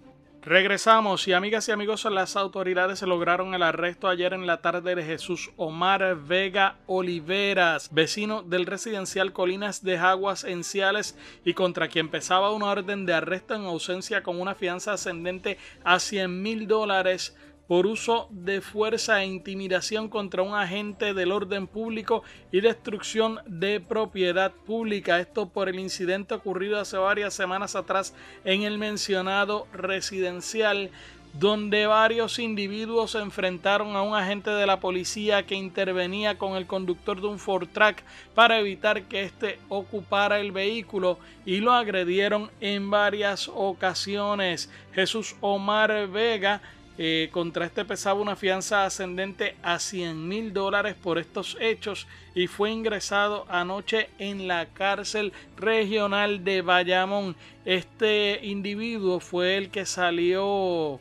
Regresamos 0.43 1.27
y 1.27 1.33
amigas 1.33 1.69
y 1.69 1.71
amigos, 1.71 2.03
las 2.05 2.35
autoridades 2.35 3.03
lograron 3.03 3.53
el 3.53 3.61
arresto 3.61 4.07
ayer 4.07 4.33
en 4.33 4.47
la 4.47 4.57
tarde 4.57 4.95
de 4.95 5.03
Jesús 5.03 5.51
Omar 5.55 6.15
Vega 6.15 6.77
Oliveras, 6.87 7.93
vecino 7.93 8.41
del 8.41 8.65
residencial 8.65 9.33
Colinas 9.33 9.83
de 9.83 9.99
Aguas 9.99 10.43
Enciales 10.43 11.15
y 11.45 11.53
contra 11.53 11.89
quien 11.89 12.09
pesaba 12.09 12.51
una 12.53 12.71
orden 12.71 13.05
de 13.05 13.13
arresto 13.13 13.53
en 13.53 13.65
ausencia 13.65 14.23
con 14.23 14.41
una 14.41 14.55
fianza 14.55 14.93
ascendente 14.93 15.59
a 15.83 15.99
100 15.99 16.41
mil 16.41 16.67
dólares 16.67 17.35
por 17.71 17.87
uso 17.87 18.27
de 18.31 18.59
fuerza 18.59 19.23
e 19.23 19.27
intimidación 19.27 20.09
contra 20.09 20.43
un 20.43 20.55
agente 20.55 21.13
del 21.13 21.31
orden 21.31 21.67
público 21.67 22.21
y 22.51 22.59
destrucción 22.59 23.39
de 23.45 23.79
propiedad 23.79 24.51
pública. 24.51 25.21
Esto 25.21 25.47
por 25.47 25.69
el 25.69 25.79
incidente 25.79 26.33
ocurrido 26.33 26.81
hace 26.81 26.97
varias 26.97 27.33
semanas 27.33 27.77
atrás 27.77 28.13
en 28.43 28.63
el 28.63 28.77
mencionado 28.77 29.67
residencial 29.71 30.91
donde 31.33 31.87
varios 31.87 32.39
individuos 32.39 33.11
se 33.11 33.19
enfrentaron 33.19 33.95
a 33.95 34.01
un 34.01 34.15
agente 34.15 34.49
de 34.49 34.65
la 34.65 34.81
policía 34.81 35.45
que 35.45 35.55
intervenía 35.55 36.37
con 36.37 36.57
el 36.57 36.67
conductor 36.67 37.21
de 37.21 37.27
un 37.27 37.39
Ford 37.39 37.69
Track 37.71 38.03
para 38.35 38.59
evitar 38.59 39.03
que 39.03 39.23
éste 39.23 39.59
ocupara 39.69 40.41
el 40.41 40.51
vehículo 40.51 41.19
y 41.45 41.61
lo 41.61 41.71
agredieron 41.71 42.51
en 42.59 42.91
varias 42.91 43.47
ocasiones. 43.47 44.69
Jesús 44.91 45.37
Omar 45.39 46.09
Vega 46.09 46.61
eh, 47.03 47.29
contra 47.31 47.65
este 47.65 47.83
pesaba 47.83 48.21
una 48.21 48.35
fianza 48.35 48.85
ascendente 48.85 49.55
a 49.63 49.79
100 49.79 50.27
mil 50.27 50.53
dólares 50.53 50.93
por 50.93 51.17
estos 51.17 51.57
hechos 51.59 52.05
y 52.35 52.45
fue 52.45 52.69
ingresado 52.69 53.47
anoche 53.49 54.11
en 54.19 54.47
la 54.47 54.67
cárcel 54.67 55.33
regional 55.57 56.43
de 56.43 56.61
Bayamón. 56.61 57.35
Este 57.65 58.39
individuo 58.43 59.19
fue 59.19 59.57
el 59.57 59.71
que 59.71 59.87
salió 59.87 60.99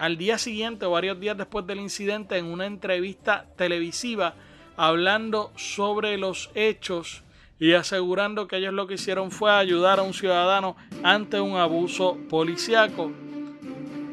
al 0.00 0.16
día 0.18 0.38
siguiente 0.38 0.86
o 0.86 0.90
varios 0.90 1.20
días 1.20 1.38
después 1.38 1.64
del 1.68 1.78
incidente 1.78 2.36
en 2.36 2.46
una 2.46 2.66
entrevista 2.66 3.46
televisiva 3.56 4.34
hablando 4.76 5.52
sobre 5.54 6.18
los 6.18 6.50
hechos 6.56 7.22
y 7.60 7.74
asegurando 7.74 8.48
que 8.48 8.56
ellos 8.56 8.74
lo 8.74 8.88
que 8.88 8.94
hicieron 8.94 9.30
fue 9.30 9.52
ayudar 9.52 10.00
a 10.00 10.02
un 10.02 10.14
ciudadano 10.14 10.74
ante 11.04 11.40
un 11.40 11.56
abuso 11.58 12.18
policiaco. 12.28 13.12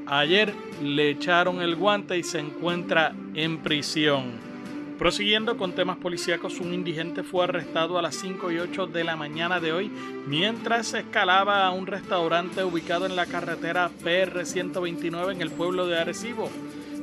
Ayer 0.05 0.53
le 0.81 1.09
echaron 1.09 1.61
el 1.61 1.75
guante 1.75 2.17
y 2.17 2.23
se 2.23 2.39
encuentra 2.39 3.13
en 3.35 3.59
prisión. 3.59 4.53
Prosiguiendo 4.99 5.57
con 5.57 5.73
temas 5.73 5.97
policíacos, 5.97 6.59
un 6.59 6.73
indigente 6.73 7.23
fue 7.23 7.45
arrestado 7.45 7.97
a 7.97 8.01
las 8.01 8.15
5 8.15 8.51
y 8.51 8.59
8 8.59 8.87
de 8.87 9.03
la 9.03 9.15
mañana 9.15 9.59
de 9.59 9.73
hoy 9.73 9.91
mientras 10.27 10.93
escalaba 10.93 11.65
a 11.65 11.71
un 11.71 11.87
restaurante 11.87 12.63
ubicado 12.63 13.05
en 13.05 13.15
la 13.15 13.25
carretera 13.25 13.89
PR 14.03 14.45
129 14.45 15.33
en 15.33 15.41
el 15.41 15.51
pueblo 15.51 15.87
de 15.87 15.97
Arecibo. 15.97 16.49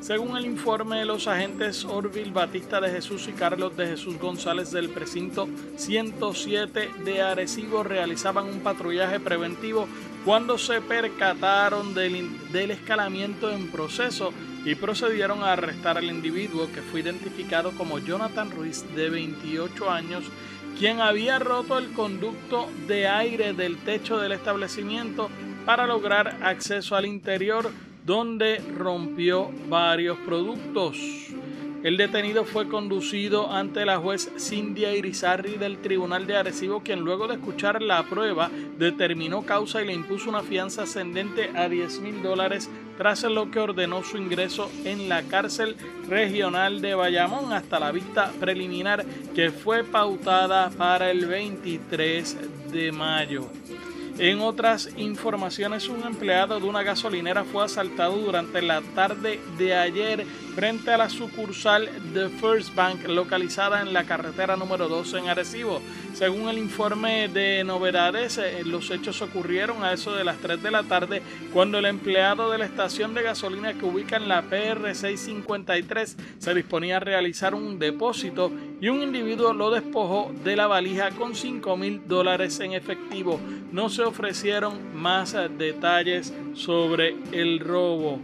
Según 0.01 0.37
el 0.37 0.47
informe, 0.47 1.05
los 1.05 1.27
agentes 1.27 1.85
Orville 1.85 2.31
Batista 2.31 2.81
de 2.81 2.91
Jesús 2.91 3.29
y 3.29 3.33
Carlos 3.33 3.77
de 3.77 3.87
Jesús 3.87 4.19
González 4.19 4.71
del 4.71 4.89
precinto 4.89 5.47
107 5.77 6.91
de 7.05 7.21
Arecibo 7.21 7.83
realizaban 7.83 8.47
un 8.47 8.61
patrullaje 8.61 9.21
preventivo 9.21 9.87
cuando 10.25 10.59
se 10.59 10.81
percataron 10.81 11.95
del, 11.95 12.51
del, 12.53 12.71
escalamiento 12.71 13.51
en 13.51 13.69
proceso 13.69 14.33
y 14.65 14.75
procedieron 14.75 15.43
a 15.43 15.53
arrestar 15.53 15.97
al 15.97 16.05
individuo 16.05 16.69
que 16.73 16.83
fue 16.83 17.01
identificado 17.01 17.73
como 17.73 17.99
Jonathan 17.99 18.51
Ruiz 18.51 18.85
de 18.95 19.09
28 19.09 19.91
años, 19.91 20.25
quien 20.79 21.01
había 21.01 21.39
roto 21.39 21.79
el 21.79 21.93
conducto 21.93 22.69
de 22.87 23.09
aire 23.09 23.55
del 23.55 23.79
techo 23.79 24.19
del 24.19 24.33
establecimiento 24.33 25.31
para 25.65 25.87
lograr 25.87 26.39
acceso 26.43 26.97
al 26.97 27.07
interior 27.07 27.71
donde 28.05 28.59
rompió 28.77 29.51
varios 29.69 30.19
productos. 30.19 30.97
El 31.83 31.97
detenido 31.97 32.45
fue 32.45 32.69
conducido 32.69 33.51
ante 33.51 33.87
la 33.87 33.97
juez 33.97 34.31
Cindia 34.39 34.95
Irizarri 34.95 35.57
del 35.57 35.79
Tribunal 35.79 36.27
de 36.27 36.37
Arecibo, 36.37 36.83
quien 36.83 37.01
luego 37.01 37.27
de 37.27 37.37
escuchar 37.37 37.81
la 37.81 38.03
prueba 38.03 38.51
determinó 38.79 39.47
causa 39.47 39.81
y 39.81 39.87
le 39.87 39.95
impuso 39.95 40.29
una 40.29 40.43
fianza 40.43 40.83
ascendente 40.83 41.51
a 41.57 41.71
10 41.71 42.01
mil 42.01 42.23
dólares, 42.23 42.69
tras 42.99 43.23
lo 43.23 43.51
que 43.51 43.61
ordenó 43.61 44.05
su 44.05 44.19
ingreso 44.19 44.71
en 44.85 45.09
la 45.09 45.23
cárcel 45.23 45.75
regional 46.07 46.83
de 46.83 46.95
Bayamón 46.95 47.55
hasta 47.55 47.81
la 47.81 47.93
vista 47.93 48.31
preliminar 48.39 49.07
que 49.35 49.51
fue 49.51 49.83
pautada 49.83 50.69
para 50.69 51.11
el 51.11 51.25
23 51.25 52.73
de 52.73 52.93
mayo. 52.93 53.49
En 54.19 54.43
otras 54.43 54.91
informaciones, 54.99 55.89
un 55.89 56.03
empleado 56.03 56.61
de 56.61 56.67
una 56.67 56.83
gasolinera 56.83 57.43
fue 57.43 57.65
asaltado 57.65 58.19
durante 58.19 58.61
la 58.61 58.83
tarde 58.95 59.41
de 59.57 59.75
ayer 59.75 60.27
frente 60.61 60.91
a 60.91 60.99
la 60.99 61.09
sucursal 61.09 61.89
de 62.13 62.29
First 62.29 62.75
Bank 62.75 63.09
localizada 63.09 63.81
en 63.81 63.95
la 63.95 64.05
carretera 64.05 64.59
número 64.59 64.89
2 64.89 65.15
en 65.15 65.31
Arecibo. 65.31 65.81
Según 66.13 66.51
el 66.51 66.59
informe 66.59 67.29
de 67.29 67.65
novedades, 67.65 68.37
eh, 68.37 68.61
los 68.67 68.91
hechos 68.91 69.23
ocurrieron 69.23 69.83
a 69.83 69.95
eso 69.95 70.15
de 70.15 70.23
las 70.23 70.37
3 70.37 70.63
de 70.63 70.71
la 70.71 70.83
tarde 70.83 71.23
cuando 71.55 71.79
el 71.79 71.87
empleado 71.87 72.51
de 72.51 72.59
la 72.59 72.67
estación 72.67 73.15
de 73.15 73.23
gasolina 73.23 73.73
que 73.73 73.87
ubica 73.87 74.19
en 74.19 74.29
la 74.29 74.43
PR 74.43 74.95
653 74.95 76.19
se 76.37 76.55
disponía 76.55 76.99
a 76.99 77.01
realizar 77.01 77.55
un 77.55 77.79
depósito 77.79 78.53
y 78.83 78.91
un 78.91 79.03
individuo 79.03 79.55
lo 79.55 79.71
despojó 79.71 80.31
de 80.45 80.57
la 80.57 80.67
valija 80.67 81.09
con 81.13 81.35
5 81.35 81.75
mil 81.79 82.03
dólares 82.07 82.61
en 82.61 82.75
efectivo. 82.75 83.41
No 83.73 83.89
se 83.89 84.03
ofrecieron 84.03 84.95
más 84.95 85.33
eh, 85.33 85.49
detalles 85.49 86.35
sobre 86.53 87.17
el 87.33 87.61
robo. 87.61 88.21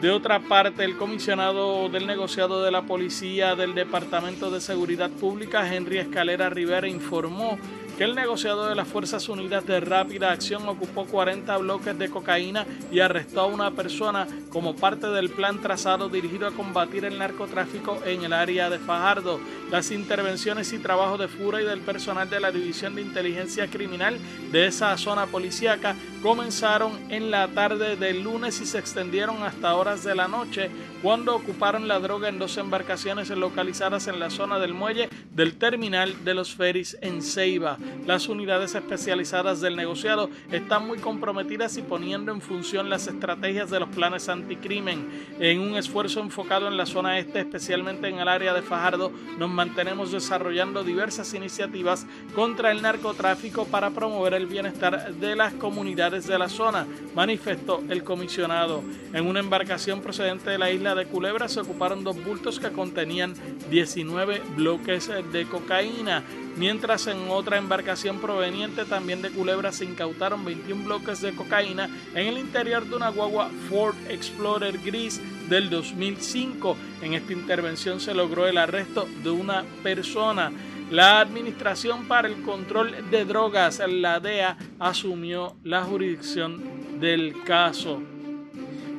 De 0.00 0.10
otra 0.10 0.40
parte, 0.40 0.82
el 0.82 0.96
comisionado 0.96 1.90
del 1.90 2.06
negociado 2.06 2.62
de 2.62 2.70
la 2.70 2.82
Policía 2.82 3.54
del 3.54 3.74
Departamento 3.74 4.50
de 4.50 4.62
Seguridad 4.62 5.10
Pública, 5.10 5.74
Henry 5.74 5.98
Escalera 5.98 6.48
Rivera, 6.48 6.88
informó 6.88 7.58
que 8.00 8.04
el 8.04 8.14
negociado 8.14 8.66
de 8.66 8.74
las 8.74 8.88
Fuerzas 8.88 9.28
Unidas 9.28 9.66
de 9.66 9.78
Rápida 9.78 10.32
Acción 10.32 10.66
ocupó 10.66 11.04
40 11.04 11.54
bloques 11.58 11.98
de 11.98 12.08
cocaína 12.08 12.64
y 12.90 13.00
arrestó 13.00 13.42
a 13.42 13.46
una 13.46 13.72
persona 13.72 14.26
como 14.48 14.74
parte 14.74 15.08
del 15.08 15.28
plan 15.28 15.60
trazado 15.60 16.08
dirigido 16.08 16.46
a 16.46 16.52
combatir 16.52 17.04
el 17.04 17.18
narcotráfico 17.18 18.00
en 18.06 18.24
el 18.24 18.32
área 18.32 18.70
de 18.70 18.78
Fajardo. 18.78 19.38
Las 19.70 19.90
intervenciones 19.90 20.72
y 20.72 20.78
trabajo 20.78 21.18
de 21.18 21.28
FURA 21.28 21.60
y 21.60 21.66
del 21.66 21.80
personal 21.80 22.30
de 22.30 22.40
la 22.40 22.50
División 22.50 22.94
de 22.94 23.02
Inteligencia 23.02 23.66
Criminal 23.68 24.16
de 24.50 24.66
esa 24.66 24.96
zona 24.96 25.26
policíaca 25.26 25.94
comenzaron 26.22 26.98
en 27.10 27.30
la 27.30 27.48
tarde 27.48 27.96
del 27.96 28.22
lunes 28.22 28.62
y 28.62 28.64
se 28.64 28.78
extendieron 28.78 29.42
hasta 29.42 29.74
horas 29.74 30.04
de 30.04 30.14
la 30.14 30.26
noche 30.26 30.70
cuando 31.02 31.34
ocuparon 31.34 31.88
la 31.88 31.98
droga 31.98 32.28
en 32.28 32.38
dos 32.38 32.58
embarcaciones 32.58 33.30
localizadas 33.30 34.06
en 34.08 34.20
la 34.20 34.30
zona 34.30 34.58
del 34.58 34.74
muelle 34.74 35.08
del 35.32 35.54
terminal 35.54 36.24
de 36.24 36.34
los 36.34 36.54
ferries 36.54 36.98
en 37.00 37.22
Ceiba. 37.22 37.78
Las 38.06 38.28
unidades 38.28 38.74
especializadas 38.74 39.60
del 39.60 39.76
negociado 39.76 40.28
están 40.50 40.86
muy 40.86 40.98
comprometidas 40.98 41.76
y 41.78 41.82
poniendo 41.82 42.32
en 42.32 42.40
función 42.40 42.90
las 42.90 43.06
estrategias 43.06 43.70
de 43.70 43.80
los 43.80 43.88
planes 43.88 44.28
anticrimen. 44.28 45.08
En 45.38 45.60
un 45.60 45.76
esfuerzo 45.76 46.20
enfocado 46.20 46.68
en 46.68 46.76
la 46.76 46.86
zona 46.86 47.18
este, 47.18 47.40
especialmente 47.40 48.08
en 48.08 48.18
el 48.18 48.28
área 48.28 48.52
de 48.52 48.62
Fajardo, 48.62 49.10
nos 49.38 49.50
mantenemos 49.50 50.12
desarrollando 50.12 50.84
diversas 50.84 51.32
iniciativas 51.34 52.06
contra 52.34 52.70
el 52.70 52.82
narcotráfico 52.82 53.64
para 53.64 53.90
promover 53.90 54.34
el 54.34 54.46
bienestar 54.46 55.14
de 55.14 55.36
las 55.36 55.54
comunidades 55.54 56.26
de 56.26 56.38
la 56.38 56.48
zona, 56.48 56.86
manifestó 57.14 57.82
el 57.88 58.04
comisionado. 58.04 58.82
En 59.12 59.26
una 59.26 59.40
embarcación 59.40 60.00
procedente 60.00 60.50
de 60.50 60.58
la 60.58 60.70
isla 60.70 60.89
de 60.94 61.06
Culebra 61.06 61.48
se 61.48 61.60
ocuparon 61.60 62.04
dos 62.04 62.22
bultos 62.22 62.60
que 62.60 62.70
contenían 62.70 63.34
19 63.70 64.42
bloques 64.56 65.10
de 65.32 65.46
cocaína, 65.46 66.22
mientras 66.56 67.06
en 67.06 67.28
otra 67.30 67.58
embarcación 67.58 68.20
proveniente 68.20 68.84
también 68.84 69.22
de 69.22 69.30
Culebra 69.30 69.72
se 69.72 69.84
incautaron 69.84 70.44
21 70.44 70.84
bloques 70.84 71.20
de 71.20 71.32
cocaína 71.32 71.88
en 72.14 72.26
el 72.26 72.38
interior 72.38 72.86
de 72.86 72.96
una 72.96 73.10
guagua 73.10 73.50
Ford 73.68 73.94
Explorer 74.08 74.78
gris 74.78 75.20
del 75.48 75.70
2005. 75.70 76.76
En 77.02 77.14
esta 77.14 77.32
intervención 77.32 78.00
se 78.00 78.14
logró 78.14 78.46
el 78.46 78.58
arresto 78.58 79.08
de 79.22 79.30
una 79.30 79.64
persona. 79.82 80.52
La 80.90 81.20
Administración 81.20 82.08
para 82.08 82.26
el 82.26 82.42
Control 82.42 83.10
de 83.10 83.24
Drogas, 83.24 83.80
la 83.88 84.18
DEA, 84.18 84.58
asumió 84.80 85.56
la 85.62 85.84
jurisdicción 85.84 87.00
del 87.00 87.44
caso. 87.44 88.02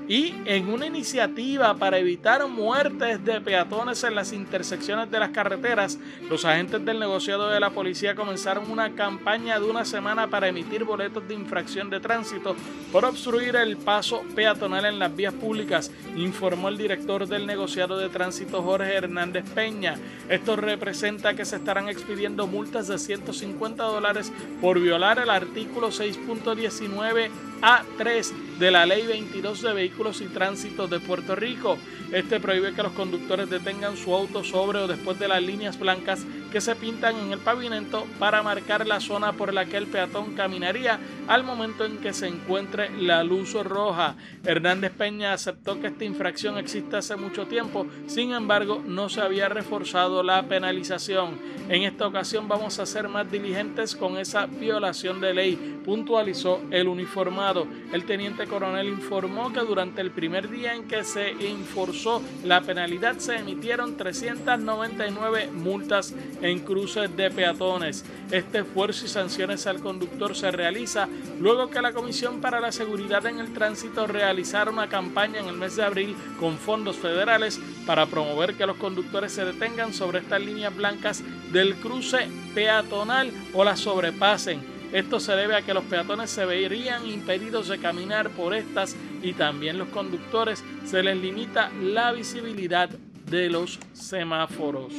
Y 0.08 0.34
en 0.46 0.68
una 0.68 0.88
iniciativa 0.88 1.76
para 1.76 1.98
evitar 1.98 2.46
muertes 2.48 3.24
de 3.24 3.40
peatones 3.40 4.04
en 4.04 4.16
las 4.16 4.34
intersecciones 4.34 5.10
de 5.10 5.20
las 5.20 5.30
carreteras, 5.30 6.00
los 6.30 6.44
agentes 6.44 6.84
del 6.84 7.00
negociado 7.00 7.50
de 7.50 7.60
la 7.60 7.70
policía 7.70 8.16
comenzaron 8.16 8.70
una 8.70 8.94
campaña 8.94 9.60
de 9.60 9.70
una 9.70 9.86
semana 9.86 10.28
para 10.28 10.50
emitir 10.50 10.84
boletos 10.84 11.28
de 11.28 11.36
infracción 11.36 11.90
de 11.90 12.00
tránsito 12.00 12.56
por 12.92 13.06
obstruir 13.06 13.56
el 13.56 13.78
paso 13.78 14.24
peatonal 14.36 14.86
en 14.86 15.00
las 15.00 15.16
vías 15.16 15.34
públicas, 15.34 15.92
informó 16.16 16.70
el 16.70 16.78
director 16.78 17.28
del 17.28 17.46
negociado 17.46 17.98
de 17.98 18.10
tránsito 18.10 18.62
Jorge 18.64 18.94
Hernández 18.94 19.46
Peña. 19.52 19.96
Esto 20.30 20.56
representa 20.56 21.36
que 21.36 21.46
se 21.46 21.56
estarán 21.56 21.88
expidiendo 21.88 22.48
multas 22.48 22.88
de 22.88 22.98
150 22.98 23.84
dólares 23.84 24.32
por 24.60 24.80
violar 24.80 25.20
el 25.20 25.30
artículo 25.30 25.90
6.19 25.90 27.51
A3 27.62 28.58
de 28.58 28.72
la 28.72 28.86
Ley 28.86 29.08
22 29.08 29.62
de 29.62 29.74
Vehículos 29.74 30.22
y 30.22 30.26
Tránsito 30.26 30.88
de 30.88 31.00
Puerto 31.00 31.36
Rico. 31.36 31.78
Este 32.12 32.40
prohíbe 32.40 32.74
que 32.74 32.84
los 32.84 32.92
conductores 32.92 33.50
detengan 33.50 33.98
su 33.98 34.14
auto 34.14 34.44
sobre 34.44 34.80
o 34.80 34.88
después 34.88 35.18
de 35.18 35.28
las 35.28 35.42
líneas 35.42 35.80
blancas 35.80 36.26
que 36.52 36.60
se 36.60 36.76
pintan 36.76 37.16
en 37.18 37.32
el 37.32 37.40
pavimento 37.40 38.06
para 38.20 38.44
marcar 38.44 38.86
la 38.86 39.00
zona 39.00 39.32
por 39.34 39.54
la 39.54 39.66
que 39.66 39.78
el 39.78 39.88
peatón 39.88 40.36
caminaría 40.36 41.00
al 41.28 41.44
momento 41.44 41.86
en 41.86 41.98
que 42.00 42.14
se 42.14 42.28
encuentre 42.28 42.90
la 43.00 43.24
luz 43.24 43.54
roja. 43.54 44.16
Hernández 44.44 44.92
Peña 44.92 45.34
aceptó 45.34 45.80
que 45.80 45.88
esta 45.88 46.04
infracción 46.04 46.58
existe 46.58 46.98
hace 46.98 47.16
mucho 47.16 47.48
tiempo, 47.48 47.88
sin 48.08 48.34
embargo 48.34 48.84
no 48.86 49.08
se 49.08 49.22
había 49.22 49.50
reforzado 49.50 50.24
la 50.24 50.44
penalización. 50.44 51.40
En 51.70 51.84
esta 51.84 52.08
ocasión 52.08 52.48
vamos 52.48 52.80
a 52.80 52.86
ser 52.86 53.08
más 53.08 53.32
diligentes 53.32 53.96
con 53.96 54.18
esa 54.18 54.46
violación 54.46 55.22
de 55.22 55.34
ley, 55.34 55.80
puntualizó 55.86 56.62
el 56.70 56.90
uniformado. 56.90 57.51
El 57.92 58.06
teniente 58.06 58.48
coronel 58.48 58.88
informó 58.88 59.52
que 59.52 59.60
durante 59.60 60.00
el 60.00 60.12
primer 60.12 60.50
día 60.50 60.74
en 60.74 60.88
que 60.88 61.04
se 61.04 61.32
enforzó 61.50 62.22
la 62.46 62.62
penalidad 62.62 63.18
se 63.18 63.36
emitieron 63.36 63.98
399 63.98 65.50
multas 65.52 66.14
en 66.42 66.60
cruces 66.60 67.16
de 67.18 67.30
peatones. 67.30 68.06
Este 68.32 68.60
esfuerzo 68.60 69.06
y 69.06 69.10
sanciones 69.10 69.68
al 69.68 69.82
conductor 69.82 70.36
se 70.36 70.52
realiza 70.52 71.10
luego 71.40 71.70
que 71.70 71.82
la 71.82 71.92
Comisión 71.92 72.40
para 72.40 72.62
la 72.62 72.72
Seguridad 72.72 73.26
en 73.26 73.40
el 73.40 73.54
Tránsito 73.54 74.08
realizara 74.08 74.72
una 74.72 74.88
campaña 74.88 75.40
en 75.40 75.48
el 75.48 75.58
mes 75.58 75.76
de 75.76 75.84
abril 75.84 76.16
con 76.40 76.58
fondos 76.58 76.96
federales 76.96 77.60
para 77.86 78.06
promover 78.06 78.56
que 78.56 78.66
los 78.66 78.78
conductores 78.78 79.34
se 79.34 79.44
detengan 79.44 79.94
sobre 79.94 80.20
estas 80.20 80.42
líneas 80.42 80.76
blancas 80.76 81.22
del 81.52 81.76
cruce 81.76 82.30
peatonal 82.56 83.32
o 83.54 83.66
las 83.66 83.80
sobrepasen. 83.82 84.71
Esto 84.92 85.20
se 85.20 85.34
debe 85.34 85.56
a 85.56 85.62
que 85.62 85.74
los 85.74 85.86
peatones 85.86 86.30
se 86.30 86.46
verían 86.46 87.08
impedidos 87.08 87.70
de 87.70 87.80
caminar 87.80 88.30
por 88.30 88.54
estas 88.54 88.96
y 89.24 89.34
también 89.34 89.78
los 89.78 89.88
conductores 89.90 90.64
se 90.86 91.02
les 91.02 91.18
limita 91.18 91.70
la 91.82 92.12
visibilidad 92.12 92.90
de 92.90 93.50
los 93.50 93.80
semáforos. 93.94 94.94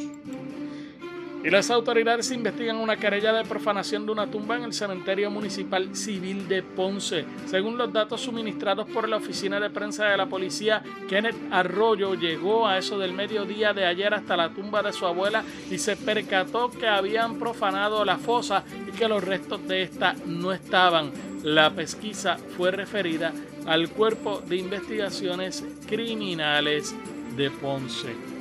Y 1.45 1.51
las 1.51 1.73
autoridades 1.73 2.31
investigan 2.31 2.77
una 2.77 2.97
querella 2.97 3.33
de 3.33 3.45
profanación 3.45 4.07
de 4.07 4.13
una 4.13 4.29
tumba 4.29 4.57
en 4.57 4.63
el 4.63 4.73
cementerio 4.73 5.29
municipal 5.29 5.97
civil 5.97 6.47
de 6.47 6.63
Ponce. 6.63 7.25
Según 7.47 7.77
los 7.77 7.93
datos 7.93 8.21
suministrados 8.21 8.89
por 8.89 9.09
la 9.09 9.17
oficina 9.17 9.59
de 9.59 9.69
prensa 9.69 10.07
de 10.07 10.17
la 10.17 10.27
policía, 10.27 10.85
Kenneth 11.09 11.35
Arroyo 11.51 12.15
llegó 12.15 12.69
a 12.69 12.79
eso 12.79 12.97
del 12.97 13.13
mediodía 13.13 13.73
de 13.73 13.85
ayer 13.85 14.15
hasta 14.15 14.37
la 14.37 14.51
tumba 14.51 14.83
de 14.83 14.93
su 14.93 15.05
abuela 15.05 15.43
y 15.69 15.79
se 15.79 15.97
percató 15.97 16.71
que 16.71 16.87
habían 16.87 17.41
profanado 17.41 18.05
la 18.05 18.19
fosa 18.19 18.63
y 18.87 18.93
que 18.93 19.09
los 19.09 19.25
restos 19.25 19.67
de 19.67 19.83
esta 19.83 20.15
no 20.25 20.53
estaban. 20.53 21.11
La 21.43 21.71
pesquisa 21.71 22.37
fue 22.57 22.71
referida 22.71 23.33
al 23.67 23.89
Cuerpo 23.91 24.41
de 24.47 24.59
Investigaciones 24.59 25.65
Criminales 25.89 26.95
de 27.37 27.51
Ponce. 27.51 28.32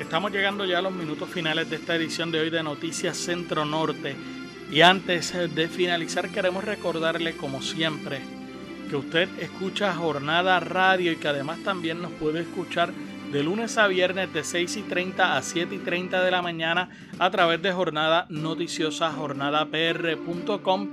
Estamos 0.00 0.32
llegando 0.32 0.64
ya 0.64 0.78
a 0.78 0.82
los 0.82 0.92
minutos 0.92 1.28
finales 1.28 1.70
de 1.70 1.76
esta 1.76 1.94
edición 1.94 2.32
de 2.32 2.40
hoy 2.40 2.50
de 2.50 2.64
Noticias 2.64 3.16
Centro 3.16 3.64
Norte. 3.64 4.16
Y 4.70 4.80
antes 4.80 5.32
de 5.54 5.68
finalizar 5.68 6.30
queremos 6.30 6.64
recordarle 6.64 7.36
como 7.36 7.62
siempre 7.62 8.20
que 8.90 8.96
usted 8.96 9.28
escucha 9.38 9.94
Jornada 9.94 10.58
Radio 10.58 11.12
y 11.12 11.16
que 11.16 11.28
además 11.28 11.60
también 11.62 12.02
nos 12.02 12.10
puede 12.12 12.40
escuchar 12.40 12.92
de 13.30 13.44
lunes 13.44 13.78
a 13.78 13.86
viernes 13.86 14.32
de 14.32 14.42
6 14.42 14.76
y 14.78 14.82
30 14.82 15.36
a 15.36 15.42
7 15.42 15.72
y 15.76 15.78
30 15.78 16.24
de 16.24 16.30
la 16.30 16.42
mañana 16.42 16.88
a 17.20 17.30
través 17.30 17.62
de 17.62 17.72
Jornada 17.72 18.26
Noticiosa 18.30 19.12
jornadapr.com 19.12 20.88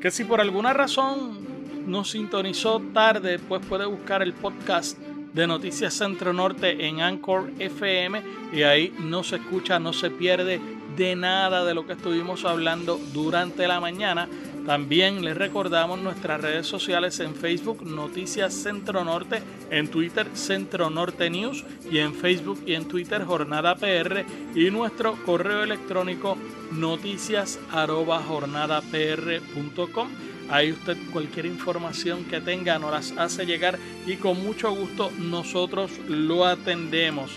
que 0.00 0.10
si 0.10 0.24
por 0.24 0.40
alguna 0.40 0.72
razón 0.72 1.38
nos 1.86 2.10
sintonizó 2.10 2.80
tarde 2.94 3.38
pues 3.38 3.64
puede 3.66 3.84
buscar 3.84 4.22
el 4.22 4.32
podcast 4.32 4.98
de 5.32 5.46
Noticias 5.46 5.94
Centro 5.94 6.32
Norte 6.32 6.86
en 6.86 7.00
Anchor 7.00 7.50
FM 7.58 8.22
y 8.52 8.62
ahí 8.62 8.94
no 8.98 9.24
se 9.24 9.36
escucha, 9.36 9.78
no 9.78 9.92
se 9.92 10.10
pierde 10.10 10.60
de 10.96 11.16
nada 11.16 11.64
de 11.64 11.74
lo 11.74 11.86
que 11.86 11.94
estuvimos 11.94 12.44
hablando 12.44 13.00
durante 13.12 13.66
la 13.66 13.80
mañana. 13.80 14.28
También 14.66 15.24
les 15.24 15.36
recordamos 15.36 16.00
nuestras 16.00 16.40
redes 16.40 16.66
sociales 16.66 17.18
en 17.20 17.34
Facebook 17.34 17.84
Noticias 17.84 18.54
Centro 18.54 19.02
Norte, 19.04 19.42
en 19.70 19.88
Twitter 19.88 20.28
Centro 20.34 20.88
Norte 20.90 21.30
News 21.30 21.64
y 21.90 21.98
en 21.98 22.14
Facebook 22.14 22.62
y 22.66 22.74
en 22.74 22.86
Twitter 22.86 23.24
Jornada 23.24 23.74
PR 23.74 24.24
y 24.54 24.70
nuestro 24.70 25.16
correo 25.24 25.64
electrónico 25.64 26.36
noticias 26.70 27.58
Ahí 30.48 30.72
usted 30.72 30.96
cualquier 31.12 31.46
información 31.46 32.24
que 32.24 32.40
tenga 32.40 32.78
nos 32.78 32.90
las 32.90 33.12
hace 33.12 33.46
llegar 33.46 33.78
y 34.06 34.16
con 34.16 34.42
mucho 34.42 34.74
gusto 34.74 35.10
nosotros 35.18 35.90
lo 36.08 36.44
atendemos. 36.46 37.32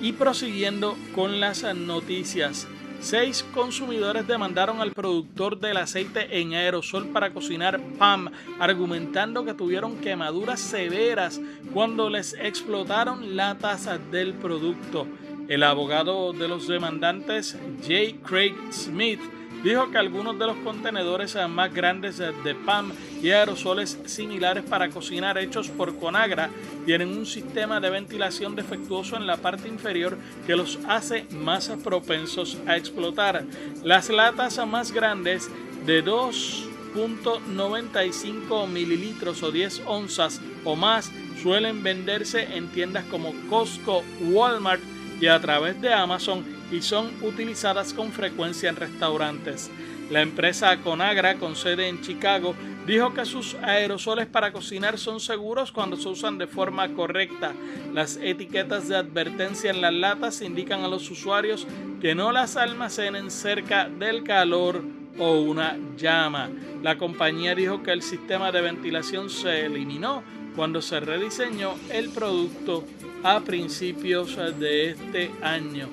Y 0.00 0.12
prosiguiendo 0.12 0.96
con 1.14 1.40
las 1.40 1.62
noticias. 1.74 2.66
Seis 3.02 3.44
consumidores 3.52 4.28
demandaron 4.28 4.80
al 4.80 4.92
productor 4.92 5.58
del 5.58 5.76
aceite 5.78 6.38
en 6.38 6.54
aerosol 6.54 7.08
para 7.08 7.32
cocinar 7.32 7.80
PAM, 7.98 8.30
argumentando 8.60 9.44
que 9.44 9.54
tuvieron 9.54 9.96
quemaduras 9.96 10.60
severas 10.60 11.40
cuando 11.74 12.08
les 12.08 12.34
explotaron 12.34 13.34
latas 13.34 13.88
del 14.12 14.34
producto. 14.34 15.08
El 15.48 15.64
abogado 15.64 16.32
de 16.32 16.46
los 16.46 16.68
demandantes, 16.68 17.58
J. 17.80 18.24
Craig 18.24 18.54
Smith, 18.70 19.20
dijo 19.62 19.90
que 19.90 19.98
algunos 19.98 20.38
de 20.38 20.46
los 20.46 20.56
contenedores 20.58 21.36
más 21.48 21.72
grandes 21.72 22.18
de 22.18 22.54
PAM 22.66 22.92
y 23.22 23.30
aerosoles 23.30 23.98
similares 24.06 24.64
para 24.64 24.90
cocinar 24.90 25.38
hechos 25.38 25.68
por 25.68 25.96
Conagra 25.96 26.50
tienen 26.84 27.16
un 27.16 27.24
sistema 27.26 27.78
de 27.80 27.90
ventilación 27.90 28.56
defectuoso 28.56 29.16
en 29.16 29.26
la 29.26 29.36
parte 29.36 29.68
inferior 29.68 30.18
que 30.46 30.56
los 30.56 30.78
hace 30.88 31.26
más 31.30 31.70
propensos 31.82 32.58
a 32.66 32.76
explotar. 32.76 33.44
Las 33.84 34.10
latas 34.10 34.58
más 34.66 34.92
grandes 34.92 35.48
de 35.86 36.04
2.95 36.04 38.68
mililitros 38.68 39.42
o 39.42 39.50
10 39.50 39.82
onzas 39.86 40.40
o 40.64 40.76
más 40.76 41.10
suelen 41.42 41.82
venderse 41.82 42.56
en 42.56 42.68
tiendas 42.68 43.04
como 43.06 43.32
Costco, 43.48 44.04
Walmart 44.20 44.82
y 45.20 45.26
a 45.26 45.40
través 45.40 45.80
de 45.80 45.92
Amazon 45.92 46.61
y 46.72 46.82
son 46.82 47.12
utilizadas 47.22 47.92
con 47.92 48.10
frecuencia 48.10 48.70
en 48.70 48.76
restaurantes. 48.76 49.70
La 50.10 50.22
empresa 50.22 50.76
Conagra, 50.78 51.36
con 51.36 51.54
sede 51.54 51.88
en 51.88 52.00
Chicago, 52.00 52.54
dijo 52.86 53.14
que 53.14 53.24
sus 53.24 53.54
aerosoles 53.62 54.26
para 54.26 54.52
cocinar 54.52 54.98
son 54.98 55.20
seguros 55.20 55.70
cuando 55.70 55.96
se 55.96 56.08
usan 56.08 56.38
de 56.38 56.46
forma 56.46 56.92
correcta. 56.94 57.52
Las 57.94 58.16
etiquetas 58.16 58.88
de 58.88 58.96
advertencia 58.96 59.70
en 59.70 59.80
las 59.80 59.92
latas 59.92 60.42
indican 60.42 60.82
a 60.82 60.88
los 60.88 61.10
usuarios 61.10 61.66
que 62.00 62.14
no 62.14 62.32
las 62.32 62.56
almacenen 62.56 63.30
cerca 63.30 63.88
del 63.88 64.24
calor 64.24 64.82
o 65.18 65.40
una 65.40 65.78
llama. 65.96 66.50
La 66.82 66.98
compañía 66.98 67.54
dijo 67.54 67.82
que 67.82 67.92
el 67.92 68.02
sistema 68.02 68.50
de 68.50 68.62
ventilación 68.62 69.30
se 69.30 69.66
eliminó 69.66 70.22
cuando 70.56 70.82
se 70.82 71.00
rediseñó 71.00 71.74
el 71.90 72.10
producto 72.10 72.84
a 73.22 73.40
principios 73.40 74.36
de 74.58 74.90
este 74.90 75.30
año. 75.42 75.88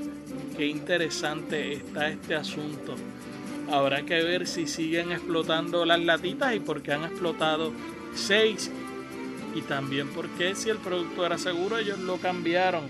Qué 0.59 0.67
interesante 0.67 1.71
está 1.71 2.09
este 2.09 2.35
asunto. 2.35 2.95
Habrá 3.71 4.01
que 4.01 4.21
ver 4.21 4.45
si 4.45 4.67
siguen 4.67 5.13
explotando 5.13 5.85
las 5.85 6.01
latitas 6.01 6.53
y 6.53 6.59
por 6.59 6.81
qué 6.81 6.91
han 6.91 7.05
explotado 7.05 7.71
seis. 8.13 8.69
Y 9.55 9.61
también 9.61 10.09
porque 10.09 10.55
si 10.55 10.69
el 10.69 10.77
producto 10.79 11.25
era 11.25 11.37
seguro 11.37 11.77
ellos 11.77 11.97
lo 11.99 12.17
cambiaron. 12.17 12.89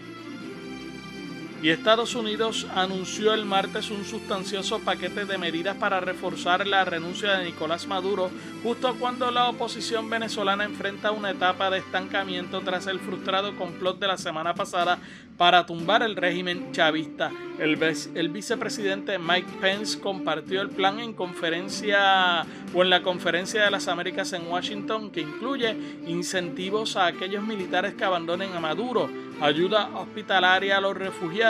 Y 1.62 1.72
Estados 1.72 2.16
Unidos 2.16 2.68
anunció 2.74 3.34
el 3.34 3.44
martes 3.44 3.92
un 3.92 4.06
sustancioso 4.06 4.80
paquete 4.80 5.26
de 5.26 5.38
medidas 5.38 5.76
para 5.76 6.00
reforzar 6.00 6.66
la 6.66 6.86
renuncia 6.86 7.38
de 7.38 7.46
Nicolás 7.46 7.86
Maduro, 7.86 8.32
justo 8.64 8.96
cuando 8.98 9.30
la 9.30 9.50
oposición 9.50 10.10
venezolana 10.10 10.64
enfrenta 10.64 11.12
una 11.12 11.32
etapa 11.32 11.70
de 11.70 11.80
estancamiento 11.80 12.62
tras 12.62 12.88
el 12.88 13.00
frustrado 13.00 13.58
complot 13.58 14.00
de 14.00 14.08
la 14.08 14.18
semana 14.18 14.56
pasada 14.56 15.00
para 15.38 15.66
tumbar 15.66 16.02
el 16.02 16.16
régimen 16.16 16.72
chavista. 16.72 17.30
El, 17.60 18.30
vicepresidente 18.30 19.20
Mike 19.20 19.52
Pence 19.60 20.00
compartió 20.00 20.62
el 20.62 20.70
plan 20.70 21.02
en 21.02 21.12
conferencia 21.12 22.46
o 22.74 22.84
en 22.84 22.90
la 22.90 23.04
conferencia 23.04 23.66
de 23.66 23.72
las 23.72 23.90
Américas 23.90 24.32
en 24.32 24.48
Washington 24.48 25.12
que 25.12 25.22
incluye 25.22 25.76
incentivos 26.08 26.96
a 26.96 27.08
aquellos 27.08 27.44
militares 27.44 27.96
que 27.96 28.06
abandonen 28.06 28.54
a 28.54 28.62
Maduro 28.62 29.10
ayuda 29.42 29.90
hospitalaria 29.96 30.78
a 30.78 30.82
los 30.82 30.96
refugiados 30.96 31.49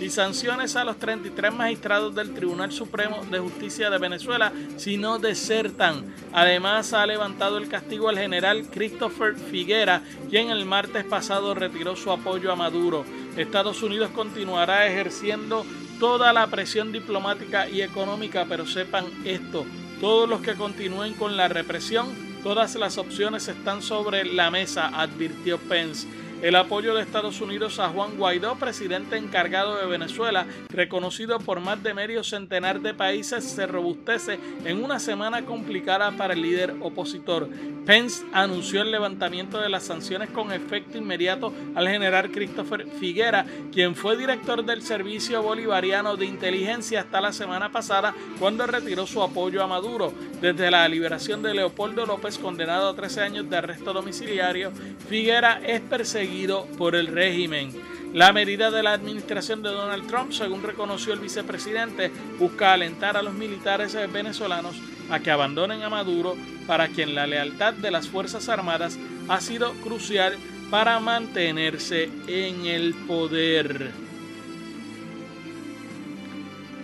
y 0.00 0.10
sanciones 0.10 0.76
a 0.76 0.84
los 0.84 0.98
33 0.98 1.52
magistrados 1.52 2.14
del 2.14 2.32
Tribunal 2.32 2.72
Supremo 2.72 3.24
de 3.30 3.38
Justicia 3.38 3.90
de 3.90 3.98
Venezuela 3.98 4.52
si 4.76 4.96
no 4.96 5.18
desertan. 5.18 6.14
Además, 6.32 6.92
ha 6.92 7.06
levantado 7.06 7.58
el 7.58 7.68
castigo 7.68 8.08
al 8.08 8.18
general 8.18 8.68
Christopher 8.70 9.36
Figuera, 9.36 10.02
quien 10.28 10.50
el 10.50 10.64
martes 10.64 11.04
pasado 11.04 11.54
retiró 11.54 11.96
su 11.96 12.10
apoyo 12.10 12.52
a 12.52 12.56
Maduro. 12.56 13.04
Estados 13.36 13.82
Unidos 13.82 14.10
continuará 14.14 14.86
ejerciendo 14.86 15.64
toda 15.98 16.32
la 16.32 16.46
presión 16.46 16.92
diplomática 16.92 17.68
y 17.68 17.82
económica, 17.82 18.46
pero 18.48 18.66
sepan 18.66 19.06
esto, 19.24 19.66
todos 20.00 20.28
los 20.28 20.40
que 20.40 20.54
continúen 20.54 21.14
con 21.14 21.36
la 21.36 21.48
represión, 21.48 22.08
todas 22.42 22.74
las 22.76 22.96
opciones 22.96 23.48
están 23.48 23.82
sobre 23.82 24.24
la 24.24 24.50
mesa, 24.50 24.88
advirtió 24.88 25.58
Pence. 25.58 26.08
El 26.42 26.56
apoyo 26.56 26.94
de 26.94 27.02
Estados 27.02 27.42
Unidos 27.42 27.78
a 27.80 27.90
Juan 27.90 28.16
Guaidó, 28.16 28.56
presidente 28.56 29.18
encargado 29.18 29.76
de 29.76 29.84
Venezuela, 29.84 30.46
reconocido 30.70 31.38
por 31.38 31.60
más 31.60 31.82
de 31.82 31.92
medio 31.92 32.24
centenar 32.24 32.80
de 32.80 32.94
países, 32.94 33.44
se 33.44 33.66
robustece 33.66 34.38
en 34.64 34.82
una 34.82 34.98
semana 34.98 35.44
complicada 35.44 36.12
para 36.12 36.32
el 36.32 36.40
líder 36.40 36.76
opositor. 36.80 37.46
Pence 37.84 38.24
anunció 38.32 38.80
el 38.80 38.90
levantamiento 38.90 39.58
de 39.58 39.68
las 39.68 39.82
sanciones 39.82 40.30
con 40.30 40.50
efecto 40.50 40.96
inmediato 40.96 41.52
al 41.74 41.88
general 41.88 42.30
Christopher 42.30 42.86
Figuera, 42.98 43.44
quien 43.70 43.94
fue 43.94 44.16
director 44.16 44.64
del 44.64 44.80
Servicio 44.80 45.42
Bolivariano 45.42 46.16
de 46.16 46.24
Inteligencia 46.24 47.00
hasta 47.00 47.20
la 47.20 47.32
semana 47.32 47.70
pasada 47.70 48.14
cuando 48.38 48.66
retiró 48.66 49.06
su 49.06 49.22
apoyo 49.22 49.62
a 49.62 49.66
Maduro. 49.66 50.14
Desde 50.40 50.70
la 50.70 50.88
liberación 50.88 51.42
de 51.42 51.52
Leopoldo 51.52 52.06
López, 52.06 52.38
condenado 52.38 52.88
a 52.88 52.96
13 52.96 53.20
años 53.20 53.50
de 53.50 53.58
arresto 53.58 53.92
domiciliario, 53.92 54.72
Figuera 55.06 55.60
es 55.66 55.82
por 56.78 56.94
el 56.94 57.08
régimen. 57.08 57.72
La 58.14 58.32
medida 58.32 58.70
de 58.70 58.82
la 58.82 58.92
administración 58.92 59.62
de 59.62 59.70
Donald 59.70 60.06
Trump, 60.06 60.32
según 60.32 60.62
reconoció 60.62 61.12
el 61.12 61.18
vicepresidente, 61.18 62.10
busca 62.38 62.72
alentar 62.72 63.16
a 63.16 63.22
los 63.22 63.34
militares 63.34 63.96
venezolanos 64.12 64.76
a 65.10 65.18
que 65.20 65.30
abandonen 65.30 65.82
a 65.82 65.88
Maduro, 65.88 66.36
para 66.66 66.88
quien 66.88 67.14
la 67.14 67.26
lealtad 67.26 67.74
de 67.74 67.90
las 67.90 68.08
Fuerzas 68.08 68.48
Armadas 68.48 68.96
ha 69.28 69.40
sido 69.40 69.72
crucial 69.82 70.36
para 70.70 71.00
mantenerse 71.00 72.10
en 72.28 72.66
el 72.66 72.94
poder. 73.06 74.09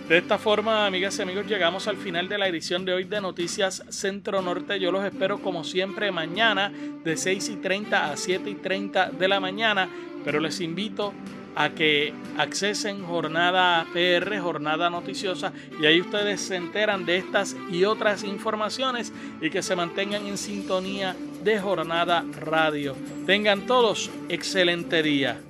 De 0.07 0.17
esta 0.17 0.37
forma, 0.37 0.85
amigas 0.85 1.19
y 1.19 1.21
amigos, 1.21 1.47
llegamos 1.47 1.85
al 1.89 1.97
final 1.97 2.29
de 2.29 2.37
la 2.37 2.47
edición 2.47 2.85
de 2.85 2.93
hoy 2.93 3.03
de 3.03 3.19
Noticias 3.19 3.83
Centro 3.89 4.41
Norte. 4.41 4.79
Yo 4.79 4.89
los 4.89 5.03
espero 5.03 5.39
como 5.39 5.65
siempre 5.65 6.13
mañana 6.13 6.71
de 7.03 7.17
6 7.17 7.49
y 7.49 7.55
30 7.57 8.11
a 8.11 8.15
7 8.15 8.49
y 8.49 8.55
30 8.55 9.09
de 9.09 9.27
la 9.27 9.41
mañana, 9.41 9.89
pero 10.23 10.39
les 10.39 10.61
invito 10.61 11.13
a 11.57 11.71
que 11.71 12.13
accesen 12.37 13.03
Jornada 13.03 13.85
PR, 13.91 14.39
Jornada 14.39 14.89
Noticiosa, 14.89 15.51
y 15.81 15.85
ahí 15.85 15.99
ustedes 15.99 16.39
se 16.39 16.55
enteran 16.55 17.05
de 17.05 17.17
estas 17.17 17.57
y 17.69 17.83
otras 17.83 18.23
informaciones 18.23 19.11
y 19.41 19.49
que 19.49 19.61
se 19.61 19.75
mantengan 19.75 20.25
en 20.25 20.37
sintonía 20.37 21.17
de 21.43 21.59
Jornada 21.59 22.23
Radio. 22.39 22.95
Tengan 23.25 23.65
todos 23.65 24.09
excelente 24.29 25.03
día. 25.03 25.41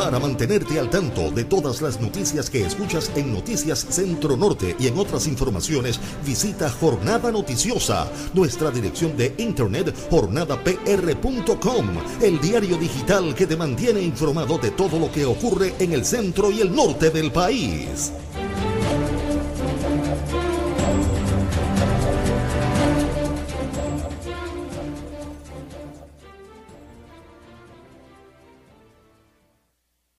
Para 0.00 0.18
mantenerte 0.18 0.78
al 0.80 0.88
tanto 0.88 1.30
de 1.30 1.44
todas 1.44 1.82
las 1.82 2.00
noticias 2.00 2.48
que 2.48 2.64
escuchas 2.64 3.12
en 3.16 3.34
Noticias 3.34 3.86
Centro 3.90 4.34
Norte 4.34 4.74
y 4.78 4.86
en 4.86 4.98
otras 4.98 5.26
informaciones, 5.26 6.00
visita 6.24 6.70
Jornada 6.70 7.30
Noticiosa, 7.30 8.10
nuestra 8.32 8.70
dirección 8.70 9.14
de 9.14 9.34
internet 9.36 9.94
jornadapr.com, 10.08 11.86
el 12.22 12.40
diario 12.40 12.78
digital 12.78 13.34
que 13.34 13.46
te 13.46 13.58
mantiene 13.58 14.00
informado 14.00 14.56
de 14.56 14.70
todo 14.70 14.98
lo 14.98 15.12
que 15.12 15.26
ocurre 15.26 15.74
en 15.78 15.92
el 15.92 16.06
centro 16.06 16.50
y 16.50 16.62
el 16.62 16.74
norte 16.74 17.10
del 17.10 17.30
país. 17.30 18.10